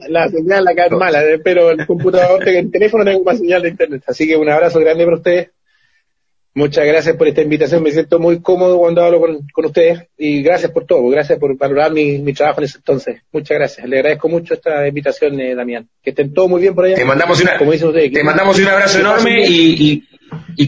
La, 0.09 0.29
señal 0.29 0.65
la 0.65 0.75
cae 0.75 0.91
mala, 0.91 1.23
eh, 1.25 1.39
pero 1.43 1.71
el 1.71 1.85
computador, 1.87 2.47
el 2.49 2.71
teléfono 2.71 3.05
tengo 3.05 3.25
más 3.25 3.39
señal 3.39 3.63
de 3.63 3.71
internet. 3.71 4.03
Así 4.07 4.27
que 4.27 4.37
un 4.37 4.49
abrazo 4.49 4.79
grande 4.79 5.05
para 5.05 5.17
ustedes. 5.17 5.51
Muchas 6.55 6.87
gracias 6.87 7.17
por 7.17 7.29
esta 7.29 7.43
invitación, 7.43 7.83
me 7.83 7.91
siento 7.91 8.19
muy 8.19 8.41
cómodo 8.41 8.79
cuando 8.79 9.05
hablo 9.05 9.21
con, 9.21 9.67
ustedes 9.67 10.05
y 10.17 10.43
gracias 10.43 10.73
por 10.73 10.87
todo, 10.87 11.07
gracias 11.09 11.39
por 11.39 11.55
valorar 11.55 11.93
mi, 11.93 12.17
mi, 12.19 12.33
trabajo 12.33 12.61
en 12.61 12.65
ese 12.65 12.79
entonces. 12.79 13.21
Muchas 13.31 13.59
gracias, 13.59 13.87
le 13.87 13.99
agradezco 13.99 14.31
mucho 14.31 14.55
esta 14.55 14.89
invitación, 14.89 15.39
eh, 15.39 15.55
Damián. 15.55 15.87
Que 16.03 16.11
estén 16.11 16.33
todos 16.33 16.49
muy 16.49 16.63
bien 16.63 16.75
por 16.75 16.87
allá. 16.87 16.95
Te 16.95 17.05
mandamos, 17.05 17.43
una, 17.43 17.59
como 17.59 17.73
dicen 17.73 17.89
ustedes, 17.89 18.11
te 18.11 18.25
mandamos 18.25 18.59
un 18.59 18.69
abrazo 18.69 19.01
enorme 19.01 19.47
y, 19.47 19.85
y, 19.85 20.09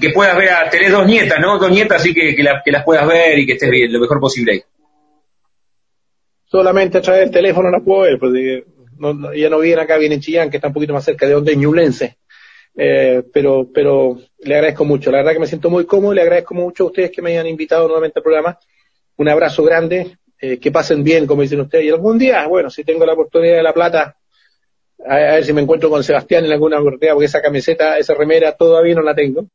que 0.00 0.10
puedas 0.10 0.36
ver, 0.36 0.50
a, 0.50 0.70
tenés 0.70 0.92
dos 0.92 1.06
nietas, 1.06 1.38
¿no? 1.40 1.58
Dos 1.58 1.70
nietas, 1.70 2.00
así 2.00 2.14
que, 2.14 2.34
que, 2.34 2.42
las 2.42 2.84
puedas 2.84 3.06
ver 3.06 3.38
y 3.38 3.46
que 3.46 3.54
estés 3.54 3.70
bien, 3.70 3.92
lo 3.92 4.00
mejor 4.00 4.20
posible 4.20 4.52
ahí. 4.52 4.62
Solamente 6.44 6.98
a 6.98 7.02
través 7.02 7.22
del 7.22 7.30
teléfono 7.30 7.70
no 7.70 7.82
puedo 7.84 8.02
ver, 8.02 8.18
porque 8.18 8.64
no, 8.98 9.34
ya 9.34 9.50
no 9.50 9.58
vienen 9.58 9.84
acá, 9.84 9.98
vienen 9.98 10.20
Chillán, 10.20 10.50
que 10.50 10.56
está 10.56 10.68
un 10.68 10.74
poquito 10.74 10.92
más 10.92 11.04
cerca 11.04 11.26
de 11.26 11.32
donde 11.32 11.52
es. 11.52 12.16
Eh, 12.80 13.24
pero, 13.32 13.68
pero 13.74 14.18
le 14.38 14.54
agradezco 14.54 14.84
mucho. 14.84 15.10
La 15.10 15.18
verdad 15.18 15.32
que 15.32 15.40
me 15.40 15.46
siento 15.46 15.68
muy 15.68 15.84
cómodo. 15.84 16.14
Le 16.14 16.22
agradezco 16.22 16.54
mucho 16.54 16.84
a 16.84 16.86
ustedes 16.86 17.10
que 17.10 17.20
me 17.20 17.30
hayan 17.30 17.48
invitado 17.48 17.86
nuevamente 17.86 18.20
al 18.20 18.22
programa. 18.22 18.58
Un 19.16 19.28
abrazo 19.28 19.64
grande. 19.64 20.18
Eh, 20.40 20.58
que 20.58 20.70
pasen 20.70 21.02
bien, 21.02 21.26
como 21.26 21.42
dicen 21.42 21.60
ustedes. 21.60 21.86
Y 21.86 21.90
algún 21.90 22.16
día, 22.16 22.46
bueno, 22.46 22.70
si 22.70 22.84
tengo 22.84 23.04
la 23.04 23.14
oportunidad 23.14 23.56
de 23.56 23.62
La 23.62 23.74
Plata, 23.74 24.16
a, 25.06 25.16
ver 25.16 25.44
si 25.44 25.52
me 25.52 25.62
encuentro 25.62 25.90
con 25.90 26.02
Sebastián 26.02 26.44
en 26.44 26.52
alguna 26.52 26.80
oportunidad, 26.80 27.14
porque 27.14 27.26
esa 27.26 27.42
camiseta, 27.42 27.98
esa 27.98 28.14
remera, 28.14 28.52
todavía 28.52 28.94
no 28.94 29.02
la 29.02 29.14
tengo. 29.14 29.46